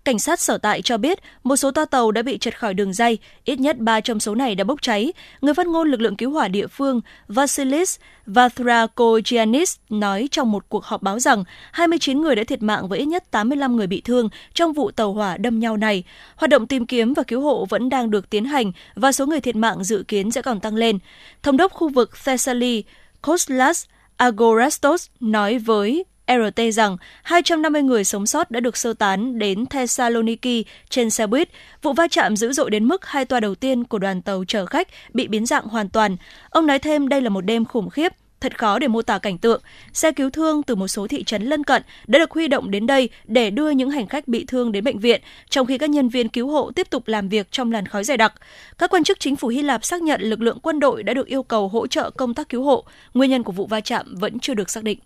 [0.05, 2.93] Cảnh sát sở tại cho biết một số toa tàu đã bị trật khỏi đường
[2.93, 5.13] dây, ít nhất 3 trong số này đã bốc cháy.
[5.41, 10.85] Người phát ngôn lực lượng cứu hỏa địa phương Vasilis Vathrakogiannis nói trong một cuộc
[10.85, 14.29] họp báo rằng 29 người đã thiệt mạng và ít nhất 85 người bị thương
[14.53, 16.03] trong vụ tàu hỏa đâm nhau này.
[16.35, 19.41] Hoạt động tìm kiếm và cứu hộ vẫn đang được tiến hành và số người
[19.41, 20.99] thiệt mạng dự kiến sẽ còn tăng lên.
[21.43, 22.83] Thống đốc khu vực Thessaly
[23.21, 23.85] Koslas
[24.17, 30.65] Agorastos nói với RT rằng 250 người sống sót đã được sơ tán đến Thessaloniki
[30.89, 31.49] trên xe buýt.
[31.81, 34.65] Vụ va chạm dữ dội đến mức hai toa đầu tiên của đoàn tàu chở
[34.65, 36.17] khách bị biến dạng hoàn toàn.
[36.49, 39.37] Ông nói thêm đây là một đêm khủng khiếp, thật khó để mô tả cảnh
[39.37, 39.61] tượng.
[39.93, 42.87] Xe cứu thương từ một số thị trấn lân cận đã được huy động đến
[42.87, 46.09] đây để đưa những hành khách bị thương đến bệnh viện, trong khi các nhân
[46.09, 48.33] viên cứu hộ tiếp tục làm việc trong làn khói dày đặc.
[48.77, 51.27] Các quan chức chính phủ Hy Lạp xác nhận lực lượng quân đội đã được
[51.27, 52.85] yêu cầu hỗ trợ công tác cứu hộ.
[53.13, 54.99] Nguyên nhân của vụ va chạm vẫn chưa được xác định.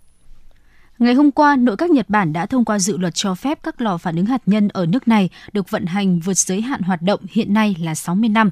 [0.99, 3.81] Ngày hôm qua, nội các Nhật Bản đã thông qua dự luật cho phép các
[3.81, 7.01] lò phản ứng hạt nhân ở nước này được vận hành vượt giới hạn hoạt
[7.01, 8.49] động hiện nay là 60 năm.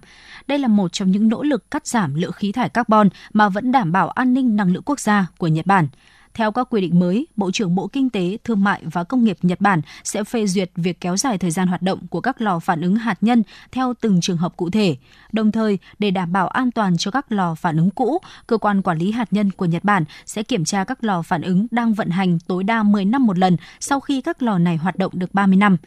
[0.47, 3.71] Đây là một trong những nỗ lực cắt giảm lượng khí thải carbon mà vẫn
[3.71, 5.87] đảm bảo an ninh năng lượng quốc gia của Nhật Bản.
[6.35, 9.37] Theo các quy định mới, Bộ trưởng Bộ Kinh tế, Thương mại và Công nghiệp
[9.41, 12.59] Nhật Bản sẽ phê duyệt việc kéo dài thời gian hoạt động của các lò
[12.59, 14.95] phản ứng hạt nhân theo từng trường hợp cụ thể.
[15.31, 18.17] Đồng thời, để đảm bảo an toàn cho các lò phản ứng cũ,
[18.47, 21.41] cơ quan quản lý hạt nhân của Nhật Bản sẽ kiểm tra các lò phản
[21.41, 24.77] ứng đang vận hành tối đa 10 năm một lần sau khi các lò này
[24.77, 25.77] hoạt động được 30 năm.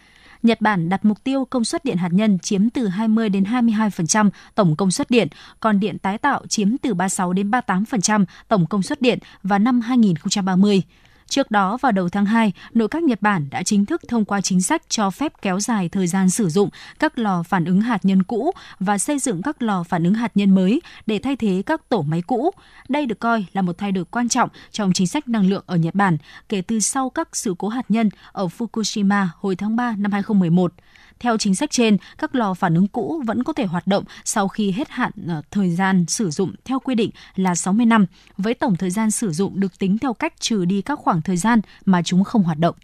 [0.43, 4.31] Nhật Bản đặt mục tiêu công suất điện hạt nhân chiếm từ 20 đến 22%
[4.55, 5.29] tổng công suất điện,
[5.61, 9.81] còn điện tái tạo chiếm từ 36 đến 38% tổng công suất điện vào năm
[9.81, 10.83] 2030.
[11.29, 14.41] Trước đó vào đầu tháng 2, nội các Nhật Bản đã chính thức thông qua
[14.41, 16.69] chính sách cho phép kéo dài thời gian sử dụng
[16.99, 18.51] các lò phản ứng hạt nhân cũ
[18.81, 22.03] và xây dựng các lò phản ứng hạt nhân mới để thay thế các tổ
[22.03, 22.51] máy cũ.
[22.89, 25.77] Đây được coi là một thay đổi quan trọng trong chính sách năng lượng ở
[25.77, 26.17] Nhật Bản
[26.49, 30.73] kể từ sau các sự cố hạt nhân ở Fukushima hồi tháng 3 năm 2011.
[31.21, 34.49] Theo chính sách trên, các lò phản ứng cũ vẫn có thể hoạt động sau
[34.49, 38.55] khi hết hạn ờ, thời gian sử dụng theo quy định là 60 năm, với
[38.55, 41.61] tổng thời gian sử dụng được tính theo cách trừ đi các khoảng thời gian
[41.85, 42.75] mà chúng không hoạt động.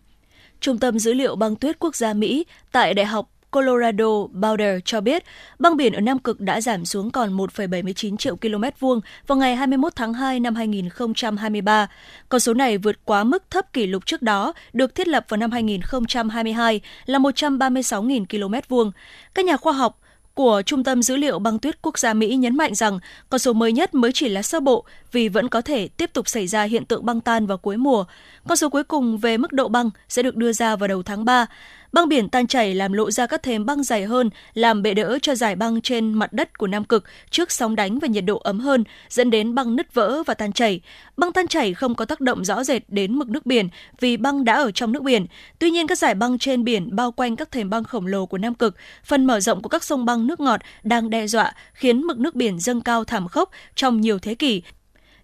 [0.61, 5.01] Trung tâm Dữ liệu băng tuyết quốc gia Mỹ tại Đại học Colorado Boulder cho
[5.01, 5.25] biết,
[5.59, 9.57] băng biển ở Nam Cực đã giảm xuống còn 1,79 triệu km vuông vào ngày
[9.57, 11.87] 21 tháng 2 năm 2023.
[12.29, 15.39] Con số này vượt quá mức thấp kỷ lục trước đó được thiết lập vào
[15.39, 18.93] năm 2022 là 136.000 km vuông.
[19.35, 19.99] Các nhà khoa học
[20.35, 22.99] của Trung tâm Dữ liệu băng tuyết quốc gia Mỹ nhấn mạnh rằng
[23.29, 26.29] con số mới nhất mới chỉ là sơ bộ vì vẫn có thể tiếp tục
[26.29, 28.05] xảy ra hiện tượng băng tan vào cuối mùa.
[28.49, 31.25] Con số cuối cùng về mức độ băng sẽ được đưa ra vào đầu tháng
[31.25, 31.47] 3.
[31.95, 35.19] Băng biển tan chảy làm lộ ra các thềm băng dày hơn, làm bệ đỡ
[35.23, 38.39] cho giải băng trên mặt đất của Nam Cực trước sóng đánh và nhiệt độ
[38.39, 40.81] ấm hơn, dẫn đến băng nứt vỡ và tan chảy.
[41.17, 43.69] Băng tan chảy không có tác động rõ rệt đến mực nước biển
[44.01, 45.27] vì băng đã ở trong nước biển.
[45.59, 48.39] Tuy nhiên, các giải băng trên biển bao quanh các thềm băng khổng lồ của
[48.39, 52.03] Nam Cực, phần mở rộng của các sông băng nước ngọt đang đe dọa khiến
[52.03, 54.63] mực nước biển dâng cao thảm khốc trong nhiều thế kỷ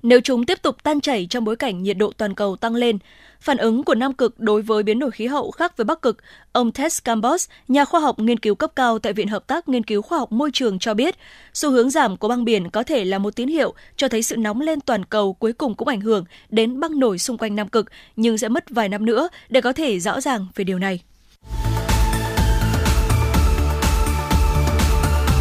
[0.03, 2.99] nếu chúng tiếp tục tan chảy trong bối cảnh nhiệt độ toàn cầu tăng lên.
[3.41, 6.17] Phản ứng của Nam Cực đối với biến đổi khí hậu khác với Bắc Cực,
[6.53, 9.85] ông Tess Campos, nhà khoa học nghiên cứu cấp cao tại Viện Hợp tác Nghiên
[9.85, 11.15] cứu Khoa học Môi trường cho biết,
[11.55, 14.37] xu hướng giảm của băng biển có thể là một tín hiệu cho thấy sự
[14.37, 17.69] nóng lên toàn cầu cuối cùng cũng ảnh hưởng đến băng nổi xung quanh Nam
[17.69, 17.87] Cực,
[18.17, 21.01] nhưng sẽ mất vài năm nữa để có thể rõ ràng về điều này.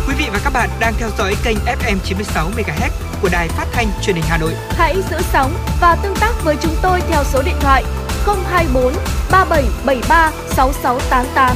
[0.08, 3.66] Quý vị và các bạn đang theo dõi kênh FM 96 MHz của đài phát
[3.72, 4.54] thanh truyền hình Hà Nội.
[4.70, 7.84] Hãy giữ sóng và tương tác với chúng tôi theo số điện thoại
[8.26, 8.94] 024
[9.32, 11.56] 3773 6688.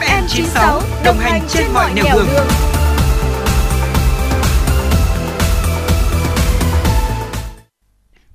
[0.00, 2.26] FM 96 đồng hành trên mọi nẻo đường.
[2.32, 2.46] đường.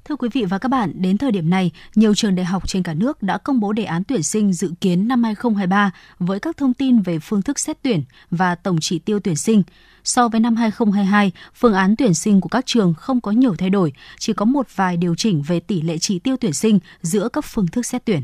[0.08, 2.84] Thưa quý vị và các bạn, đến thời điểm này, nhiều trường đại học trên
[2.84, 6.58] cả nước đã công bố đề án tuyển sinh dự kiến năm 2023 với các
[6.58, 9.64] thông tin về phương thức xét tuyển và tổng chỉ tiêu tuyển sinh.
[10.08, 13.70] So với năm 2022, phương án tuyển sinh của các trường không có nhiều thay
[13.70, 17.30] đổi, chỉ có một vài điều chỉnh về tỷ lệ chỉ tiêu tuyển sinh giữa
[17.34, 18.22] các phương thức xét tuyển.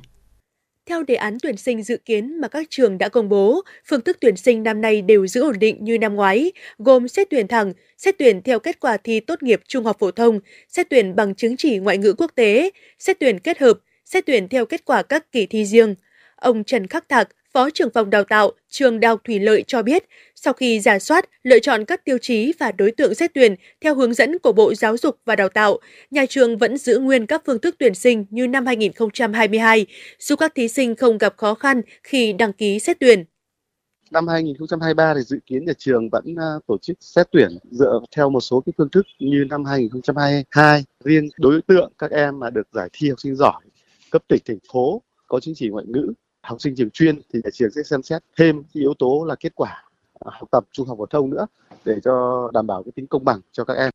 [0.86, 4.18] Theo đề án tuyển sinh dự kiến mà các trường đã công bố, phương thức
[4.22, 7.74] tuyển sinh năm nay đều giữ ổn định như năm ngoái, gồm xét tuyển thẳng,
[7.98, 10.40] xét tuyển theo kết quả thi tốt nghiệp trung học phổ thông,
[10.70, 12.70] xét tuyển bằng chứng chỉ ngoại ngữ quốc tế,
[13.00, 15.96] xét tuyển kết hợp, xét tuyển theo kết quả các kỳ thi riêng.
[16.36, 19.84] Ông Trần Khắc Thạc, Phó trưởng phòng đào tạo, trường Đại học Thủy Lợi cho
[19.84, 20.04] biết,
[20.36, 23.96] sau khi giả soát, lựa chọn các tiêu chí và đối tượng xét tuyển theo
[23.96, 25.80] hướng dẫn của Bộ Giáo dục và Đào tạo,
[26.12, 29.86] nhà trường vẫn giữ nguyên các phương thức tuyển sinh như năm 2022,
[30.20, 33.26] giúp các thí sinh không gặp khó khăn khi đăng ký xét tuyển.
[34.12, 38.30] Năm 2023 thì dự kiến nhà trường vẫn à, tổ chức xét tuyển dựa theo
[38.30, 40.84] một số cái phương thức như năm 2022.
[41.04, 43.62] Riêng đối tượng các em mà được giải thi học sinh giỏi
[44.12, 46.14] cấp tỉnh thành phố có chứng chỉ ngoại ngữ
[46.44, 49.36] học sinh trường chuyên thì nhà trường sẽ xem xét thêm cái yếu tố là
[49.36, 49.84] kết quả
[50.20, 51.46] à, học tập trung học phổ thông nữa
[51.86, 53.92] để cho đảm bảo cái tính công bằng cho các em.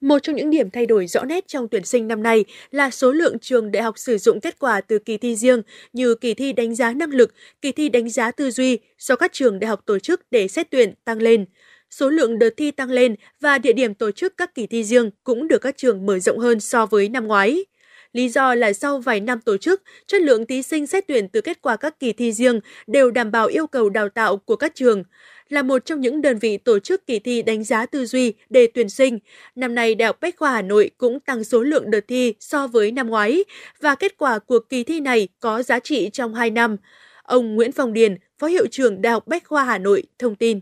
[0.00, 3.12] Một trong những điểm thay đổi rõ nét trong tuyển sinh năm nay là số
[3.12, 5.62] lượng trường đại học sử dụng kết quả từ kỳ thi riêng
[5.92, 9.32] như kỳ thi đánh giá năng lực, kỳ thi đánh giá tư duy do các
[9.32, 11.44] trường đại học tổ chức để xét tuyển tăng lên.
[11.90, 15.10] Số lượng đợt thi tăng lên và địa điểm tổ chức các kỳ thi riêng
[15.24, 17.64] cũng được các trường mở rộng hơn so với năm ngoái.
[18.12, 21.40] Lý do là sau vài năm tổ chức, chất lượng thí sinh xét tuyển từ
[21.40, 24.74] kết quả các kỳ thi riêng đều đảm bảo yêu cầu đào tạo của các
[24.74, 25.02] trường.
[25.48, 28.68] Là một trong những đơn vị tổ chức kỳ thi đánh giá tư duy để
[28.74, 29.18] tuyển sinh,
[29.54, 32.66] năm nay Đại học Bách khoa Hà Nội cũng tăng số lượng đợt thi so
[32.66, 33.44] với năm ngoái
[33.80, 36.76] và kết quả của kỳ thi này có giá trị trong 2 năm.
[37.22, 40.60] Ông Nguyễn Phong Điền, Phó Hiệu trưởng Đại học Bách khoa Hà Nội thông tin.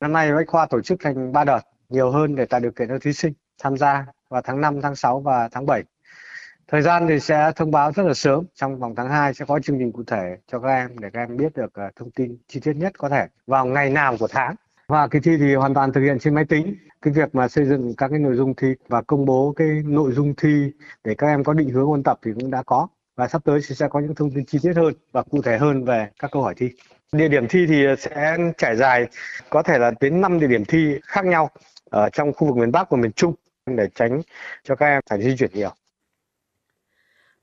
[0.00, 2.88] Năm nay Bách khoa tổ chức thành 3 đợt, nhiều hơn để tạo điều kiện
[2.88, 5.82] cho thí sinh tham gia vào tháng 5, tháng 6 và tháng 7.
[6.68, 9.58] Thời gian thì sẽ thông báo rất là sớm, trong vòng tháng 2 sẽ có
[9.58, 12.36] chương trình cụ thể cho các em để các em biết được à, thông tin
[12.48, 14.54] chi tiết nhất có thể vào ngày nào của tháng.
[14.88, 16.74] Và kỳ thi thì hoàn toàn thực hiện trên máy tính.
[17.02, 20.12] Cái việc mà xây dựng các cái nội dung thi và công bố cái nội
[20.12, 20.72] dung thi
[21.04, 22.88] để các em có định hướng ôn tập thì cũng đã có.
[23.16, 25.58] Và sắp tới thì sẽ có những thông tin chi tiết hơn và cụ thể
[25.58, 26.70] hơn về các câu hỏi thi.
[27.12, 29.06] Địa điểm thi thì sẽ trải dài
[29.50, 31.50] có thể là đến 5 địa điểm thi khác nhau
[31.90, 33.34] ở trong khu vực miền Bắc và miền Trung
[33.66, 34.22] để tránh
[34.64, 35.70] cho các em phải di chuyển nhiều.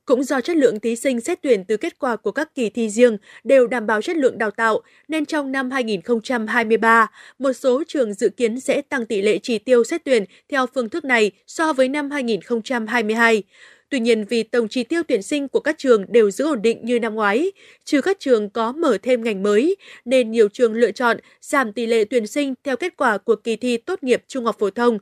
[0.06, 2.90] Cũng do chất lượng thí sinh xét tuyển từ kết quả của các kỳ thi
[2.90, 8.14] riêng đều đảm bảo chất lượng đào tạo, nên trong năm 2023, một số trường
[8.14, 11.74] dự kiến sẽ tăng tỷ lệ chỉ tiêu xét tuyển theo phương thức này so
[11.74, 13.44] với năm 2022.
[13.90, 16.86] Tuy nhiên vì tổng chỉ tiêu tuyển sinh của các trường đều giữ ổn định
[16.86, 17.52] như năm ngoái,
[17.84, 19.76] trừ các trường có mở thêm ngành mới,
[20.06, 23.56] nên nhiều trường lựa chọn giảm tỷ lệ tuyển sinh theo kết quả của kỳ
[23.56, 24.98] thi tốt nghiệp trung học phổ thông.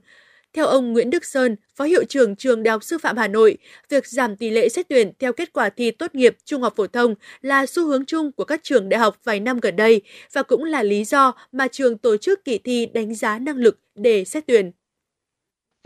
[0.53, 3.57] Theo ông Nguyễn Đức Sơn, Phó Hiệu trưởng Trường Đại học Sư phạm Hà Nội,
[3.89, 6.87] việc giảm tỷ lệ xét tuyển theo kết quả thi tốt nghiệp trung học phổ
[6.87, 10.01] thông là xu hướng chung của các trường đại học vài năm gần đây
[10.33, 13.79] và cũng là lý do mà trường tổ chức kỳ thi đánh giá năng lực
[13.95, 14.71] để xét tuyển.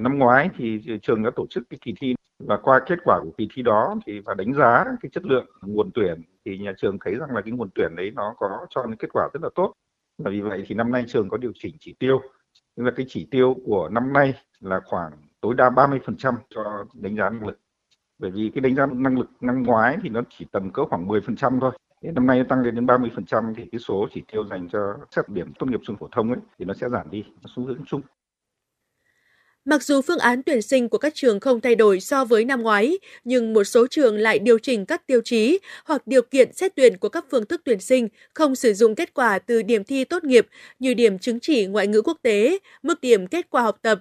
[0.02, 3.32] Năm ngoái thì trường đã tổ chức cái kỳ thi và qua kết quả của
[3.38, 6.98] kỳ thi đó thì và đánh giá cái chất lượng nguồn tuyển thì nhà trường
[7.06, 9.50] thấy rằng là cái nguồn tuyển đấy nó có cho những kết quả rất là
[9.56, 9.74] tốt.
[10.18, 12.22] Và vì vậy thì năm nay trường có điều chỉnh chỉ tiêu
[12.76, 17.16] tức là cái chỉ tiêu của năm nay là khoảng tối đa 30% cho đánh
[17.16, 17.60] giá năng lực.
[18.20, 21.08] Bởi vì cái đánh giá năng lực năm ngoái thì nó chỉ tầm cỡ khoảng
[21.08, 21.72] 10% thôi.
[22.04, 25.30] Thế năm nay tăng lên đến 30% thì cái số chỉ tiêu dành cho xét
[25.30, 27.86] điểm tốt nghiệp trung phổ thông ấy thì nó sẽ giảm đi, nó xu hướng
[27.86, 28.02] chung.
[29.66, 32.62] Mặc dù phương án tuyển sinh của các trường không thay đổi so với năm
[32.62, 36.76] ngoái, nhưng một số trường lại điều chỉnh các tiêu chí hoặc điều kiện xét
[36.76, 40.04] tuyển của các phương thức tuyển sinh không sử dụng kết quả từ điểm thi
[40.04, 40.48] tốt nghiệp
[40.80, 44.00] như điểm chứng chỉ ngoại ngữ quốc tế, mức điểm kết quả học tập.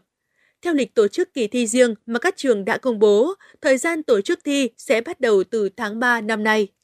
[0.62, 4.02] Theo lịch tổ chức kỳ thi riêng mà các trường đã công bố, thời gian
[4.02, 6.81] tổ chức thi sẽ bắt đầu từ tháng 3 năm nay.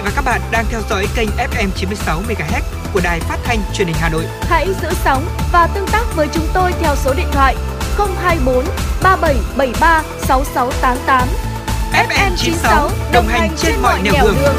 [0.00, 2.60] Vị và các bạn đang theo dõi kênh FM 96 MHz
[2.92, 4.24] của đài phát thanh truyền hình Hà Nội.
[4.40, 7.56] Hãy giữ sóng và tương tác với chúng tôi theo số điện thoại
[7.98, 8.64] 024
[9.02, 11.28] 3773 6688.
[11.92, 14.36] FM 96 đồng hành trên mọi nẻo đường.
[14.42, 14.54] đường.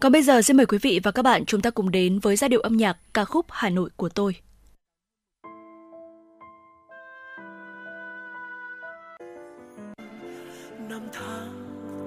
[0.00, 2.36] Còn bây giờ xin mời quý vị và các bạn chúng ta cùng đến với
[2.36, 4.34] giai điệu âm nhạc ca khúc Hà Nội của tôi.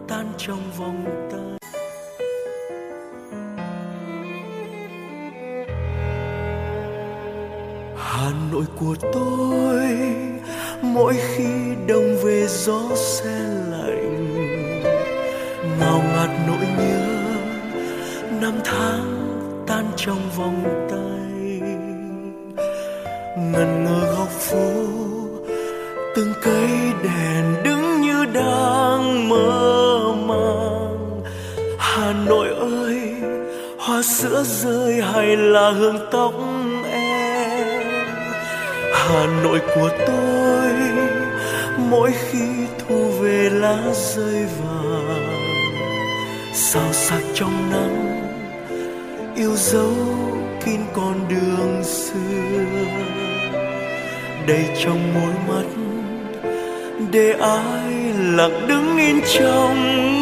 [0.08, 1.72] Tan trong vòng tay.
[7.98, 9.82] Hà Nội của tôi,
[10.82, 13.40] mỗi khi đông về gió se
[13.72, 14.26] lạnh.
[15.80, 17.08] Ngào ngạt nỗi nhớ,
[18.42, 19.16] năm tháng
[19.68, 21.60] tan trong vòng tay.
[23.38, 24.72] Ngần ngơ góc phố,
[26.16, 26.70] từng cây
[27.04, 29.75] đèn đứng như đang mơ.
[34.06, 36.34] Sữa rơi hay là hương tóc
[36.92, 38.06] em?
[38.94, 40.72] Hà nội của tôi,
[41.78, 42.48] mỗi khi
[42.80, 45.36] thu về lá rơi vàng
[46.54, 48.22] sao sắc trong nắng,
[49.36, 49.94] yêu dấu
[50.66, 52.66] kín con đường xưa.
[54.48, 55.66] Đầy trong môi mắt,
[57.12, 59.76] để ai lặng đứng yên trong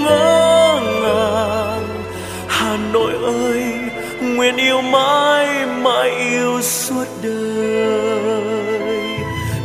[0.04, 1.53] ngỡ ngàng
[2.74, 3.64] hà nội ơi,
[4.22, 8.82] nguyện yêu mãi mãi yêu suốt đời.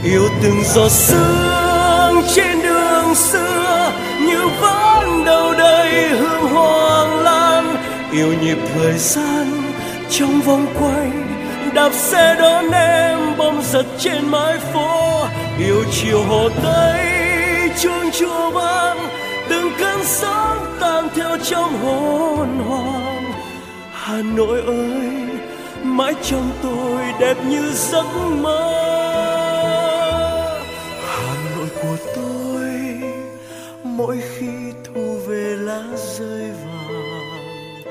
[0.05, 7.77] Yêu từng giọt sương trên đường xưa, như vẫn đâu đây hương hoàng lan.
[8.13, 9.63] Yêu nhịp thời gian
[10.11, 11.11] trong vòng quay,
[11.75, 15.27] đạp xe đón em bom giật trên mái phố.
[15.59, 17.07] Yêu chiều hồ tây,
[17.83, 19.18] chuông chùa vang
[19.79, 23.09] cơn sóng tan theo trong hồn hoàng
[24.09, 25.11] hà nội ơi,
[25.83, 28.07] mãi trong tôi đẹp như giấc
[28.43, 28.75] mơ.
[31.07, 32.71] Hà nội của tôi,
[33.83, 34.49] mỗi khi
[34.85, 37.83] thu về lá rơi vàng.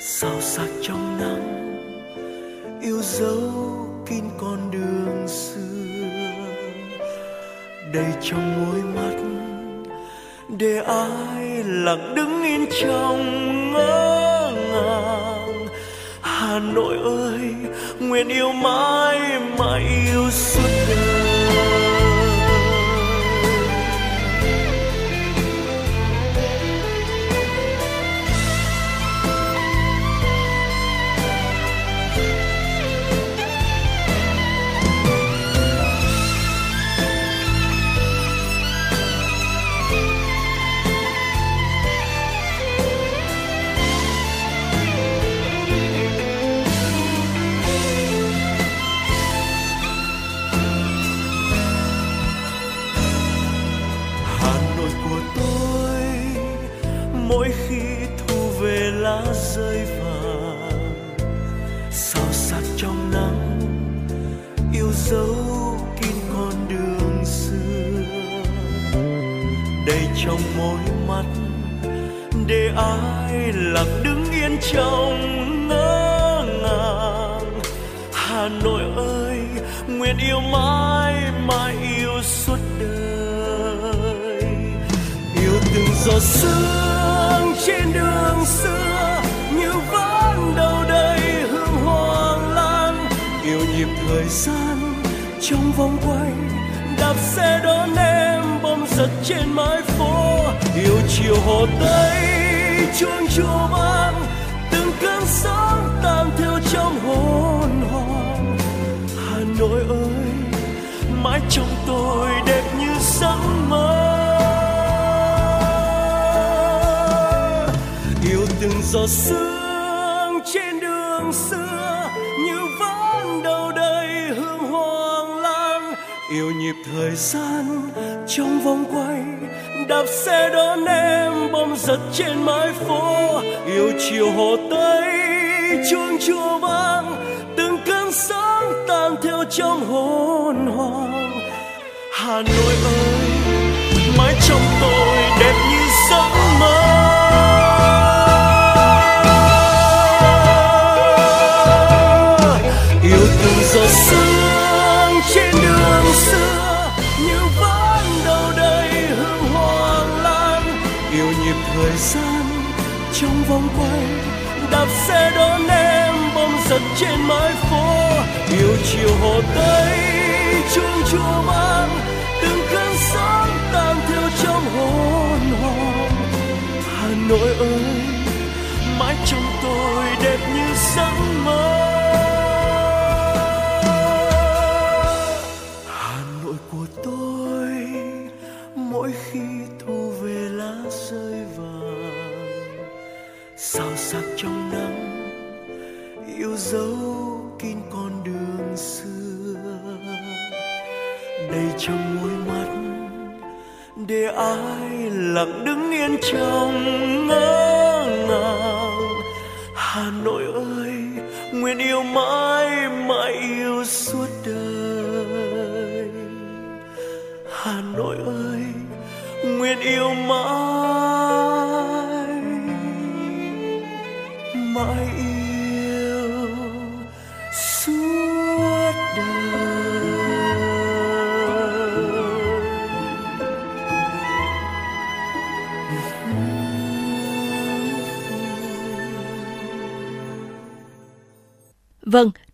[0.00, 1.78] Sao sắc trong nắng,
[2.82, 3.52] yêu dấu
[4.06, 5.58] kín con đường xưa.
[7.92, 9.37] Đầy trong môi mắt
[10.48, 15.66] để ai lặng đứng yên trong ngỡ ngàng?
[16.20, 17.54] Hà nội ơi,
[18.00, 19.20] nguyện yêu mãi
[19.58, 21.07] mãi yêu suốt đời.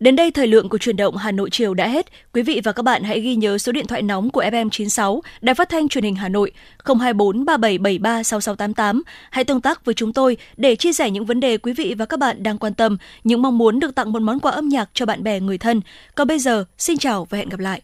[0.05, 2.05] Đến đây thời lượng của truyền động Hà Nội chiều đã hết.
[2.33, 5.55] Quý vị và các bạn hãy ghi nhớ số điện thoại nóng của FM96, Đài
[5.55, 6.51] Phát thanh Truyền hình Hà Nội
[6.85, 9.03] 024 3773 6688.
[9.31, 12.05] Hãy tương tác với chúng tôi để chia sẻ những vấn đề quý vị và
[12.05, 14.89] các bạn đang quan tâm, những mong muốn được tặng một món quà âm nhạc
[14.93, 15.81] cho bạn bè người thân.
[16.15, 17.81] Còn bây giờ, xin chào và hẹn gặp lại.